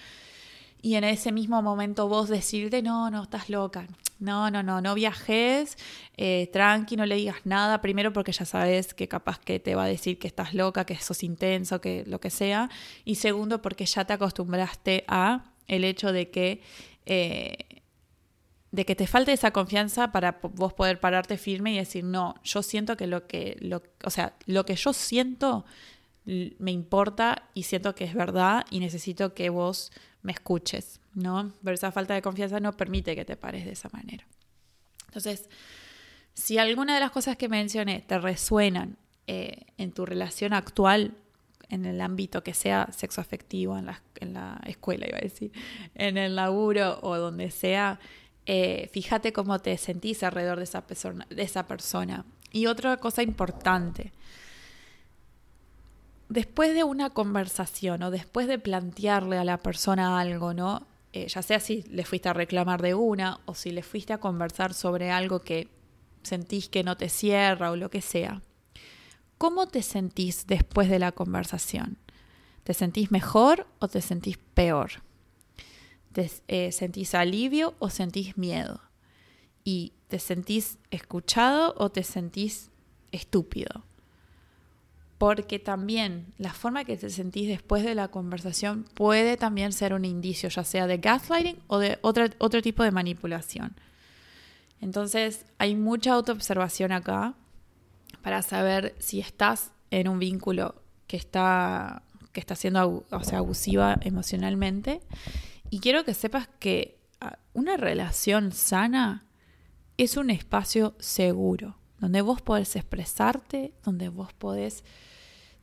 y 0.82 0.94
en 0.94 1.04
ese 1.04 1.32
mismo 1.32 1.62
momento 1.62 2.08
vos 2.08 2.28
decirte, 2.28 2.82
no, 2.82 3.10
no, 3.10 3.24
estás 3.24 3.50
loca, 3.50 3.86
no, 4.20 4.50
no, 4.50 4.62
no, 4.62 4.80
no 4.80 4.94
viajes, 4.94 5.76
eh, 6.16 6.48
tranqui, 6.52 6.96
no 6.96 7.06
le 7.06 7.16
digas 7.16 7.38
nada, 7.44 7.80
primero 7.80 8.12
porque 8.12 8.32
ya 8.32 8.44
sabes 8.44 8.94
que 8.94 9.08
capaz 9.08 9.38
que 9.38 9.58
te 9.58 9.74
va 9.74 9.84
a 9.84 9.88
decir 9.88 10.18
que 10.18 10.28
estás 10.28 10.54
loca, 10.54 10.84
que 10.84 10.96
sos 10.96 11.22
intenso, 11.22 11.80
que 11.80 12.04
lo 12.06 12.20
que 12.20 12.30
sea, 12.30 12.70
y 13.04 13.16
segundo 13.16 13.62
porque 13.62 13.86
ya 13.86 14.04
te 14.04 14.12
acostumbraste 14.12 15.04
a 15.08 15.52
el 15.66 15.84
hecho 15.84 16.12
de 16.12 16.30
que... 16.30 16.62
Eh, 17.06 17.56
de 18.72 18.86
que 18.86 18.94
te 18.94 19.08
falte 19.08 19.32
esa 19.32 19.50
confianza 19.50 20.12
para 20.12 20.38
vos 20.42 20.72
poder 20.74 21.00
pararte 21.00 21.36
firme 21.36 21.74
y 21.74 21.78
decir, 21.78 22.04
no, 22.04 22.36
yo 22.44 22.62
siento 22.62 22.96
que 22.96 23.08
lo 23.08 23.26
que, 23.26 23.56
lo, 23.58 23.82
o 24.04 24.10
sea, 24.10 24.36
lo 24.46 24.64
que 24.64 24.76
yo 24.76 24.92
siento 24.92 25.64
me 26.24 26.70
importa 26.70 27.48
y 27.54 27.64
siento 27.64 27.94
que 27.94 28.04
es 28.04 28.14
verdad 28.14 28.64
y 28.70 28.80
necesito 28.80 29.34
que 29.34 29.50
vos 29.50 29.90
me 30.22 30.32
escuches, 30.32 31.00
¿no? 31.14 31.52
Pero 31.62 31.74
esa 31.74 31.92
falta 31.92 32.14
de 32.14 32.22
confianza 32.22 32.60
no 32.60 32.76
permite 32.76 33.14
que 33.14 33.24
te 33.24 33.36
pares 33.36 33.64
de 33.64 33.72
esa 33.72 33.88
manera. 33.92 34.26
Entonces, 35.06 35.48
si 36.34 36.58
alguna 36.58 36.94
de 36.94 37.00
las 37.00 37.10
cosas 37.10 37.36
que 37.36 37.48
mencioné 37.48 38.04
te 38.06 38.18
resuenan 38.18 38.96
eh, 39.26 39.66
en 39.76 39.92
tu 39.92 40.06
relación 40.06 40.52
actual, 40.52 41.14
en 41.68 41.84
el 41.86 42.00
ámbito 42.00 42.42
que 42.42 42.54
sea 42.54 42.88
sexo 42.92 43.20
afectivo, 43.20 43.78
en 43.78 43.86
la, 43.86 44.02
en 44.16 44.34
la 44.34 44.60
escuela 44.66 45.06
iba 45.08 45.18
a 45.18 45.22
decir, 45.22 45.52
en 45.94 46.16
el 46.16 46.36
laburo 46.36 46.98
o 47.02 47.16
donde 47.16 47.50
sea, 47.50 48.00
eh, 48.46 48.88
fíjate 48.92 49.32
cómo 49.32 49.58
te 49.60 49.76
sentís 49.78 50.22
alrededor 50.22 50.58
de 50.58 50.64
esa, 50.64 50.86
persona, 50.86 51.26
de 51.30 51.42
esa 51.42 51.66
persona. 51.66 52.24
Y 52.52 52.66
otra 52.66 52.96
cosa 52.96 53.22
importante, 53.22 54.12
después 56.30 56.74
de 56.74 56.84
una 56.84 57.10
conversación 57.10 58.02
o 58.04 58.10
después 58.10 58.46
de 58.46 58.58
plantearle 58.58 59.36
a 59.36 59.44
la 59.44 59.58
persona 59.58 60.18
algo, 60.18 60.54
¿no? 60.54 60.86
Eh, 61.12 61.26
ya 61.26 61.42
sea 61.42 61.58
si 61.58 61.82
le 61.82 62.04
fuiste 62.04 62.28
a 62.28 62.32
reclamar 62.32 62.80
de 62.80 62.94
una 62.94 63.40
o 63.46 63.54
si 63.54 63.72
le 63.72 63.82
fuiste 63.82 64.12
a 64.12 64.18
conversar 64.18 64.72
sobre 64.72 65.10
algo 65.10 65.40
que 65.40 65.68
sentís 66.22 66.68
que 66.68 66.84
no 66.84 66.96
te 66.96 67.08
cierra 67.08 67.72
o 67.72 67.76
lo 67.76 67.90
que 67.90 68.00
sea. 68.00 68.42
¿Cómo 69.38 69.66
te 69.66 69.82
sentís 69.82 70.46
después 70.46 70.88
de 70.88 71.00
la 71.00 71.10
conversación? 71.10 71.98
¿Te 72.62 72.74
sentís 72.74 73.10
mejor 73.10 73.66
o 73.80 73.88
te 73.88 74.00
sentís 74.00 74.38
peor? 74.38 75.02
¿Te 76.12 76.30
eh, 76.46 76.70
sentís 76.70 77.14
alivio 77.14 77.74
o 77.80 77.90
sentís 77.90 78.38
miedo? 78.38 78.80
¿Y 79.64 79.94
te 80.06 80.20
sentís 80.20 80.78
escuchado 80.92 81.74
o 81.76 81.90
te 81.90 82.04
sentís 82.04 82.70
estúpido? 83.10 83.84
Porque 85.20 85.58
también 85.58 86.32
la 86.38 86.54
forma 86.54 86.86
que 86.86 86.96
te 86.96 87.10
sentís 87.10 87.46
después 87.46 87.84
de 87.84 87.94
la 87.94 88.08
conversación 88.08 88.86
puede 88.94 89.36
también 89.36 89.74
ser 89.74 89.92
un 89.92 90.06
indicio, 90.06 90.48
ya 90.48 90.64
sea 90.64 90.86
de 90.86 90.96
gaslighting 90.96 91.58
o 91.66 91.78
de 91.78 91.98
otro, 92.00 92.24
otro 92.38 92.62
tipo 92.62 92.82
de 92.84 92.90
manipulación. 92.90 93.76
Entonces 94.80 95.44
hay 95.58 95.76
mucha 95.76 96.14
autoobservación 96.14 96.92
acá 96.92 97.34
para 98.22 98.40
saber 98.40 98.94
si 98.98 99.20
estás 99.20 99.72
en 99.90 100.08
un 100.08 100.18
vínculo 100.18 100.76
que 101.06 101.18
está, 101.18 102.02
que 102.32 102.40
está 102.40 102.56
siendo 102.56 103.04
o 103.10 103.22
sea, 103.22 103.40
abusiva 103.40 103.98
emocionalmente. 104.00 105.02
Y 105.68 105.80
quiero 105.80 106.02
que 106.06 106.14
sepas 106.14 106.48
que 106.58 106.98
ah, 107.20 107.38
una 107.52 107.76
relación 107.76 108.52
sana 108.52 109.26
es 109.98 110.16
un 110.16 110.30
espacio 110.30 110.94
seguro, 110.98 111.76
donde 111.98 112.22
vos 112.22 112.40
podés 112.40 112.74
expresarte, 112.74 113.74
donde 113.84 114.08
vos 114.08 114.32
podés 114.32 114.82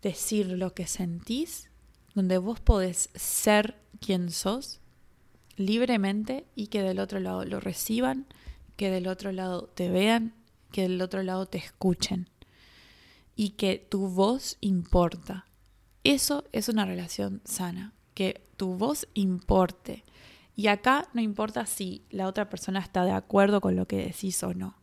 decir 0.01 0.47
lo 0.47 0.73
que 0.73 0.87
sentís, 0.87 1.69
donde 2.13 2.37
vos 2.37 2.59
podés 2.59 3.09
ser 3.15 3.77
quien 3.99 4.31
sos 4.31 4.79
libremente 5.55 6.45
y 6.55 6.67
que 6.67 6.81
del 6.81 6.99
otro 6.99 7.19
lado 7.19 7.43
lo 7.45 7.59
reciban, 7.59 8.27
que 8.75 8.89
del 8.89 9.07
otro 9.07 9.31
lado 9.31 9.63
te 9.73 9.89
vean, 9.89 10.33
que 10.71 10.83
del 10.83 11.01
otro 11.01 11.23
lado 11.23 11.47
te 11.47 11.57
escuchen 11.57 12.29
y 13.35 13.51
que 13.51 13.77
tu 13.77 14.07
voz 14.07 14.57
importa. 14.61 15.47
Eso 16.03 16.45
es 16.51 16.69
una 16.69 16.85
relación 16.85 17.41
sana, 17.43 17.93
que 18.13 18.47
tu 18.55 18.75
voz 18.75 19.07
importe. 19.13 20.03
Y 20.55 20.67
acá 20.67 21.07
no 21.13 21.21
importa 21.21 21.65
si 21.65 22.05
la 22.09 22.27
otra 22.27 22.49
persona 22.49 22.79
está 22.79 23.05
de 23.05 23.11
acuerdo 23.11 23.61
con 23.61 23.75
lo 23.75 23.87
que 23.87 23.97
decís 23.97 24.41
o 24.43 24.53
no. 24.53 24.75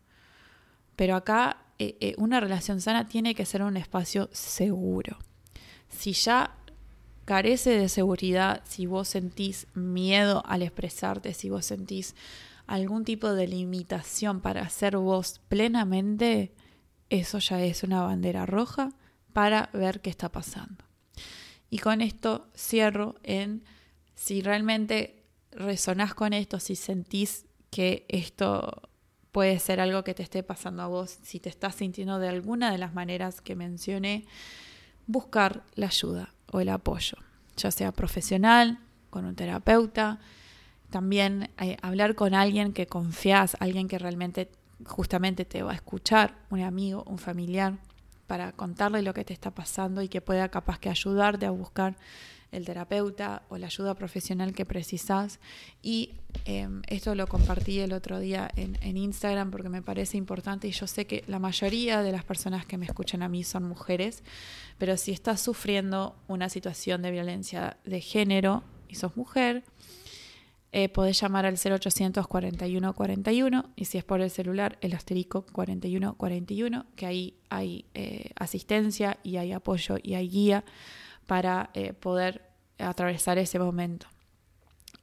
Pero 0.95 1.15
acá 1.15 1.64
eh, 1.77 1.97
eh, 1.99 2.15
una 2.17 2.39
relación 2.39 2.79
sana 2.79 3.07
tiene 3.07 3.35
que 3.35 3.45
ser 3.45 3.61
un 3.61 3.77
espacio 3.77 4.29
seguro. 4.31 5.17
Si 5.89 6.13
ya 6.13 6.55
carece 7.25 7.71
de 7.71 7.89
seguridad, 7.89 8.63
si 8.65 8.85
vos 8.85 9.07
sentís 9.07 9.67
miedo 9.73 10.43
al 10.45 10.61
expresarte, 10.61 11.33
si 11.33 11.49
vos 11.49 11.65
sentís 11.65 12.15
algún 12.67 13.03
tipo 13.03 13.33
de 13.33 13.47
limitación 13.47 14.41
para 14.41 14.67
ser 14.69 14.97
vos 14.97 15.41
plenamente, 15.49 16.53
eso 17.09 17.39
ya 17.39 17.61
es 17.61 17.83
una 17.83 18.03
bandera 18.03 18.45
roja 18.45 18.89
para 19.33 19.69
ver 19.73 20.01
qué 20.01 20.09
está 20.09 20.31
pasando. 20.31 20.85
Y 21.69 21.79
con 21.79 22.01
esto 22.01 22.47
cierro 22.55 23.15
en 23.23 23.63
si 24.15 24.41
realmente 24.41 25.23
resonás 25.51 26.13
con 26.13 26.33
esto, 26.33 26.59
si 26.59 26.75
sentís 26.75 27.45
que 27.69 28.05
esto 28.07 28.89
puede 29.35 29.59
ser 29.59 29.81
algo 29.81 30.05
que 30.05 30.13
te 30.13 30.23
esté 30.23 30.43
pasando 30.43 30.81
a 30.81 30.87
vos, 30.87 31.19
si 31.21 31.41
te 31.41 31.49
estás 31.49 31.75
sintiendo 31.75 32.19
de 32.19 32.29
alguna 32.29 32.71
de 32.71 32.77
las 32.77 32.93
maneras 32.93 33.41
que 33.41 33.53
mencioné, 33.53 34.23
buscar 35.07 35.63
la 35.75 35.87
ayuda 35.87 36.33
o 36.53 36.61
el 36.61 36.69
apoyo, 36.69 37.17
ya 37.57 37.69
sea 37.69 37.91
profesional, 37.91 38.79
con 39.09 39.25
un 39.25 39.35
terapeuta, 39.35 40.19
también 40.89 41.49
eh, 41.59 41.75
hablar 41.81 42.15
con 42.15 42.33
alguien 42.33 42.71
que 42.71 42.87
confías, 42.87 43.57
alguien 43.59 43.89
que 43.89 43.99
realmente 43.99 44.49
justamente 44.85 45.43
te 45.43 45.63
va 45.63 45.73
a 45.73 45.75
escuchar, 45.75 46.37
un 46.49 46.61
amigo, 46.61 47.03
un 47.05 47.17
familiar, 47.17 47.73
para 48.27 48.53
contarle 48.53 49.01
lo 49.01 49.13
que 49.13 49.25
te 49.25 49.33
está 49.33 49.51
pasando 49.51 50.01
y 50.01 50.07
que 50.07 50.21
pueda 50.21 50.47
capaz 50.47 50.79
que 50.79 50.89
ayudarte 50.89 51.45
a 51.45 51.51
buscar 51.51 51.97
el 52.55 52.65
terapeuta 52.65 53.43
o 53.49 53.57
la 53.57 53.67
ayuda 53.67 53.93
profesional 53.95 54.53
que 54.53 54.65
precisas. 54.65 55.39
Y 55.81 56.13
em, 56.45 56.81
esto 56.87 57.13
lo 57.15 57.27
compartí 57.27 57.79
el 57.79 57.93
otro 57.93 58.19
día 58.19 58.49
en, 58.55 58.75
Instagram 58.97 59.51
porque 59.51 59.69
me 59.69 59.81
parece 59.81 60.17
importante 60.17 60.67
y 60.67 60.71
yo 60.71 60.87
sé 60.87 61.05
que 61.05 61.23
la 61.27 61.37
mayoría 61.37 62.01
de 62.01 62.11
las 62.11 62.23
personas 62.23 62.65
que 62.65 62.77
me 62.77 62.85
escuchan 62.85 63.21
a 63.23 63.29
mí 63.29 63.43
son 63.43 63.63
mujeres, 63.63 64.23
pero 64.77 64.95
si 64.97 65.11
estás 65.11 65.41
sufriendo 65.41 66.15
una 66.27 66.49
situación 66.49 67.01
de 67.01 67.11
violencia 67.11 67.77
de 67.83 67.99
género 67.99 68.63
y 68.87 68.95
sos 68.95 69.17
mujer, 69.17 69.63
eh, 70.71 70.89
podés 70.89 71.19
llamar 71.19 71.45
al 71.45 71.57
0800 71.57 72.27
41 72.27 72.93
41 72.93 73.69
y 73.75 73.85
si 73.85 73.97
es 73.97 74.03
por 74.03 74.21
el 74.21 74.29
celular, 74.29 74.77
el 74.81 74.93
asterisco 74.93 75.45
41 75.51 76.15
41, 76.15 76.85
que 76.95 77.05
ahí 77.05 77.37
hay 77.49 77.85
eh, 77.93 78.31
asistencia 78.35 79.17
y 79.23 79.37
hay 79.37 79.51
apoyo 79.51 79.97
y 80.01 80.15
hay 80.15 80.29
guía 80.29 80.63
para 81.25 81.69
eh, 81.73 81.93
poder 81.93 82.41
atravesar 82.77 83.37
ese 83.37 83.59
momento. 83.59 84.07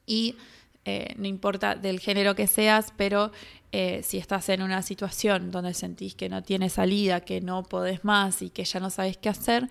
Y 0.06 0.36
eh, 0.84 1.14
no 1.16 1.26
importa 1.26 1.74
del 1.74 2.00
género 2.00 2.34
que 2.34 2.46
seas, 2.46 2.92
pero 2.96 3.30
eh, 3.70 4.02
si 4.02 4.18
estás 4.18 4.48
en 4.48 4.62
una 4.62 4.82
situación 4.82 5.50
donde 5.50 5.74
sentís 5.74 6.14
que 6.14 6.28
no 6.28 6.42
tienes 6.42 6.74
salida, 6.74 7.20
que 7.20 7.40
no 7.40 7.62
podés 7.62 8.04
más 8.04 8.42
y 8.42 8.50
que 8.50 8.64
ya 8.64 8.80
no 8.80 8.90
sabes 8.90 9.16
qué 9.16 9.28
hacer, 9.28 9.68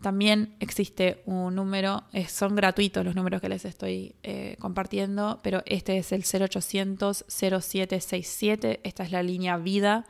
también 0.00 0.56
existe 0.58 1.22
un 1.26 1.54
número, 1.54 2.02
son 2.28 2.56
gratuitos 2.56 3.04
los 3.04 3.14
números 3.14 3.40
que 3.40 3.48
les 3.48 3.64
estoy 3.64 4.16
compartiendo, 4.58 5.38
pero 5.44 5.62
este 5.64 5.96
es 5.96 6.10
el 6.10 6.24
0800 6.24 7.24
0767, 7.28 8.80
esta 8.82 9.04
es 9.04 9.12
la 9.12 9.22
línea 9.22 9.58
vida. 9.58 10.06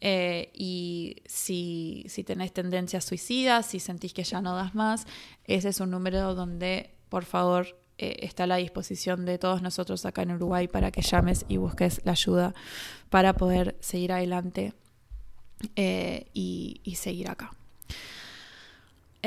Y 0.00 1.16
si, 1.26 2.04
si 2.08 2.24
tenés 2.24 2.52
tendencias 2.52 3.04
suicidas, 3.04 3.66
si 3.66 3.80
sentís 3.80 4.14
que 4.14 4.24
ya 4.24 4.40
no 4.40 4.54
das 4.54 4.74
más, 4.74 5.06
ese 5.44 5.70
es 5.70 5.80
un 5.80 5.90
número 5.90 6.34
donde 6.34 6.94
por 7.08 7.24
favor 7.24 7.66
eh, 7.98 8.20
está 8.24 8.44
a 8.44 8.46
la 8.46 8.56
disposición 8.56 9.24
de 9.24 9.38
todos 9.38 9.60
nosotros 9.60 10.06
acá 10.06 10.22
en 10.22 10.30
Uruguay 10.30 10.68
para 10.68 10.92
que 10.92 11.02
llames 11.02 11.44
y 11.48 11.56
busques 11.56 12.00
la 12.04 12.12
ayuda 12.12 12.54
para 13.10 13.34
poder 13.34 13.76
seguir 13.80 14.12
adelante 14.12 14.72
eh, 15.74 16.26
y, 16.32 16.80
seguir 16.94 17.28
acá. 17.28 17.50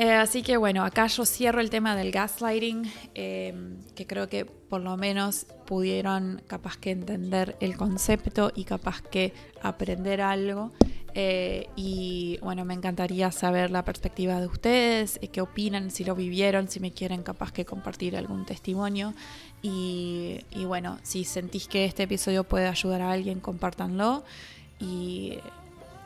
Eh, 0.02 0.14
así 0.14 0.42
que 0.42 0.56
bueno, 0.56 0.82
acá 0.82 1.06
yo 1.06 1.24
cierro 1.24 1.60
el 1.60 1.70
tema 1.70 1.94
del 1.94 2.10
gaslighting, 2.10 2.90
que 3.14 4.04
creo 4.08 4.28
que 4.28 4.44
por 4.44 4.80
lo 4.80 4.96
menos 4.96 5.46
pudieron 5.64 6.42
capaz 6.48 6.76
que 6.76 6.90
entender 6.90 7.56
el 7.60 7.76
concepto 7.76 8.50
y 8.52 8.64
capaz 8.64 9.00
que 9.00 9.32
aprender 9.62 10.20
algo. 10.20 10.72
Eh, 11.14 11.68
y 11.76 12.36
bueno, 12.42 12.64
me 12.64 12.74
encantaría 12.74 13.30
saber 13.30 13.70
la 13.70 13.84
perspectiva 13.84 14.40
de 14.40 14.48
ustedes, 14.48 15.20
eh, 15.22 15.28
qué 15.28 15.40
opinan, 15.40 15.92
si 15.92 16.02
lo 16.02 16.16
vivieron, 16.16 16.66
si 16.66 16.80
me 16.80 16.90
quieren 16.90 17.22
capaz 17.22 17.52
que 17.52 17.64
compartir 17.64 18.16
algún 18.16 18.44
testimonio. 18.44 19.14
Y, 19.62 20.40
bueno, 20.66 20.98
si 21.04 21.22
sentís 21.22 21.68
que 21.68 21.84
este 21.84 22.02
episodio 22.02 22.42
puede 22.42 22.66
ayudar 22.66 23.02
a 23.02 23.12
alguien, 23.12 23.38
compártanlo. 23.38 24.24
Y 24.80 25.38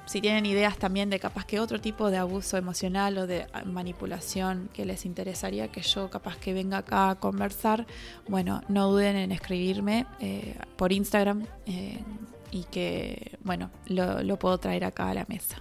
si 0.06 0.20
tienen 0.20 0.46
ideas 0.46 0.78
también 0.78 1.10
de 1.10 1.18
capaz 1.18 1.44
que 1.44 1.60
otro 1.60 1.80
tipo 1.80 2.10
de 2.10 2.16
abuso 2.16 2.56
emocional 2.56 3.18
o 3.18 3.26
de 3.26 3.46
manipulación 3.64 4.70
que 4.72 4.84
les 4.86 5.04
interesaría 5.04 5.68
que 5.68 5.82
yo 5.82 6.08
capaz 6.10 6.36
que 6.36 6.54
venga 6.54 6.78
acá 6.78 7.10
a 7.10 7.14
conversar, 7.16 7.86
bueno, 8.28 8.62
no 8.68 8.90
duden 8.90 9.16
en 9.16 9.32
escribirme 9.32 10.06
eh, 10.20 10.56
por 10.76 10.92
Instagram 10.92 11.44
y 12.50 12.64
que, 12.64 13.38
bueno, 13.42 13.70
lo, 13.86 14.38
puedo 14.38 14.58
traer 14.58 14.84
acá 14.84 15.10
a 15.10 15.14
la 15.14 15.26
mesa. 15.28 15.56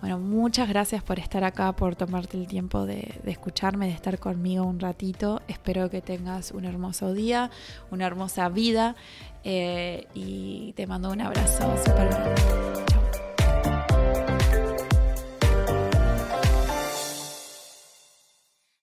Bueno, 0.00 0.18
muchas 0.18 0.66
gracias 0.66 1.02
por 1.02 1.18
estar 1.18 1.44
acá, 1.44 1.72
por 1.72 1.94
tomarte 1.94 2.38
el 2.38 2.46
tiempo 2.46 2.86
de, 2.86 3.20
escucharme, 3.26 3.86
de 3.86 3.92
estar 3.92 4.18
conmigo 4.18 4.64
un 4.64 4.80
ratito. 4.80 5.42
Espero 5.46 5.90
que 5.90 6.00
tengas 6.00 6.52
un 6.52 6.64
hermoso 6.64 7.12
día, 7.12 7.50
una 7.90 8.06
hermosa 8.06 8.48
vida 8.48 8.96
eh, 9.44 10.06
y 10.14 10.72
te 10.72 10.86
mando 10.86 11.10
un 11.10 11.20
abrazo 11.20 11.76
súper 11.84 12.08
grande. 12.08 12.89